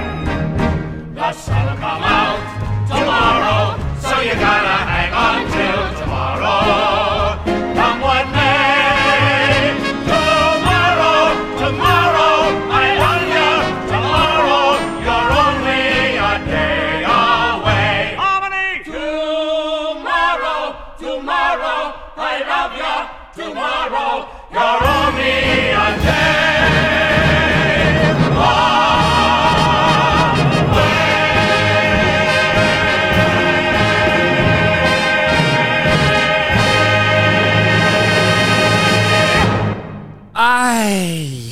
The 1.18 1.34
sun 1.34 1.74
will 1.74 1.82
come 1.82 2.06
out 2.06 2.33
tomorrow, 2.98 3.78
so 4.02 4.22
you 4.22 4.34
gotta 4.34 4.78
hang 4.86 5.14
on 5.14 5.53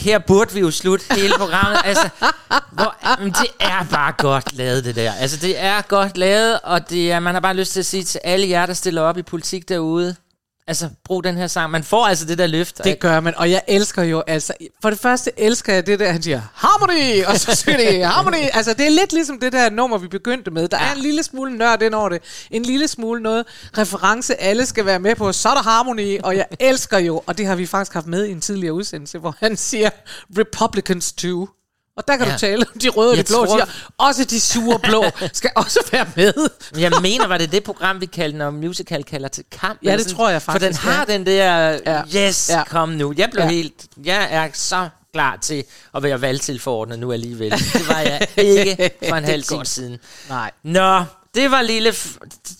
her 0.01 0.19
burde 0.19 0.53
vi 0.53 0.59
jo 0.59 0.71
slutte 0.71 1.05
hele 1.15 1.33
programmet. 1.37 1.81
altså, 1.85 2.09
hvor, 2.71 2.95
men 3.19 3.31
det 3.31 3.47
er 3.59 3.85
bare 3.91 4.13
godt 4.17 4.53
lavet, 4.53 4.85
det 4.85 4.95
der. 4.95 5.13
Altså, 5.13 5.37
det 5.37 5.59
er 5.59 5.81
godt 5.81 6.17
lavet, 6.17 6.59
og 6.63 6.89
det 6.89 7.11
er, 7.11 7.19
man 7.19 7.33
har 7.33 7.41
bare 7.41 7.53
lyst 7.53 7.73
til 7.73 7.79
at 7.79 7.85
sige 7.85 8.03
til 8.03 8.21
alle 8.23 8.49
jer, 8.49 8.65
der 8.65 8.73
stiller 8.73 9.01
op 9.01 9.17
i 9.17 9.21
politik 9.21 9.69
derude, 9.69 10.15
Altså, 10.67 10.89
brug 11.03 11.23
den 11.23 11.37
her 11.37 11.47
sang. 11.47 11.71
Man 11.71 11.83
får 11.83 12.07
altså 12.07 12.25
det 12.25 12.37
der 12.37 12.47
løft. 12.47 12.81
Det 12.83 12.99
gør 12.99 13.19
man, 13.19 13.33
og 13.37 13.51
jeg 13.51 13.61
elsker 13.67 14.03
jo, 14.03 14.23
altså, 14.27 14.53
for 14.81 14.89
det 14.89 14.99
første 14.99 15.31
elsker 15.37 15.73
jeg 15.73 15.87
det 15.87 15.99
der, 15.99 16.11
han 16.11 16.21
siger, 16.21 16.41
harmony, 16.53 17.25
og 17.25 17.39
så 17.39 17.55
siger 17.55 17.77
det 17.77 18.05
harmony. 18.05 18.45
Altså, 18.53 18.73
det 18.73 18.85
er 18.85 18.89
lidt 18.89 19.13
ligesom 19.13 19.39
det 19.39 19.53
der 19.53 19.69
nummer, 19.69 19.97
vi 19.97 20.07
begyndte 20.07 20.51
med. 20.51 20.67
Der 20.67 20.77
er 20.77 20.93
en 20.93 21.01
lille 21.01 21.23
smule 21.23 21.57
nørd 21.57 21.81
ind 21.81 21.93
over 21.93 22.09
det, 22.09 22.21
en 22.51 22.63
lille 22.63 22.87
smule 22.87 23.21
noget 23.21 23.45
reference, 23.77 24.41
alle 24.41 24.65
skal 24.65 24.85
være 24.85 24.99
med 24.99 25.15
på, 25.15 25.31
så 25.31 25.49
er 25.49 25.53
der 25.53 25.61
harmony, 25.61 26.19
og 26.23 26.35
jeg 26.35 26.45
elsker 26.59 26.97
jo, 26.97 27.23
og 27.25 27.37
det 27.37 27.45
har 27.45 27.55
vi 27.55 27.65
faktisk 27.65 27.93
haft 27.93 28.07
med 28.07 28.25
i 28.25 28.31
en 28.31 28.41
tidligere 28.41 28.73
udsendelse, 28.73 29.17
hvor 29.17 29.35
han 29.39 29.57
siger, 29.57 29.89
Republicans 30.37 31.13
too. 31.13 31.47
Og 31.97 32.07
der 32.07 32.17
kan 32.17 32.25
ja. 32.25 32.31
Ja. 32.31 32.35
du 32.35 32.39
tale 32.39 32.65
om 32.73 32.79
de 32.79 32.89
røde 32.89 33.11
og 33.11 33.17
de 33.17 33.23
blå, 33.23 33.45
tror- 33.45 33.55
siger, 33.57 33.65
også 33.97 34.23
de 34.23 34.39
sure 34.39 34.79
blå 34.79 35.05
skal 35.33 35.51
også 35.55 35.79
være 35.91 36.05
med. 36.15 36.49
Jeg 36.77 36.91
mener, 37.01 37.27
var 37.27 37.37
det 37.37 37.51
det 37.51 37.63
program, 37.63 38.01
vi 38.01 38.05
kaldte, 38.05 38.37
når 38.37 38.51
musical 38.51 39.03
kalder 39.03 39.27
til 39.27 39.43
kamp? 39.51 39.79
Ja, 39.83 39.91
det 39.91 40.01
sådan? 40.01 40.15
tror 40.15 40.29
jeg 40.29 40.41
For 40.41 40.51
den 40.51 40.61
faktisk, 40.61 40.81
har 40.81 41.05
ja. 41.07 41.13
den 41.13 41.25
der, 41.25 41.79
Ja. 41.85 42.01
yes, 42.27 42.49
Ja. 42.49 42.63
kom 42.63 42.89
nu. 42.89 43.13
Jeg 43.17 43.29
blev 43.33 43.43
Ja. 43.43 43.49
helt, 43.49 43.73
jeg 44.05 44.27
er 44.31 44.49
så 44.53 44.89
klar 45.13 45.35
til 45.41 45.63
at 45.95 46.03
være 46.03 46.21
valgtilforordnet 46.21 46.99
nu 46.99 47.11
alligevel. 47.11 47.51
Det 47.51 47.87
var 47.87 47.99
jeg 47.99 48.27
ikke 48.37 48.91
for 49.09 49.15
en 49.15 49.23
halv 49.33 49.43
time 49.43 49.65
siden. 49.65 49.97
Nej. 50.29 50.51
Nå, 50.63 51.03
det 51.35 51.51
var 51.51 51.61
lille, 51.61 51.89
f- 51.89 52.17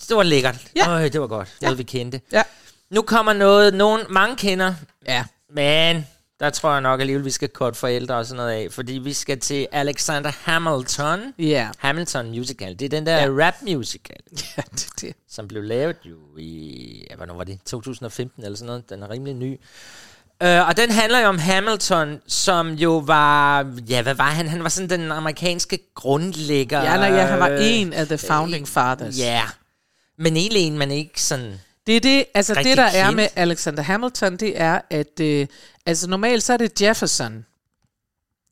det 0.09 0.15
var 0.17 0.23
lækkert. 0.23 0.55
Ja. 0.75 0.89
Øj, 0.89 1.09
det 1.09 1.21
var 1.21 1.27
godt. 1.27 1.47
Noget, 1.61 1.77
vi 1.77 1.83
kendte. 1.83 2.21
Ja. 2.31 2.43
Nu 2.89 3.01
kommer 3.01 3.33
noget, 3.33 3.73
nogen, 3.73 4.01
mange 4.09 4.35
kender, 4.35 4.73
Ja. 5.07 5.23
men 5.55 6.07
der 6.41 6.49
tror 6.49 6.71
jeg 6.71 6.81
nok 6.81 6.99
alligevel, 6.99 7.25
vi 7.25 7.31
skal 7.31 7.49
korte 7.49 7.79
forældre 7.79 8.15
og 8.15 8.25
sådan 8.25 8.37
noget 8.37 8.51
af, 8.51 8.67
fordi 8.71 8.93
vi 8.93 9.13
skal 9.13 9.39
til 9.39 9.67
Alexander 9.71 10.31
Hamilton. 10.41 11.19
Ja. 11.39 11.69
Hamilton 11.77 12.29
Musical. 12.29 12.79
Det 12.79 12.85
er 12.85 12.89
den 12.89 13.05
der 13.05 13.17
ja. 13.17 13.47
rap 13.47 13.53
musical, 13.61 14.17
Ja, 14.57 14.61
det, 14.71 14.87
det. 15.01 15.13
som 15.29 15.47
blev 15.47 15.63
lavet 15.63 15.97
jo 16.05 16.15
i, 16.37 17.05
ja, 17.09 17.15
hvornår 17.15 17.33
var 17.33 17.43
det? 17.43 17.59
2015 17.65 18.43
eller 18.43 18.57
sådan 18.57 18.67
noget. 18.67 18.89
Den 18.89 19.03
er 19.03 19.09
rimelig 19.09 19.33
ny. 19.33 19.59
Uh, 20.43 20.67
og 20.67 20.77
den 20.77 20.91
handler 20.91 21.19
jo 21.19 21.27
om 21.27 21.39
Hamilton, 21.39 22.21
som 22.27 22.73
jo 22.73 22.97
var, 22.97 23.67
ja, 23.89 24.01
hvad 24.01 24.13
var 24.13 24.29
han? 24.29 24.47
Han 24.47 24.63
var 24.63 24.69
sådan 24.69 24.89
den 24.89 25.11
amerikanske 25.11 25.79
grundlægger. 25.95 26.81
Ja, 26.81 26.97
nej, 26.97 27.07
ja, 27.07 27.25
han 27.25 27.39
var 27.39 27.49
øh, 27.49 27.59
en 27.61 27.93
af 27.93 28.07
the 28.07 28.17
founding 28.17 28.67
fathers. 28.67 29.19
Ja, 29.19 29.43
men 30.17 30.37
egentlig 30.37 30.61
en, 30.61 30.77
man 30.77 30.91
ikke 30.91 31.21
sådan... 31.21 31.59
Det 31.87 31.95
er 31.95 31.99
det, 31.99 32.25
altså 32.33 32.53
det 32.53 32.77
der 32.77 32.83
er 32.83 33.03
kendt. 33.03 33.15
med 33.15 33.27
Alexander 33.35 33.83
Hamilton, 33.83 34.37
det 34.37 34.61
er, 34.61 34.81
at 34.89 35.19
øh, 35.19 35.47
altså 35.85 36.09
normalt 36.09 36.43
så 36.43 36.53
er 36.53 36.57
det 36.57 36.81
Jefferson, 36.81 37.45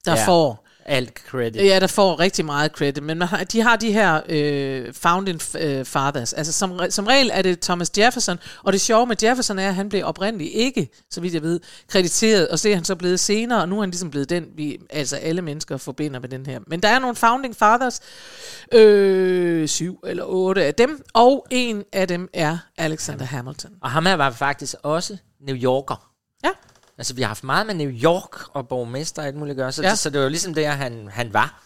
der 0.06 0.16
Ja. 0.16 0.28
får 0.28 0.66
Alt 0.86 1.20
credit. 1.30 1.56
Ja, 1.56 1.80
der 1.80 1.88
får 1.88 2.20
rigtig 2.20 2.46
meget 2.46 2.72
credit, 2.72 3.04
men 3.04 3.18
man 3.18 3.28
har, 3.28 3.44
de 3.44 3.62
har 3.62 3.76
de 3.76 3.92
her 3.92 4.22
øh, 4.30 4.94
founding 4.94 5.42
øh, 5.60 5.86
fathers. 5.86 6.34
Altså 6.34 6.54
som, 6.54 6.80
som 6.90 7.06
regel 7.08 7.30
er 7.34 7.42
det 7.42 7.60
Thomas 7.60 7.92
Jefferson, 7.98 8.40
og 8.64 8.74
det 8.74 8.82
sjove 8.82 9.06
med 9.06 9.16
Jefferson 9.24 9.60
er, 9.60 9.68
at 9.68 9.76
han 9.76 9.90
blev 9.90 10.06
oprindeligt 10.06 10.52
ikke, 10.54 10.90
så 11.12 11.22
vidt 11.22 11.34
jeg 11.34 11.42
ved, 11.42 11.60
krediteret, 11.88 12.48
og 12.48 12.60
så 12.60 12.70
er 12.70 12.76
han 12.76 12.86
så 12.86 12.96
blevet 12.96 13.20
senere, 13.20 13.62
og 13.62 13.70
nu 13.70 13.76
er 13.78 13.82
han 13.82 13.90
ligesom 13.90 14.10
blevet 14.12 14.30
den, 14.30 14.46
vi 14.56 14.78
altså 14.90 15.16
alle 15.16 15.42
mennesker 15.42 15.78
forbinder 15.78 16.20
med 16.20 16.30
den 16.30 16.46
her. 16.46 16.60
Men 16.68 16.82
der 16.84 16.90
er 16.90 17.00
nogle 17.00 17.16
founding 17.16 17.56
fathers, 17.56 18.00
øh, 18.72 19.68
syv 19.68 20.00
eller 20.08 20.24
otte 20.24 20.64
af 20.64 20.76
dem, 20.76 21.04
og 21.14 21.46
en 21.50 21.84
af 21.94 22.08
dem 22.08 22.30
er 22.34 22.58
Alexander 22.78 23.26
Hamilton. 23.26 23.72
Og 23.82 23.92
ham 23.92 24.06
her 24.06 24.14
var 24.14 24.32
faktisk 24.32 24.76
også 24.84 25.18
New 25.40 25.56
Yorker. 25.56 26.09
Altså, 27.00 27.14
vi 27.14 27.22
har 27.22 27.28
haft 27.28 27.44
meget 27.44 27.66
med 27.68 27.76
New 27.76 27.90
York 27.90 28.56
og 28.56 28.68
borgmester 28.68 29.22
og 29.22 29.28
alt 29.28 29.36
muligt 29.38 29.58
gøre, 29.58 29.72
så, 29.72 29.82
Ja. 29.82 29.88
ja. 29.88 29.92
det, 29.92 30.00
så 30.00 30.10
det 30.10 30.18
var 30.18 30.24
jo 30.24 30.30
ligesom 30.30 30.54
der, 30.54 30.70
han, 30.72 31.10
han 31.12 31.34
var. 31.34 31.64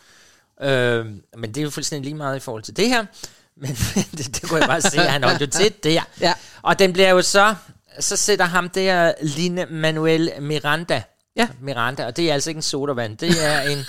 Øh, 0.61 1.05
men 1.37 1.49
det 1.49 1.57
er 1.57 1.61
jo 1.61 1.69
fuldstændig 1.69 2.05
lige 2.05 2.17
meget 2.17 2.35
i 2.35 2.39
forhold 2.39 2.63
til 2.63 2.77
det 2.77 2.87
her. 2.89 3.05
Men 3.61 3.69
det, 4.17 4.35
det 4.35 4.49
kunne 4.49 4.59
jeg 4.59 4.67
bare 4.67 4.81
se, 4.81 5.01
at 5.01 5.11
han 5.11 5.23
holdt 5.23 5.41
jo 5.41 5.47
til 5.47 5.73
der. 5.83 6.01
Ja. 6.21 6.33
Og 6.61 6.79
den 6.79 6.93
bliver 6.93 7.09
jo 7.09 7.21
så, 7.21 7.55
så 7.99 8.15
sætter 8.15 8.45
ham 8.45 8.69
der 8.69 9.13
Line 9.21 9.65
Manuel 9.69 10.31
Miranda. 10.39 11.03
Ja. 11.35 11.47
Miranda, 11.61 12.05
og 12.05 12.17
det 12.17 12.29
er 12.29 12.33
altså 12.33 12.49
ikke 12.49 12.57
en 12.57 12.61
sodavand. 12.61 13.17
Det 13.17 13.45
er 13.45 13.61
en 13.61 13.85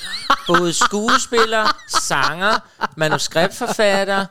både 0.46 0.72
skuespiller, 0.72 1.76
sanger, 2.00 2.58
manuskriptforfatter, 2.96 4.26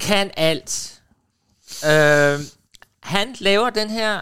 kan 0.00 0.30
alt. 0.36 1.00
Øh, 1.84 2.40
han 3.02 3.36
laver 3.38 3.70
den 3.70 3.90
her 3.90 4.20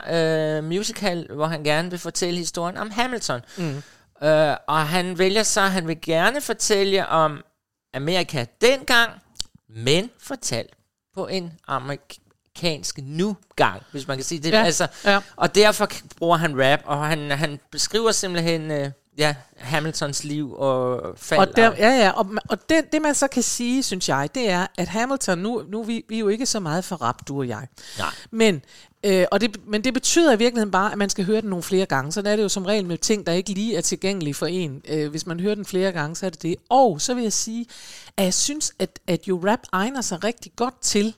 øh, 0.59 0.64
musical, 0.64 1.26
hvor 1.35 1.47
han 1.47 1.64
gerne 1.64 1.91
vil 1.91 1.99
fortælle 1.99 2.39
historien 2.39 2.76
om 2.76 2.91
Hamilton. 2.91 3.41
Mm. 3.57 3.83
Øh, 4.22 4.57
og 4.66 4.89
han 4.89 5.18
vælger 5.18 5.43
så, 5.43 5.61
han 5.61 5.89
vil 5.89 6.01
gerne 6.01 6.41
fortælle 6.41 7.07
om 7.07 7.45
Amerika 7.95 8.45
dengang, 8.61 9.11
men 9.68 10.11
fortalt 10.22 10.70
på 11.14 11.26
en 11.26 11.53
amerikansk 11.68 12.99
nu-gang, 13.03 13.83
hvis 13.93 14.07
man 14.09 14.16
kan 14.16 14.24
sige 14.24 14.41
det. 14.43 14.53
Ja, 14.53 14.62
Altså, 14.64 14.87
ja. 15.05 15.20
Og 15.37 15.55
derfor 15.55 15.89
bruger 16.16 16.37
han 16.37 16.64
rap, 16.64 16.81
og 16.85 17.07
han, 17.07 17.31
han 17.31 17.61
beskriver 17.70 18.12
simpelthen 18.12 18.70
øh, 18.70 18.91
ja, 19.20 19.34
Hamiltons 19.56 20.24
liv 20.24 20.52
og 20.52 21.02
fald. 21.16 21.40
Og, 21.40 21.56
der, 21.56 21.72
ja, 21.78 21.88
ja, 21.88 22.10
og, 22.10 22.26
og 22.48 22.58
det, 22.68 22.92
det 22.92 23.02
man 23.02 23.14
så 23.14 23.28
kan 23.28 23.42
sige, 23.42 23.82
synes 23.82 24.08
jeg, 24.08 24.28
det 24.34 24.50
er, 24.50 24.66
at 24.78 24.88
Hamilton, 24.88 25.38
nu, 25.38 25.62
nu 25.68 25.82
vi, 25.82 26.04
vi 26.08 26.14
er 26.14 26.18
jo 26.18 26.28
ikke 26.28 26.46
så 26.46 26.60
meget 26.60 26.84
for 26.84 26.96
rap, 26.96 27.28
du 27.28 27.38
og 27.38 27.48
jeg. 27.48 27.66
Nej. 27.98 28.08
Men, 28.30 28.62
øh, 29.04 29.24
og 29.30 29.40
det, 29.40 29.56
men 29.66 29.84
det 29.84 29.94
betyder 29.94 30.32
i 30.32 30.38
virkeligheden 30.38 30.70
bare, 30.70 30.92
at 30.92 30.98
man 30.98 31.10
skal 31.10 31.24
høre 31.24 31.40
den 31.40 31.50
nogle 31.50 31.62
flere 31.62 31.86
gange. 31.86 32.12
Sådan 32.12 32.32
er 32.32 32.36
det 32.36 32.42
jo 32.42 32.48
som 32.48 32.64
regel 32.64 32.86
med 32.86 32.98
ting, 32.98 33.26
der 33.26 33.32
ikke 33.32 33.50
lige 33.50 33.76
er 33.76 33.80
tilgængelige 33.80 34.34
for 34.34 34.46
en. 34.46 34.82
Øh, 34.88 35.10
hvis 35.10 35.26
man 35.26 35.40
hører 35.40 35.54
den 35.54 35.64
flere 35.64 35.92
gange, 35.92 36.16
så 36.16 36.26
er 36.26 36.30
det 36.30 36.42
det. 36.42 36.56
Og 36.68 37.00
så 37.00 37.14
vil 37.14 37.22
jeg 37.22 37.32
sige, 37.32 37.66
at 38.16 38.24
jeg 38.24 38.34
synes, 38.34 38.72
at, 38.78 38.98
at 39.06 39.28
jo 39.28 39.40
rap 39.46 39.60
egner 39.72 40.00
sig 40.00 40.24
rigtig 40.24 40.52
godt 40.56 40.80
til 40.80 41.14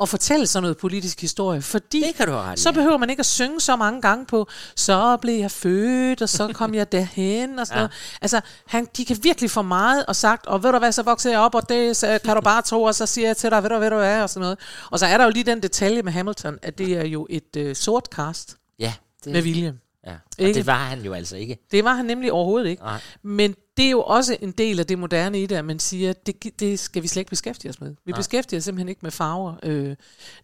at 0.00 0.08
fortælle 0.08 0.46
sådan 0.46 0.62
noget 0.62 0.76
politisk 0.76 1.20
historie, 1.20 1.62
fordi 1.62 2.00
Det 2.06 2.14
kan 2.14 2.26
du 2.26 2.32
ret 2.32 2.58
så 2.58 2.72
behøver 2.72 2.96
man 2.96 3.10
ikke 3.10 3.20
at 3.20 3.26
synge 3.26 3.60
så 3.60 3.76
mange 3.76 4.00
gange 4.02 4.26
på, 4.26 4.48
så 4.76 5.16
blev 5.16 5.38
jeg 5.40 5.50
født, 5.50 6.22
og 6.22 6.28
så 6.28 6.52
kom 6.54 6.74
jeg 6.74 6.92
derhen, 6.92 7.58
og 7.58 7.66
sådan 7.66 7.78
Ja. 7.78 7.80
noget. 7.82 7.92
Altså, 8.22 8.40
han, 8.66 8.88
de 8.96 9.04
kan 9.04 9.16
virkelig 9.22 9.50
få 9.50 9.62
meget 9.62 10.06
og 10.06 10.16
sagt, 10.16 10.46
og 10.46 10.62
ved 10.62 10.72
du 10.72 10.78
hvad, 10.78 10.92
så 10.92 11.02
vokser 11.02 11.30
jeg 11.30 11.38
op, 11.40 11.54
og 11.54 11.68
det 11.68 11.96
så 11.96 12.18
kan 12.24 12.34
du 12.36 12.40
bare 12.40 12.62
tro, 12.62 12.82
og 12.82 12.94
så 12.94 13.06
siger 13.06 13.26
jeg 13.28 13.36
til 13.36 13.50
dig, 13.50 13.62
ved 13.62 13.70
du 13.70 13.78
ved 13.78 13.90
du 13.90 13.96
hvad, 13.96 14.22
og 14.22 14.30
sådan 14.30 14.40
noget. 14.40 14.58
Og 14.90 14.98
så 14.98 15.06
er 15.06 15.18
der 15.18 15.24
jo 15.24 15.30
lige 15.30 15.44
den 15.44 15.62
detalje 15.62 16.02
med 16.02 16.12
Hamilton, 16.12 16.58
at 16.62 16.78
det 16.78 16.92
er 16.92 17.04
jo 17.04 17.26
et 17.30 17.56
øh, 17.56 17.76
sort 17.76 18.04
cast 18.06 18.56
Ja, 18.78 18.92
det, 19.24 19.32
med 19.32 19.42
vilje. 19.42 19.74
ja. 20.06 20.12
Og 20.12 20.18
Ikke? 20.44 20.54
det 20.58 20.66
var 20.66 20.76
han 20.84 21.00
jo 21.02 21.12
altså 21.12 21.36
ikke. 21.36 21.58
Det 21.70 21.84
var 21.84 21.94
han 21.94 22.04
nemlig 22.04 22.32
overhovedet 22.32 22.68
ikke. 22.68 22.82
Nej. 22.82 23.00
Men 23.22 23.54
det 23.76 23.86
er 23.86 23.90
jo 23.90 24.02
også 24.02 24.36
en 24.40 24.50
del 24.50 24.80
af 24.80 24.86
det 24.86 24.98
moderne 24.98 25.42
i 25.42 25.46
det, 25.46 25.56
at 25.56 25.64
man 25.64 25.78
siger, 25.78 26.12
det, 26.12 26.60
det 26.60 26.78
skal 26.78 27.02
vi 27.02 27.08
slet 27.08 27.20
ikke 27.20 27.30
beskæftige 27.30 27.68
os 27.70 27.80
med. 27.80 27.88
Vi 28.04 28.12
Nej. 28.12 28.16
beskæftiger 28.18 28.58
os 28.60 28.64
simpelthen 28.64 28.88
ikke 28.88 28.98
med 29.02 29.10
farver. 29.10 29.54
Øh, 29.62 29.96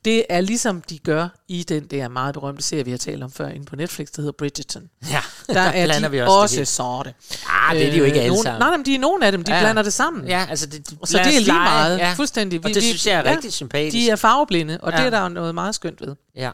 det 0.04 0.24
er 0.28 0.40
ligesom 0.40 0.80
de 0.82 0.98
gør 0.98 1.28
i 1.48 1.62
den 1.62 1.86
der 1.86 2.08
meget 2.08 2.34
berømte 2.34 2.62
serie, 2.62 2.84
vi 2.84 2.90
har 2.90 2.98
talt 2.98 3.22
om 3.22 3.30
før, 3.30 3.48
inde 3.48 3.64
på 3.66 3.76
Netflix, 3.76 4.08
der 4.08 4.22
hedder 4.22 4.32
Bridgerton. 4.32 4.82
Ja, 5.10 5.20
Der, 5.48 5.60
er 5.78 5.86
blander 5.86 6.08
de 6.08 6.12
vi 6.12 6.20
også, 6.20 6.32
også 6.32 6.56
det 6.56 6.68
sorte. 6.68 7.14
Ah, 7.48 7.76
det 7.76 7.86
er 7.86 7.90
de 7.90 7.96
jo 7.98 8.04
ikke 8.04 8.18
alle 8.18 8.28
nogle, 8.28 8.42
sammen. 8.42 8.58
Nej, 8.60 8.68
nej, 8.68 8.76
men 8.76 8.86
de 8.86 8.94
er 8.94 8.98
nogle 8.98 9.26
af 9.26 9.32
dem, 9.32 9.44
de 9.44 9.50
Ja. 9.52 9.58
ja. 9.58 9.62
blander 9.64 9.82
det 9.82 9.92
sammen. 9.92 10.26
Ja, 10.28 10.46
altså 10.50 10.66
det, 10.66 10.90
de 10.90 10.96
så 11.04 11.18
det 11.18 11.36
er 11.36 11.40
lige 11.40 11.52
meget. 11.52 11.98
ja. 11.98 12.06
Ja. 12.08 12.14
Fuldstændig. 12.14 12.60
Og 12.64 12.70
det 12.74 12.82
synes 12.82 13.06
jeg 13.06 13.14
er 13.14 13.24
rigtig 13.24 13.52
sympatisk. 13.52 13.92
De 13.94 14.10
er 14.10 14.16
farveblinde, 14.16 14.78
og 14.82 14.92
ja. 14.92 14.96
Ja. 14.98 15.04
det 15.04 15.14
er 15.14 15.18
der 15.18 15.22
jo 15.22 15.28
noget 15.28 15.54
meget 15.54 15.74
skønt 15.74 16.00
ved. 16.00 16.14
Ja. 16.36 16.50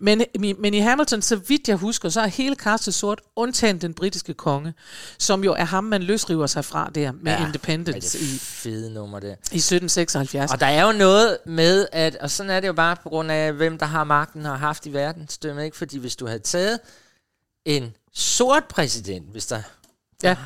Men, 0.00 0.24
men 0.58 0.74
i 0.74 0.78
Hamilton, 0.78 1.22
så 1.22 1.36
vidt 1.36 1.68
jeg 1.68 1.76
husker, 1.76 2.08
så 2.08 2.20
er 2.20 2.26
hele 2.26 2.54
castet 2.56 2.94
sort, 2.94 3.20
undtagen 3.36 3.78
den 3.80 3.94
britiske 3.94 4.34
konge, 4.34 4.74
som 5.18 5.44
jo 5.44 5.52
er 5.52 5.64
ham, 5.64 5.84
man 5.84 6.02
løsriver 6.02 6.46
sig 6.46 6.64
fra 6.64 6.90
der 6.94 7.12
med 7.12 7.32
Ja. 7.32 7.46
Independence 7.46 8.18
det 8.18 8.24
i, 8.24 8.38
fede 8.38 8.90
nummer 8.94 9.20
der. 9.20 9.28
i 9.28 9.32
1776. 9.32 10.52
Og 10.52 10.60
der 10.60 10.66
er 10.66 10.86
jo 10.86 10.92
noget 10.92 11.38
med, 11.46 11.86
at, 11.92 12.16
og 12.16 12.30
sådan 12.30 12.50
er 12.50 12.60
det 12.60 12.68
jo 12.68 12.72
bare 12.72 12.96
på 13.02 13.08
grund 13.08 13.32
af, 13.32 13.52
hvem 13.52 13.78
der 13.78 13.86
har 13.86 14.04
magten 14.04 14.46
og 14.46 14.50
har 14.52 14.58
haft 14.66 14.86
i 14.86 14.92
verdensdømmet, 14.92 15.64
ikke? 15.64 15.76
Fordi 15.76 15.98
hvis 15.98 16.16
du 16.16 16.26
havde 16.26 16.38
taget 16.38 16.78
en 17.64 17.94
sort 18.14 18.64
præsident, 18.64 19.26
hvis 19.32 19.46
der 19.46 19.62
Ja. 20.22 20.36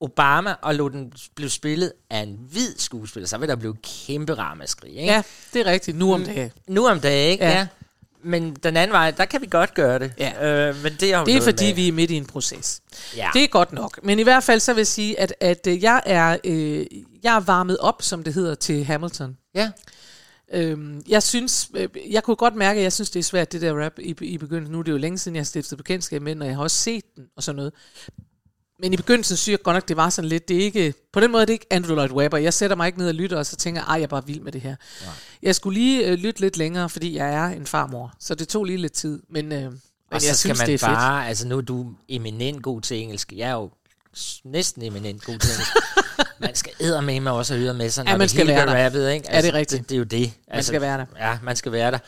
Obama, 0.00 0.54
og 0.62 0.74
lod 0.74 0.90
den 0.90 1.12
blive 1.34 1.50
spillet 1.50 1.92
af 2.10 2.18
en 2.18 2.38
hvid 2.50 2.74
skuespiller, 2.78 3.26
så 3.28 3.38
vil 3.38 3.48
der 3.48 3.56
blive 3.56 3.76
kæmpe 4.06 4.34
ramaskrig, 4.34 4.90
ikke? 4.90 5.04
Ja, 5.12 5.22
det 5.52 5.60
er 5.60 5.70
rigtigt. 5.70 5.96
Nu 5.98 6.14
om 6.14 6.24
dagen. 6.24 6.50
Nu 6.68 6.88
om 6.88 7.00
dagen, 7.00 7.32
ikke? 7.32 7.44
Ja. 7.44 7.50
Ja. 7.50 7.66
Men 8.26 8.54
den 8.62 8.76
anden 8.76 8.92
vej, 8.92 9.10
der 9.10 9.24
kan 9.24 9.40
vi 9.40 9.46
godt 9.50 9.74
gøre 9.74 9.98
det. 9.98 10.12
Ja. 10.18 10.68
Øh, 10.68 10.82
men 10.82 10.92
det 11.00 11.12
er 11.14 11.18
jo 11.18 11.24
Det 11.24 11.36
er 11.36 11.40
fordi, 11.42 11.66
med. 11.66 11.74
vi 11.74 11.88
er 11.88 11.92
midt 11.92 12.10
i 12.10 12.14
en 12.14 12.26
proces. 12.26 12.82
Ja. 13.16 13.30
Det 13.32 13.44
er 13.44 13.48
godt 13.48 13.72
nok. 13.72 14.00
Men 14.02 14.18
i 14.18 14.22
hvert 14.22 14.44
fald 14.44 14.60
så 14.60 14.72
vil 14.72 14.80
jeg 14.80 14.86
sige, 14.86 15.20
at, 15.20 15.34
at 15.40 15.66
øh, 15.66 15.82
jeg, 15.82 16.02
er, 16.06 16.36
øh, 16.44 16.86
jeg 17.22 17.36
er 17.36 17.40
varmet 17.40 17.78
op, 17.78 18.02
som 18.02 18.24
det 18.24 18.34
hedder, 18.34 18.54
til 18.54 18.84
Hamilton. 18.84 19.36
Ja. 19.54 19.70
Øhm, 20.52 21.02
jeg 21.08 21.22
synes, 21.22 21.70
øh, 21.74 21.88
jeg 22.10 22.22
kunne 22.22 22.36
godt 22.36 22.54
mærke, 22.54 22.78
at 22.78 22.84
jeg 22.84 22.92
synes, 22.92 23.10
det 23.10 23.18
er 23.18 23.24
svært, 23.24 23.52
det 23.52 23.60
der 23.62 23.84
rap 23.84 23.98
i, 23.98 24.16
i 24.20 24.38
begyndelsen. 24.38 24.72
Nu 24.72 24.78
er 24.78 24.82
det 24.82 24.92
jo 24.92 24.96
længe 24.96 25.18
siden, 25.18 25.34
jeg 25.36 25.40
har 25.40 25.44
stiftet 25.44 25.78
bekendtskab 25.78 26.22
med 26.22 26.34
den, 26.34 26.42
og 26.42 26.48
jeg 26.48 26.56
har 26.56 26.62
også 26.62 26.76
set 26.76 27.04
den 27.16 27.24
og 27.36 27.42
sådan 27.42 27.56
noget. 27.56 27.72
Men 28.78 28.92
i 28.92 28.96
begyndelsen 28.96 29.36
synes 29.36 29.52
jeg 29.52 29.62
godt 29.62 29.74
nok, 29.74 29.88
det 29.88 29.96
var 29.96 30.10
sådan 30.10 30.28
lidt, 30.28 30.48
det 30.48 30.56
er 30.56 30.60
ikke, 30.60 30.94
på 31.12 31.20
den 31.20 31.32
måde 31.32 31.42
er 31.42 31.46
det 31.46 31.52
ikke 31.52 31.66
Andrew 31.70 31.94
Lloyd 31.94 32.10
Webber. 32.10 32.38
Jeg 32.38 32.54
sætter 32.54 32.76
mig 32.76 32.86
ikke 32.86 32.98
ned 32.98 33.08
og 33.08 33.14
lytter, 33.14 33.36
og 33.38 33.46
så 33.46 33.56
tænker 33.56 33.80
jeg, 33.88 33.94
jeg 33.96 34.02
er 34.02 34.06
bare 34.06 34.26
vild 34.26 34.40
med 34.40 34.52
det 34.52 34.60
her. 34.60 34.76
Nej. 35.04 35.12
Jeg 35.42 35.54
skulle 35.54 35.78
lige 35.80 36.06
øh, 36.06 36.18
lytte 36.18 36.40
lidt 36.40 36.56
længere, 36.56 36.88
fordi 36.88 37.16
jeg 37.16 37.34
er 37.34 37.44
en 37.46 37.66
farmor, 37.66 38.14
så 38.20 38.34
det 38.34 38.48
tog 38.48 38.64
lige 38.64 38.78
lidt 38.78 38.92
tid. 38.92 39.22
Men, 39.30 39.52
øh, 39.52 39.62
men 39.62 39.80
Og 40.10 40.20
så 40.20 40.28
jeg 40.28 40.36
skal 40.36 40.36
synes, 40.36 40.58
man 40.58 40.66
det 40.68 40.82
er 40.82 40.86
bare, 40.86 41.20
fedt. 41.22 41.28
altså 41.28 41.48
nu 41.48 41.56
er 41.56 41.60
du 41.60 41.86
eminent 42.08 42.62
god 42.62 42.80
til 42.80 42.96
engelsk. 43.02 43.32
Jeg 43.32 43.48
er 43.48 43.54
jo 43.54 43.70
næsten 44.44 44.82
eminent 44.82 45.24
god 45.24 45.38
til 45.38 45.50
engelsk. 45.50 45.72
man 46.38 46.54
skal 46.54 47.02
med 47.02 47.20
mig 47.20 47.32
også 47.32 47.54
have 47.54 47.64
øret 47.64 47.76
med 47.76 47.90
sig, 47.90 48.04
når 48.04 48.10
Ja, 48.10 48.16
man 48.16 48.20
det 48.22 48.30
skal 48.30 48.46
hele 48.46 48.56
være 48.56 48.84
rappet, 48.86 49.10
ikke? 49.12 49.26
Det 49.28 49.48
er 49.48 49.54
rigtigt. 49.54 49.80
Det, 49.82 49.88
det, 49.88 49.94
er 49.94 49.98
jo 49.98 50.04
det. 50.04 50.32
Altså, 50.48 50.68
skal 50.68 50.80
være 50.80 50.98
der. 50.98 51.06
Ja, 51.18 51.38
man 51.42 51.56
skal 51.56 51.72
være 51.72 51.90
der. 51.90 51.98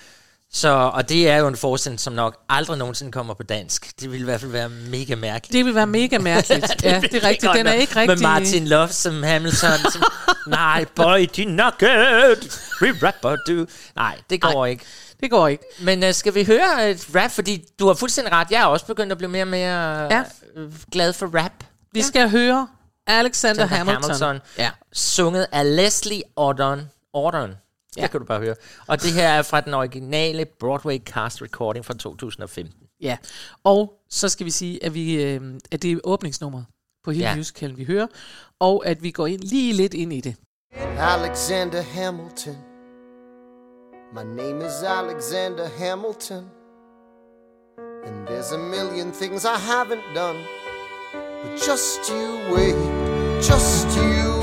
Så, 0.52 0.68
og 0.94 1.08
det 1.08 1.28
er 1.30 1.36
jo 1.36 1.46
en 1.48 1.56
forestilling, 1.56 2.00
som 2.00 2.12
nok 2.12 2.36
aldrig 2.48 2.78
nogensinde 2.78 3.12
kommer 3.12 3.34
på 3.34 3.42
dansk. 3.42 4.00
Det 4.00 4.10
ville 4.12 4.22
i 4.22 4.24
hvert 4.24 4.40
fald 4.40 4.52
være 4.52 4.68
mega 4.68 5.14
mærkeligt. 5.14 5.52
Det 5.52 5.64
vil 5.64 5.74
være 5.74 5.86
mega 5.86 6.18
mærkeligt. 6.18 6.76
ja, 6.84 7.00
det 7.00 7.14
er 7.14 7.28
rigtigt. 7.28 7.52
Den 7.54 7.66
er 7.66 7.72
ikke 7.72 7.96
rigtig... 7.96 8.18
Med 8.18 8.22
Martin 8.28 8.68
Love 8.68 8.88
som 8.88 9.22
Hamilton. 9.22 9.70
Som, 9.92 10.02
Nej, 10.46 10.84
boy, 10.96 11.26
de 11.36 11.44
nugget. 11.44 12.60
We 12.82 13.06
rapper, 13.06 13.36
du. 13.48 13.66
Nej, 13.96 14.18
det 14.30 14.40
går 14.40 14.52
Nej. 14.52 14.64
ikke. 14.70 14.84
Det 15.20 15.30
går 15.30 15.48
ikke. 15.48 15.64
Men 15.80 16.02
uh, 16.04 16.12
skal 16.12 16.34
vi 16.34 16.44
høre 16.44 16.90
et 16.90 17.06
rap? 17.14 17.30
Fordi 17.30 17.64
du 17.78 17.86
har 17.86 17.94
fuldstændig 17.94 18.32
ret. 18.32 18.50
Jeg 18.50 18.60
er 18.62 18.66
også 18.66 18.86
begyndt 18.86 19.12
at 19.12 19.18
blive 19.18 19.30
mere 19.30 19.42
og 19.42 19.48
mere 19.48 20.02
Ja. 20.14 20.22
øh, 20.56 20.72
glad 20.92 21.12
for 21.12 21.26
rap. 21.42 21.52
Vi 21.92 22.02
skal 22.02 22.30
høre 22.30 22.68
Alexander 23.06 23.66
Hamilton. 23.66 24.02
Hamilton. 24.02 24.40
Ja. 24.58 24.70
Sunget 24.92 25.46
af 25.52 25.76
Leslie 25.76 26.22
Ordon. 26.36 26.88
Ordon. 27.12 27.50
Ja. 27.98 28.02
Det 28.02 28.10
kan 28.10 28.20
du 28.20 28.26
bare 28.26 28.40
høre. 28.40 28.54
Og 28.86 29.02
det 29.02 29.12
her 29.12 29.28
er 29.28 29.42
fra 29.42 29.60
den 29.60 29.74
originale 29.74 30.44
Broadway 30.44 30.98
cast 30.98 31.42
recording 31.42 31.84
fra 31.84 31.94
2015. 31.94 32.74
Ja, 33.00 33.16
og 33.64 33.94
så 34.10 34.28
skal 34.28 34.46
vi 34.46 34.50
sige, 34.50 34.84
at, 34.84 34.94
vi, 34.94 35.22
øh, 35.22 35.40
at 35.70 35.82
det 35.82 35.92
er 35.92 35.98
åbningsnummeret 36.04 36.66
på 37.04 37.10
hele 37.10 37.24
Ja. 37.24 37.30
ja. 37.30 37.36
musicalen, 37.36 37.76
vi 37.76 37.84
hører, 37.84 38.06
og 38.60 38.86
at 38.86 39.02
vi 39.02 39.10
går 39.10 39.26
ind 39.26 39.40
lige 39.40 39.72
lidt 39.72 39.94
ind 39.94 40.12
i 40.12 40.20
det. 40.20 40.34
Alexander 40.98 41.82
Hamilton. 41.82 42.56
My 44.14 44.22
name 44.42 44.66
is 44.66 44.82
Alexander 44.82 45.68
Hamilton. 45.78 46.44
And 48.06 48.26
there's 48.28 48.52
a 48.54 48.58
million 48.58 49.12
things 49.12 49.44
I 49.44 49.56
haven't 49.72 50.14
done. 50.14 50.38
But 51.42 51.52
just 51.68 52.10
you 52.10 52.54
wait, 52.54 52.76
just 53.50 53.86
you 53.96 54.32
wait. 54.32 54.37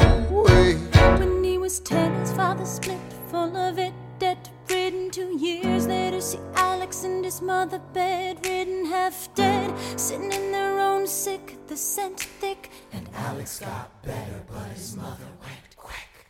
When 1.76 1.82
he 1.82 1.90
ten, 1.90 2.20
his 2.22 2.32
father 2.32 2.66
split, 2.66 3.00
full 3.30 3.58
of 3.58 3.78
it, 3.80 3.94
debt 4.18 4.50
ridden. 4.70 5.12
Two 5.12 5.38
years 5.38 5.88
later, 5.88 6.22
see 6.22 6.40
Alex 6.56 7.04
and 7.04 7.26
his 7.26 7.42
mother 7.42 7.80
bedridden, 7.92 8.86
half 8.86 9.28
dead, 9.36 9.74
sitting 10.00 10.32
in 10.32 10.54
their 10.54 10.80
own 10.80 11.06
sick, 11.06 11.58
the 11.68 11.76
scent 11.76 12.22
thick. 12.22 12.72
And 12.94 13.10
Alex 13.14 13.60
got 13.60 14.02
better, 14.04 14.42
but 14.48 14.70
his 14.70 14.96
mother 14.96 15.28
went 15.42 15.76
quick. 15.76 16.30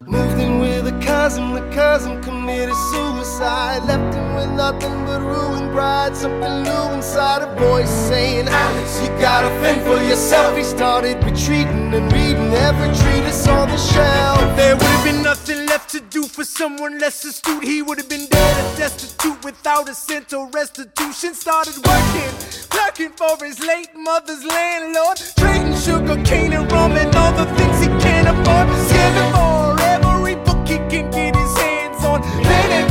Moved 0.00 0.38
in 0.38 0.60
with 0.60 0.86
a 0.86 1.04
cousin, 1.04 1.54
the 1.54 1.63
cousin 1.74 2.22
committed 2.22 2.74
suicide. 2.92 3.82
Left 3.84 4.14
him 4.14 4.34
with 4.36 4.50
nothing 4.50 5.04
but 5.04 5.20
ruined 5.20 5.72
pride. 5.72 6.14
Something 6.16 6.62
new 6.62 6.94
inside 6.94 7.42
a 7.42 7.52
voice 7.58 7.90
saying, 7.90 8.46
Alex, 8.48 9.02
you 9.02 9.08
gotta 9.18 9.48
fend 9.60 9.82
for 9.82 10.00
yourself. 10.02 10.56
He 10.56 10.62
started 10.62 11.22
retreating 11.24 11.92
and 11.92 12.12
reading 12.12 12.52
every 12.68 12.88
treatise 13.02 13.46
on 13.48 13.68
the 13.68 13.76
shelf. 13.76 14.38
There 14.56 14.76
would 14.76 14.92
have 14.96 15.04
been 15.04 15.22
nothing 15.22 15.66
left 15.66 15.90
to 15.90 16.00
do 16.00 16.22
for 16.22 16.44
someone 16.44 16.98
less 16.98 17.24
astute. 17.24 17.64
He 17.64 17.82
would 17.82 17.98
have 17.98 18.08
been 18.08 18.26
dead 18.26 18.56
and 18.64 18.78
destitute 18.78 19.44
without 19.44 19.88
a 19.88 19.94
cent 19.94 20.32
or 20.32 20.48
restitution. 20.50 21.34
Started 21.34 21.76
working, 21.84 22.32
clerking 22.68 23.10
for 23.10 23.44
his 23.44 23.58
late 23.58 23.90
mother's 23.96 24.44
landlord, 24.44 25.16
trading 25.36 25.76
sugar 25.76 26.22
cane 26.24 26.52
and 26.52 26.70
rum 26.70 26.92
and 26.92 27.14
all 27.16 27.32
the 27.32 27.46
things 27.56 27.80
he 27.80 27.88
can't 28.04 28.28
afford. 28.28 28.68
Scamming 28.86 29.30
for 29.34 29.82
every 29.82 30.36
book 30.36 30.68
he 30.68 30.78
can 30.92 31.10
get 31.10 31.34
his 31.34 31.63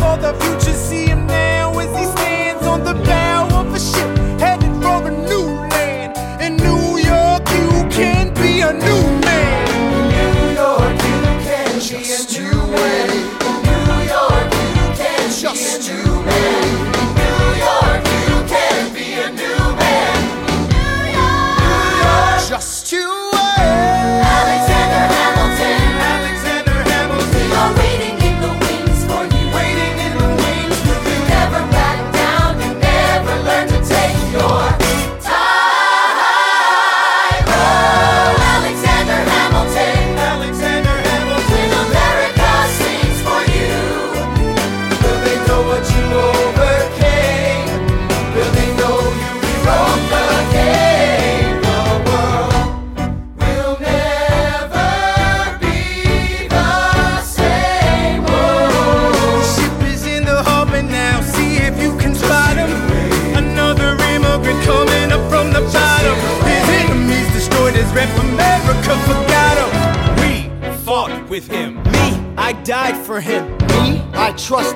for 0.04 0.18
the 0.18 0.34
future, 0.42 0.76
see 0.76 1.06
him 1.06 1.26
now 1.28 1.80
as 1.80 1.92
he 1.98 2.06
stands 2.16 2.66
on 2.68 2.84
the 2.84 2.96
bow 3.10 3.48
of 3.60 3.74
a 3.74 3.80
ship 3.80 4.12
headed 4.44 4.74
for 4.84 5.00
a 5.12 5.14
new 5.32 5.48
land. 5.74 6.12
In 6.46 6.52
New 6.68 6.86
York, 7.12 7.44
you 7.60 7.70
can 7.98 8.34
be 8.34 8.52
a 8.70 8.74
new 8.88 9.13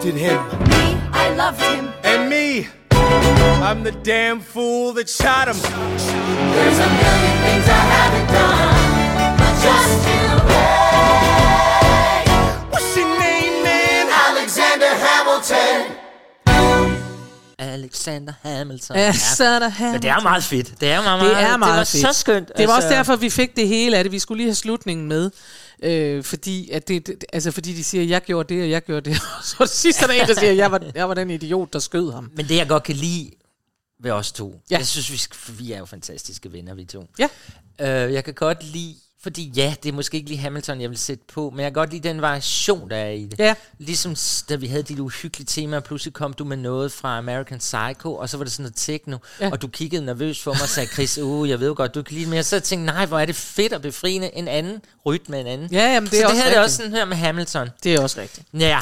trusted 0.07 0.15
him. 0.15 0.37
Me, 0.69 0.97
I 1.13 1.33
loved 1.35 1.61
him. 1.61 1.89
And 2.03 2.29
me, 2.29 2.67
I'm 2.91 3.83
the 3.83 3.91
damn 4.03 4.39
fool 4.39 4.93
that 4.93 5.09
shot 5.09 5.47
him. 5.47 5.55
There's 5.55 6.79
a 6.79 6.87
million 6.87 7.37
things 7.45 7.67
I 7.67 7.83
haven't 7.95 8.27
done, 8.31 9.37
but 9.37 9.53
just 9.65 10.07
you 10.07 10.23
wait. 10.51 12.27
What's 12.71 12.95
your 12.97 13.07
name, 13.19 13.63
man? 13.63 14.07
Alexander 14.29 14.91
Hamilton. 15.07 15.95
Alexander 17.59 18.33
Hamilton. 18.43 18.95
Alexander 18.97 19.59
Men 19.67 19.71
Hamilton. 19.71 20.01
det 20.01 20.09
er 20.09 20.21
meget 20.21 20.43
fedt. 20.43 20.81
Det 20.81 20.91
er 20.91 21.01
meget, 21.03 21.21
Det 21.21 21.31
meget, 21.31 21.47
er 21.53 21.57
meget 21.57 21.71
det 21.71 21.77
var 21.77 21.83
fedt. 21.85 22.15
så 22.15 22.19
skønt. 22.19 22.47
Det 22.57 22.67
var 22.67 22.73
altså. 22.73 22.87
også 22.87 22.97
derfor, 22.97 23.15
vi 23.15 23.29
fik 23.29 23.55
det 23.55 23.67
hele 23.67 23.97
af 23.97 24.03
det. 24.03 24.11
Vi 24.11 24.19
skulle 24.19 24.37
lige 24.37 24.47
have 24.47 24.55
slutningen 24.55 25.07
med. 25.07 25.31
Øh, 25.83 26.23
fordi, 26.23 26.69
at 26.69 26.87
det, 26.87 27.07
det, 27.07 27.25
altså 27.33 27.51
fordi 27.51 27.73
de 27.73 27.83
siger, 27.83 28.03
jeg 28.03 28.21
gjorde 28.21 28.53
det, 28.55 28.63
og 28.63 28.69
jeg 28.69 28.81
gjorde 28.83 29.09
det. 29.09 29.19
så 29.43 29.55
det 29.59 29.69
sidste 29.69 30.03
er 30.03 30.07
der 30.07 30.13
en, 30.13 30.27
der 30.27 30.33
siger, 30.33 30.51
jeg 30.51 30.71
var, 30.71 30.91
jeg 30.95 31.07
var 31.09 31.13
den 31.13 31.29
idiot, 31.29 31.73
der 31.73 31.79
skød 31.79 32.11
ham. 32.11 32.31
Men 32.35 32.47
det, 32.47 32.55
jeg 32.55 32.67
godt 32.67 32.83
kan 32.83 32.95
lide 32.95 33.31
ved 33.99 34.11
os 34.11 34.31
to, 34.31 34.61
Ja. 34.71 34.77
jeg 34.77 34.87
synes, 34.87 35.11
vi, 35.11 35.53
vi 35.63 35.71
er 35.71 35.77
jo 35.77 35.85
fantastiske 35.85 36.51
venner, 36.53 36.73
vi 36.73 36.85
to. 36.85 37.05
Ja. 37.19 37.27
Øh, 38.05 38.13
jeg 38.13 38.23
kan 38.23 38.33
godt 38.33 38.63
lide, 38.63 38.95
fordi 39.23 39.51
ja, 39.55 39.75
det 39.83 39.89
er 39.89 39.93
måske 39.93 40.17
ikke 40.17 40.29
lige 40.29 40.39
Hamilton, 40.39 40.81
jeg 40.81 40.89
vil 40.89 40.97
sætte 40.97 41.23
på, 41.33 41.49
men 41.49 41.59
jeg 41.59 41.65
kan 41.65 41.73
godt 41.73 41.91
lide 41.91 42.07
den 42.09 42.21
variation, 42.21 42.89
der 42.89 42.95
er 42.95 43.09
i 43.09 43.25
det. 43.25 43.39
Ja. 43.39 43.55
Ligesom 43.77 44.15
da 44.49 44.55
vi 44.55 44.67
havde 44.67 44.83
de 44.83 45.01
uhyggelige 45.01 45.45
temaer, 45.45 45.79
pludselig 45.79 46.13
kom 46.13 46.33
du 46.33 46.43
med 46.45 46.57
noget 46.57 46.91
fra 46.91 47.17
American 47.17 47.57
Psycho, 47.59 48.15
og 48.15 48.29
så 48.29 48.37
var 48.37 48.43
det 48.43 48.53
sådan 48.53 48.63
noget 48.63 48.75
techno, 48.75 49.17
Ja. 49.41 49.49
og 49.51 49.61
du 49.61 49.67
kiggede 49.67 50.05
nervøst 50.05 50.43
på 50.43 50.49
mig 50.53 50.61
og 50.61 50.69
sagde, 50.69 50.89
Chris, 50.89 51.17
uh, 51.17 51.49
jeg 51.49 51.59
ved 51.59 51.75
godt, 51.75 51.95
du 51.95 52.01
kan 52.03 52.13
lide 52.13 52.21
det, 52.23 52.29
men 52.29 52.35
jeg 52.35 52.45
så 52.45 52.59
tænkte, 52.59 52.85
nej, 52.85 53.05
hvor 53.05 53.19
er 53.19 53.25
det 53.25 53.35
fedt 53.35 53.73
og 53.73 53.81
befriende, 53.81 54.35
en 54.35 54.47
anden 54.47 54.81
rytme 55.05 55.39
en 55.39 55.47
anden. 55.47 55.69
Ja, 55.71 55.93
jamen, 55.93 56.09
det 56.09 56.19
så 56.19 56.27
er 56.27 56.31
det 56.31 56.31
også 56.31 56.41
er 56.41 56.45
rigtigt. 56.45 56.63
også 56.63 56.75
sådan 56.75 56.91
her 56.91 57.05
med 57.05 57.17
Hamilton. 57.17 57.69
Det 57.83 57.93
er 57.95 58.01
også 58.01 58.21
rigtigt. 58.21 58.47
Ja, 58.53 58.79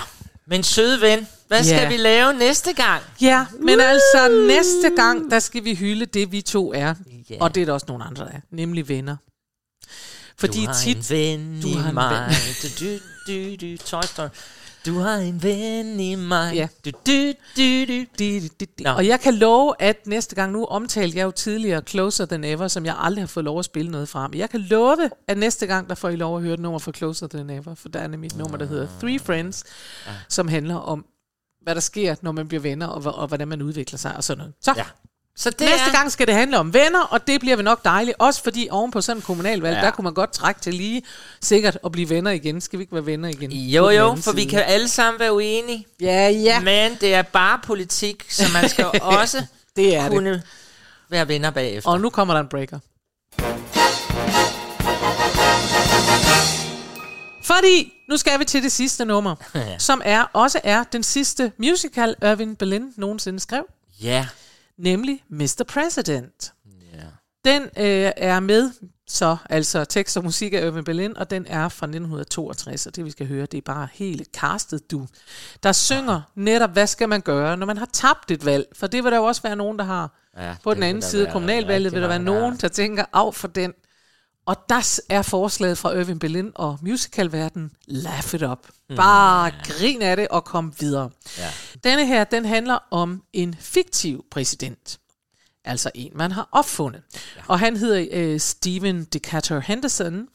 men 0.47 0.63
søde 0.63 1.01
ven, 1.01 1.27
hvad 1.47 1.63
skal 1.63 1.89
vi 1.89 1.97
lave 1.97 2.33
næste 2.33 2.73
gang? 2.73 3.03
Ja, 3.21 3.45
men 3.59 3.79
altså 3.79 4.45
næste 4.47 4.95
gang, 4.95 5.31
der 5.31 5.39
skal 5.39 5.63
vi 5.63 5.73
hylde 5.75 6.05
det, 6.05 6.31
vi 6.31 6.41
to 6.41 6.73
er. 6.73 6.93
Ja. 7.29 7.36
Og 7.39 7.55
det 7.55 7.61
er 7.61 7.65
der 7.65 7.73
også 7.73 7.86
nogle 7.89 8.03
andre, 8.03 8.23
der 8.25 8.31
er. 8.31 8.39
Nemlig 8.51 8.89
venner. 8.89 9.15
Fordi 10.38 10.61
du 10.61 10.67
har 10.67 10.73
tit... 10.73 11.11
en 11.11 11.15
ven 11.17 11.61
du 11.61 11.77
har 11.77 11.89
en 11.89 11.93
mig. 11.93 12.27
ven. 12.29 12.71
Du, 12.79 12.86
du, 12.86 12.99
du, 13.27 13.55
du, 13.71 13.77
Toy 13.77 14.01
Story. 14.03 14.27
Du 14.86 14.99
har 14.99 15.15
en 15.15 15.43
ven 15.43 15.99
i 15.99 16.15
mig. 16.15 16.55
Ja. 16.55 16.67
Du, 16.86 16.91
du, 17.07 17.33
du, 17.57 17.86
du. 17.88 18.05
Di, 18.19 18.39
di, 18.39 18.49
di. 18.49 18.83
Nå. 18.83 18.89
Og 18.89 19.07
jeg 19.07 19.19
kan 19.19 19.33
love, 19.33 19.73
at 19.79 20.07
næste 20.07 20.36
gang, 20.36 20.51
nu 20.51 20.65
omtalte 20.65 21.17
jeg 21.17 21.23
jo 21.25 21.31
tidligere 21.31 21.81
Closer 21.88 22.25
Than 22.25 22.43
Ever, 22.43 22.67
som 22.67 22.86
jeg 22.86 22.95
aldrig 22.99 23.21
har 23.21 23.27
fået 23.27 23.43
lov 23.43 23.59
at 23.59 23.65
spille 23.65 23.91
noget 23.91 24.09
fra. 24.09 24.27
Men 24.27 24.39
jeg 24.39 24.49
kan 24.49 24.59
love, 24.59 25.09
at 25.27 25.38
næste 25.38 25.67
gang, 25.67 25.89
der 25.89 25.95
får 25.95 26.09
I 26.09 26.15
lov 26.15 26.38
at 26.38 26.43
høre 26.43 26.53
et 26.53 26.59
nummer 26.59 26.79
fra 26.79 26.91
Closer 26.91 27.27
Than 27.27 27.49
Ever, 27.49 27.75
for 27.75 27.89
der 27.89 27.99
er 27.99 28.07
nemlig 28.07 28.27
et 28.27 28.38
nummer, 28.38 28.57
der 28.57 28.65
hedder 28.65 28.88
Three 28.99 29.19
Friends, 29.19 29.63
som 30.29 30.47
handler 30.47 30.75
om, 30.75 31.05
hvad 31.61 31.75
der 31.75 31.81
sker, 31.81 32.15
når 32.21 32.31
man 32.31 32.47
bliver 32.47 32.61
venner, 32.61 32.88
og, 32.88 33.15
og 33.15 33.27
hvordan 33.27 33.47
man 33.47 33.61
udvikler 33.61 33.97
sig 33.99 34.15
og 34.15 34.23
sådan 34.23 34.38
noget. 34.38 34.53
Så, 34.61 34.73
Ja. 34.77 34.83
Så 35.38 35.49
det 35.49 35.59
næste 35.59 35.86
er, 35.88 35.91
gang 35.91 36.11
skal 36.11 36.27
det 36.27 36.36
handle 36.36 36.59
om 36.59 36.73
venner, 36.73 37.01
og 37.01 37.27
det 37.27 37.39
bliver 37.39 37.55
vi 37.55 37.63
nok 37.63 37.86
dejligt. 37.86 38.15
Også 38.19 38.43
fordi 38.43 38.67
oven 38.71 38.91
på 38.91 39.01
sådan 39.01 39.17
en 39.17 39.21
kommunalvalg, 39.21 39.75
Ja. 39.75 39.81
der 39.81 39.91
kunne 39.91 40.03
man 40.03 40.13
godt 40.13 40.33
trække 40.33 40.61
til 40.61 40.73
lige 40.73 41.03
sikkert 41.41 41.77
at 41.86 41.91
blive 41.91 42.09
venner 42.09 42.31
igen. 42.31 42.61
Skal 42.61 42.79
vi 42.79 42.83
ikke 42.83 42.93
være 42.95 43.05
venner 43.05 43.29
igen? 43.29 43.51
Jo, 43.51 43.89
jo, 43.89 44.15
for 44.15 44.31
vi 44.31 44.41
side? 44.41 44.51
kan 44.51 44.63
alle 44.65 44.88
sammen 44.88 45.19
være 45.19 45.33
uenige. 45.33 45.88
Ja, 46.01 46.29
ja. 46.29 46.59
Men 46.59 46.97
det 47.01 47.13
er 47.13 47.21
bare 47.21 47.59
politik, 47.63 48.25
så 48.29 48.43
man 48.53 48.69
skal 48.69 48.86
også 49.01 49.45
Det 49.75 49.95
er 49.95 50.01
det. 50.03 50.11
kunne 50.11 50.43
være 51.09 51.27
venner 51.27 51.49
bagefter. 51.49 51.89
Og 51.89 52.01
nu 52.01 52.09
kommer 52.09 52.33
der 52.33 52.41
en 52.41 52.47
breaker. 52.49 52.79
Fordi 57.43 57.91
Nu 58.09 58.17
skal 58.17 58.39
vi 58.39 58.45
til 58.45 58.63
det 58.63 58.71
sidste 58.71 59.05
nummer, 59.05 59.36
Ja. 59.55 59.77
som 59.79 60.01
er 60.05 60.23
også 60.33 60.59
er 60.63 60.83
den 60.83 61.03
sidste 61.03 61.51
musical, 61.57 62.15
Irving 62.21 62.57
Berlin 62.57 62.93
nogensinde 62.97 63.39
skrev, 63.39 63.63
Ja. 64.01 64.27
Nemlig 64.78 65.23
Mr. 65.30 65.63
President. 65.67 66.53
Ja. 66.93 67.05
Den 67.45 67.61
øh, 67.61 68.11
er 68.17 68.39
med, 68.39 68.71
så 69.07 69.38
altså 69.49 69.86
tekst 69.86 70.17
og 70.17 70.23
musik 70.23 70.53
af 70.53 70.65
Irving 70.65 70.86
Berlin, 70.86 71.17
og 71.17 71.30
den 71.30 71.45
er 71.47 71.69
fra 71.69 71.86
1962, 71.86 72.86
og 72.86 72.95
det 72.95 73.05
vi 73.05 73.11
skal 73.11 73.28
høre, 73.28 73.45
det 73.45 73.57
er 73.57 73.61
bare 73.61 73.88
hele 73.93 74.26
castet, 74.26 74.91
du. 74.91 75.07
Der 75.63 75.71
synger 75.71 76.21
netop, 76.36 76.71
hvad 76.71 76.88
skal 76.88 77.09
man 77.09 77.21
gøre, 77.21 77.57
når 77.57 77.65
man 77.65 77.78
har 77.78 77.89
tabt 77.93 78.32
et 78.32 78.45
valg, 78.45 78.65
for 78.73 78.88
det 78.88 79.03
vil 79.03 79.11
der 79.11 79.17
jo 79.17 79.23
også 79.23 79.41
være 79.41 79.55
nogen, 79.55 79.80
der 79.80 79.86
har. 79.86 80.19
Ja, 80.38 80.55
På 80.63 80.73
den 80.73 80.84
anden 80.84 81.01
side 81.03 81.28
af 81.28 81.34
kommunalvalget 81.34 81.93
vil 81.93 82.01
der 82.01 82.07
være 82.07 82.19
nogen, 82.19 82.57
der 82.57 82.67
tænker, 82.67 83.05
af 83.13 83.34
for 83.34 83.47
den. 83.47 83.73
Og 84.46 84.56
der 84.70 85.00
er 85.10 85.22
forslaget 85.22 85.78
fra 85.78 85.93
Irving 85.93 86.20
Berlin 86.20 86.52
og 86.56 86.80
musicalverdenen, 86.82 87.72
laugh 87.88 88.36
it 88.36 88.43
up. 88.43 88.68
Bare 88.96 89.52
grin 89.64 90.02
af 90.02 90.16
det 90.16 90.28
og 90.28 90.46
kom 90.46 90.74
videre. 90.80 91.10
Ja. 91.38 91.50
Denne 91.84 92.06
her, 92.06 92.24
den 92.24 92.46
handler 92.46 92.78
om 92.91 93.24
en 93.34 93.56
fiktiv 93.60 94.26
præsident. 94.32 95.00
Altså 95.66 95.91
en, 95.96 96.12
man 96.16 96.32
har 96.32 96.50
opfundet. 96.52 97.02
Ja. 97.36 97.41
Og 97.48 97.60
han 97.60 97.78
hedder 97.78 98.08
øh, 98.12 98.39
Stephen 98.39 99.04
Decatur 99.04 99.60
Henderson. 99.60 100.28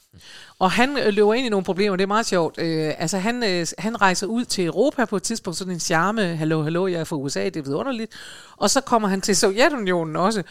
Og 0.59 0.71
han 0.71 0.99
øh, 0.99 1.07
løber 1.07 1.35
ind 1.35 1.47
i 1.47 1.49
nogle 1.49 1.65
problemer, 1.65 1.97
det 1.97 2.03
er 2.03 2.09
meget 2.09 2.27
sjovt. 2.27 2.59
Øh, 2.59 2.95
altså 2.99 3.19
han, 3.19 3.43
øh, 3.45 3.67
han 3.79 4.01
rejser 4.01 4.27
ud 4.27 4.45
til 4.45 4.67
Europa 4.67 5.05
på 5.05 5.17
et 5.17 5.23
tidspunkt, 5.23 5.59
sådan 5.59 5.73
en 5.73 5.81
charme, 5.81 6.37
hallo, 6.37 6.63
hallo, 6.63 6.87
jeg 6.87 7.01
er 7.01 7.05
fra 7.05 7.17
USA, 7.17 7.45
det 7.45 7.57
er 7.57 7.63
vidunderligt. 7.63 8.13
Og 8.57 8.71
så 8.71 8.81
kommer 8.81 9.09
han 9.09 9.21
til 9.21 9.37
Sovjetunionen 9.37 10.17
også. 10.17 10.43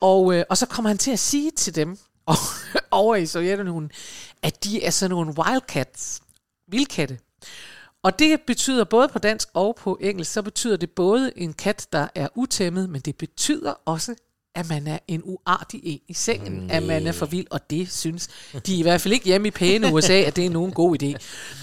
Og, 0.00 0.34
øh, 0.34 0.44
og 0.48 0.56
så 0.56 0.66
kommer 0.66 0.88
han 0.88 0.98
til 0.98 1.10
at 1.10 1.18
sige 1.18 1.50
til 1.50 1.74
dem 1.74 1.98
over 2.90 3.16
i 3.16 3.26
Sovjetunionen, 3.26 3.90
at 4.42 4.64
de 4.64 4.84
er 4.84 4.90
sådan 4.90 5.10
nogle 5.10 5.34
wildcats, 5.38 6.22
vildkatte. 6.70 7.18
Og 8.02 8.18
det 8.18 8.40
betyder 8.46 8.84
både 8.84 9.08
på 9.08 9.18
dansk 9.18 9.48
og 9.54 9.76
på 9.76 9.98
engelsk, 10.00 10.32
så 10.32 10.42
betyder 10.42 10.76
det 10.76 10.90
både 10.90 11.32
en 11.36 11.52
kat, 11.52 11.86
der 11.92 12.08
er 12.14 12.28
utæmmet, 12.34 12.90
men 12.90 13.00
det 13.00 13.16
betyder 13.16 13.74
også, 13.84 14.14
at 14.54 14.68
man 14.68 14.86
er 14.86 14.98
en 15.08 15.22
uartig 15.24 15.80
en 15.84 16.00
i 16.08 16.14
sengen, 16.14 16.70
at 16.70 16.82
man 16.82 17.06
er 17.06 17.12
for 17.12 17.26
vild, 17.26 17.46
og 17.50 17.70
det 17.70 17.92
synes 17.92 18.28
de 18.66 18.74
er 18.74 18.78
i 18.78 18.82
hvert 18.82 19.00
fald 19.00 19.14
ikke 19.14 19.26
hjemme 19.26 19.48
i 19.48 19.50
pæne 19.50 19.92
USA, 19.92 20.12
at 20.12 20.36
det 20.36 20.46
er 20.46 20.50
nogen 20.50 20.72
god 20.72 21.02
idé. 21.02 21.14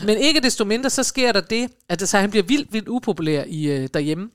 Men 0.05 0.17
ikke 0.17 0.39
desto 0.39 0.65
mindre, 0.65 0.89
så 0.89 1.03
sker 1.03 1.31
der 1.31 1.41
det, 1.41 1.71
at 1.89 2.09
så 2.09 2.17
han 2.17 2.29
bliver 2.29 2.43
vildt, 2.43 2.73
vildt 2.73 2.87
upopulær 2.87 3.43
i, 3.47 3.63
øh, 3.63 3.89
derhjemme, 3.93 4.29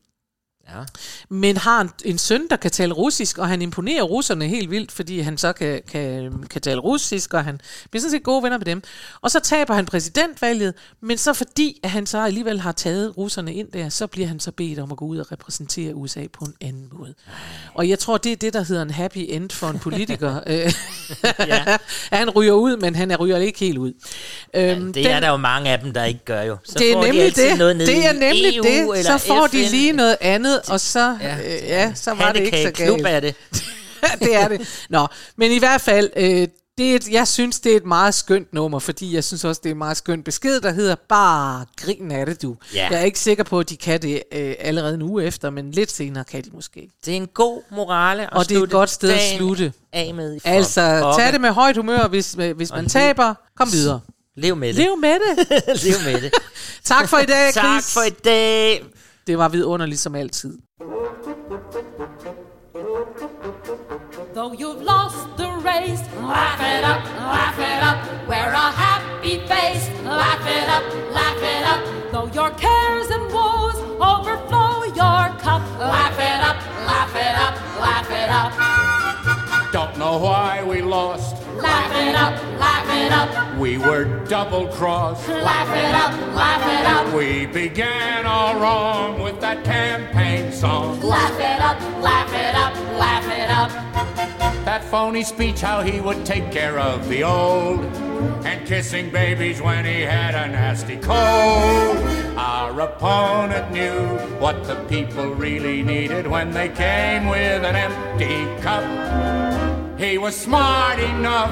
Ja. 0.75 0.81
men 1.29 1.57
har 1.57 1.81
en, 1.81 1.91
en 2.05 2.19
søn, 2.19 2.49
der 2.51 2.57
kan 2.57 2.71
tale 2.71 2.93
russisk, 2.95 3.39
og 3.39 3.49
han 3.49 3.63
imponerer 3.63 4.03
russerne 4.03 4.49
helt 4.49 4.71
vildt, 4.71 4.93
fordi 4.93 5.21
han 5.21 5.39
så 5.39 5.53
kan, 5.53 5.83
kan, 5.89 6.33
kan 6.51 6.63
tale 6.63 6.81
russisk, 6.81 7.35
og 7.35 7.45
han 7.45 7.61
bliver 7.91 8.01
sådan 8.01 8.11
set 8.11 8.23
gode 8.23 8.43
venner 8.43 8.59
med 8.59 8.67
dem. 8.67 8.83
Og 9.21 9.31
så 9.31 9.41
taber 9.41 9.75
han 9.75 9.87
præsidentvalget, 9.87 10.75
men 11.01 11.19
så 11.19 11.33
fordi 11.33 11.81
at 11.83 11.91
han 11.91 12.07
så 12.07 12.19
alligevel 12.19 12.61
har 12.61 12.73
taget 12.73 13.17
russerne 13.17 13.55
ind 13.55 13.69
der, 13.73 13.89
så 13.89 14.07
bliver 14.07 14.29
han 14.29 14.41
så 14.41 14.51
bedt 14.53 14.79
om 14.79 14.93
at 14.93 14.99
gå 14.99 15.05
ud 15.05 15.19
og 15.19 15.33
repræsentere 15.33 15.95
USA 15.95 16.27
på 16.33 16.45
en 16.45 16.55
anden 16.61 16.89
måde. 16.93 17.15
Og 17.75 17.89
jeg 17.89 17.99
tror, 17.99 18.17
det 18.17 18.33
er 18.33 18.37
det, 18.37 18.53
der 18.53 18.65
hedder 18.65 18.83
en 18.83 18.91
happy 18.91 19.27
end 19.29 19.51
for 19.51 19.69
en 19.69 19.79
politiker. 19.79 20.41
Øh, 20.47 20.73
ja. 21.39 21.77
han 22.19 22.31
ryger 22.31 22.53
ud, 22.53 22.77
men 22.77 22.95
han 22.95 23.11
er 23.11 23.17
ryger 23.17 23.37
ikke 23.37 23.59
helt 23.59 23.79
ud. 23.79 23.93
Øhm, 24.55 24.93
Det 24.93 25.11
er 25.11 25.21
der 25.21 25.29
jo 25.29 25.37
mange 25.37 25.71
af 25.71 25.79
dem, 25.79 25.93
der 25.93 26.05
ikke 26.05 26.25
gør 26.25 26.43
jo. 26.43 26.57
Så 26.65 26.79
det 26.79 26.91
er 26.91 26.95
får 26.95 27.01
de 27.01 27.07
nemlig 27.07 27.25
altid 27.25 27.51
det. 27.51 27.59
Noget 27.59 27.77
nede 27.77 27.91
det 27.91 28.07
er 28.07 28.13
nemlig 28.13 28.57
EU 28.57 28.95
det. 28.95 29.05
Så 29.07 29.19
får 29.19 29.47
FN. 29.47 29.57
de 29.57 29.71
lige 29.71 29.93
noget 29.93 30.17
andet, 30.21 30.56
og 30.69 30.81
så, 30.81 31.17
ja, 31.21 31.37
øh, 31.39 31.69
ja, 31.69 31.93
så 31.95 32.15
var 32.15 32.33
det 32.33 32.41
ikke 32.41 32.63
så 32.63 32.71
galt. 32.85 33.07
er 33.07 33.21
det. 33.21 33.35
det 34.21 34.37
er 34.37 34.49
det. 34.49 34.87
Nå, 34.91 35.07
men 35.37 35.53
i 35.53 35.59
hvert 35.59 35.81
fald, 35.81 36.11
øh, 36.17 36.49
det 36.79 36.91
er 36.93 36.97
et, 36.97 37.09
jeg 37.09 37.29
synes, 37.29 37.61
det 37.61 37.73
er 37.73 37.77
et 37.77 37.85
meget 37.87 38.15
skønt 38.15 38.53
nummer, 38.55 38.79
fordi 38.79 39.15
jeg 39.15 39.25
synes 39.25 39.45
også, 39.45 39.61
det 39.65 39.71
er 39.71 39.75
en 39.75 39.79
meget 39.79 39.97
skønt 39.97 40.25
besked, 40.25 40.61
der 40.61 40.71
hedder, 40.73 40.95
bare 41.09 41.65
grin 41.77 42.11
af 42.13 42.27
det, 42.27 42.43
du. 42.43 42.57
Ja. 42.75 42.89
Jeg 42.91 43.01
er 43.01 43.05
ikke 43.05 43.19
sikker 43.21 43.45
på, 43.45 43.61
at 43.61 43.69
de 43.71 43.77
kan 43.77 44.03
det 44.03 44.23
øh, 44.33 44.55
allerede 44.59 44.95
en 44.95 45.03
uge 45.03 45.25
efter, 45.25 45.51
men 45.51 45.71
lidt 45.71 45.91
senere 45.93 46.25
kan 46.25 46.45
de 46.45 46.51
måske. 46.55 46.89
Det 47.05 47.13
er 47.13 47.17
en 47.17 47.27
god 47.35 47.63
morale 47.73 48.23
at 48.23 48.29
Og 48.33 48.49
det 48.49 48.57
er 48.59 48.63
et 48.63 48.71
godt 48.71 48.91
sted 48.91 49.11
at 49.11 49.21
slutte. 49.37 49.73
Af 49.93 50.15
med. 50.15 50.41
for 50.41 50.49
Altså, 50.49 50.99
pokker. 51.03 51.19
tag 51.25 51.33
det 51.33 51.41
med 51.41 51.51
højt 51.51 51.77
humør, 51.77 52.09
hvis, 52.09 52.37
hvis 52.57 52.71
man 52.71 52.89
taber. 52.89 53.35
Kom 53.57 53.73
videre. 53.73 54.01
Lev 54.37 54.57
med 54.57 54.69
det. 54.69 54.77
Lev 54.77 54.97
med 54.97 55.15
det. 55.15 55.49
Lev 55.85 55.95
med 56.13 56.21
det. 56.23 56.33
tak 56.85 57.09
for 57.09 57.19
i 57.19 57.27
dag, 57.27 57.53
Tak 57.55 57.65
Chris. 57.83 57.93
for 57.95 58.03
i 58.03 58.11
dag. 58.11 58.85
Det 59.27 59.37
var 59.37 59.49
vidunderligt 59.49 60.01
som 60.01 60.15
altid. 60.15 60.59
Though 64.35 64.53
you've 64.61 64.83
lost 64.83 65.27
the 65.37 65.51
race, 65.71 66.03
laugh 66.21 66.61
it 66.61 66.85
up, 66.93 67.03
laugh 67.35 67.59
it 67.59 67.83
up. 67.91 67.99
Wear 68.29 68.53
a 68.53 68.71
happy 68.85 69.41
face, 69.51 69.91
laugh 70.05 70.47
it 70.59 70.69
up, 70.77 70.85
laugh 71.19 71.43
it 71.55 71.65
up. 71.73 71.83
Though 72.13 72.29
your 72.39 72.51
cares 72.51 73.09
and 73.17 73.25
woes 73.37 73.79
overflow 74.13 74.85
your 75.03 75.25
cup, 75.45 75.63
laugh 75.79 76.19
it 76.31 76.41
up, 76.51 76.59
laugh 76.87 77.17
it 77.27 77.37
up, 77.47 77.55
laugh 77.81 78.11
it 78.11 78.31
up. 78.31 78.86
Know 80.07 80.19
why 80.19 80.63
we 80.63 80.83
lost. 80.83 81.35
Laugh 81.57 81.93
it 81.97 82.15
up, 82.15 82.35
laugh 82.61 82.89
it 82.95 83.11
up, 83.11 83.59
We 83.59 83.77
were 83.77 84.05
double 84.27 84.69
crossed. 84.69 85.29
laugh 85.29 85.69
it 85.85 85.95
up, 86.05 86.13
laugh 86.33 86.65
it 86.79 86.87
up. 86.87 87.13
We 87.13 87.47
began 87.47 88.25
all 88.25 88.55
wrong 88.61 89.21
with 89.21 89.41
that 89.41 89.65
campaign 89.65 90.53
song. 90.53 91.01
Laugh 91.01 91.41
it 91.41 91.61
up, 91.61 91.81
laugh 92.01 92.33
it 92.33 92.55
up, 92.55 92.75
laugh 93.01 93.29
it 93.41 93.51
up. 93.51 93.71
That 94.65 94.85
phony 94.85 95.25
speech, 95.25 95.61
how 95.61 95.83
he 95.83 96.01
would 96.01 96.25
take 96.25 96.53
care 96.53 96.79
of 96.79 97.09
the 97.09 97.25
old. 97.25 97.81
And 98.47 98.65
kissing 98.65 99.11
babies 99.11 99.61
when 99.61 99.85
he 99.85 100.03
had 100.03 100.37
a 100.37 100.47
nasty 100.47 100.99
cold. 100.99 101.97
Our 102.39 102.81
opponent 102.81 103.73
knew 103.73 104.19
what 104.39 104.63
the 104.69 104.77
people 104.85 105.35
really 105.35 105.83
needed 105.83 106.29
when 106.29 106.53
they 106.53 106.69
came 106.69 107.27
with 107.27 107.65
an 107.65 107.75
empty 107.75 108.63
cup. 108.63 109.76
He 109.99 110.19
was 110.19 110.35
smart 110.37 110.99
enough 110.99 111.51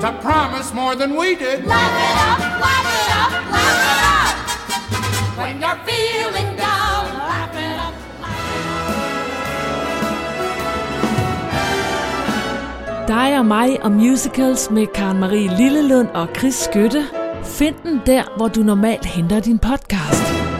to 0.00 0.12
promise 0.20 0.74
more 0.74 0.96
than 0.96 1.14
we 1.16 1.36
did. 1.36 1.64
Laugh 1.64 1.96
it 2.08 2.16
up, 2.28 2.40
laugh 2.64 2.88
it 3.00 3.10
up, 3.22 3.30
laugh 3.54 3.82
it 3.94 4.04
up. 4.18 4.36
When 5.38 5.60
you're 5.62 5.80
feeling 5.90 6.56
down, 6.56 7.04
laugh 7.30 7.56
it 7.66 7.78
up. 7.86 7.94
Dig 13.08 13.38
og 13.38 13.46
mig 13.46 13.82
og 13.82 13.92
musicals 13.92 14.70
med 14.70 14.86
Karen 14.94 15.18
Marie 15.18 15.56
Lillelund 15.56 16.08
og 16.08 16.28
Chris 16.38 16.54
Skytte. 16.54 17.04
Find 17.44 17.74
den 17.82 18.00
der, 18.06 18.22
hvor 18.36 18.48
du 18.48 18.60
normalt 18.60 19.04
henter 19.04 19.40
din 19.40 19.58
podcast. 19.58 20.55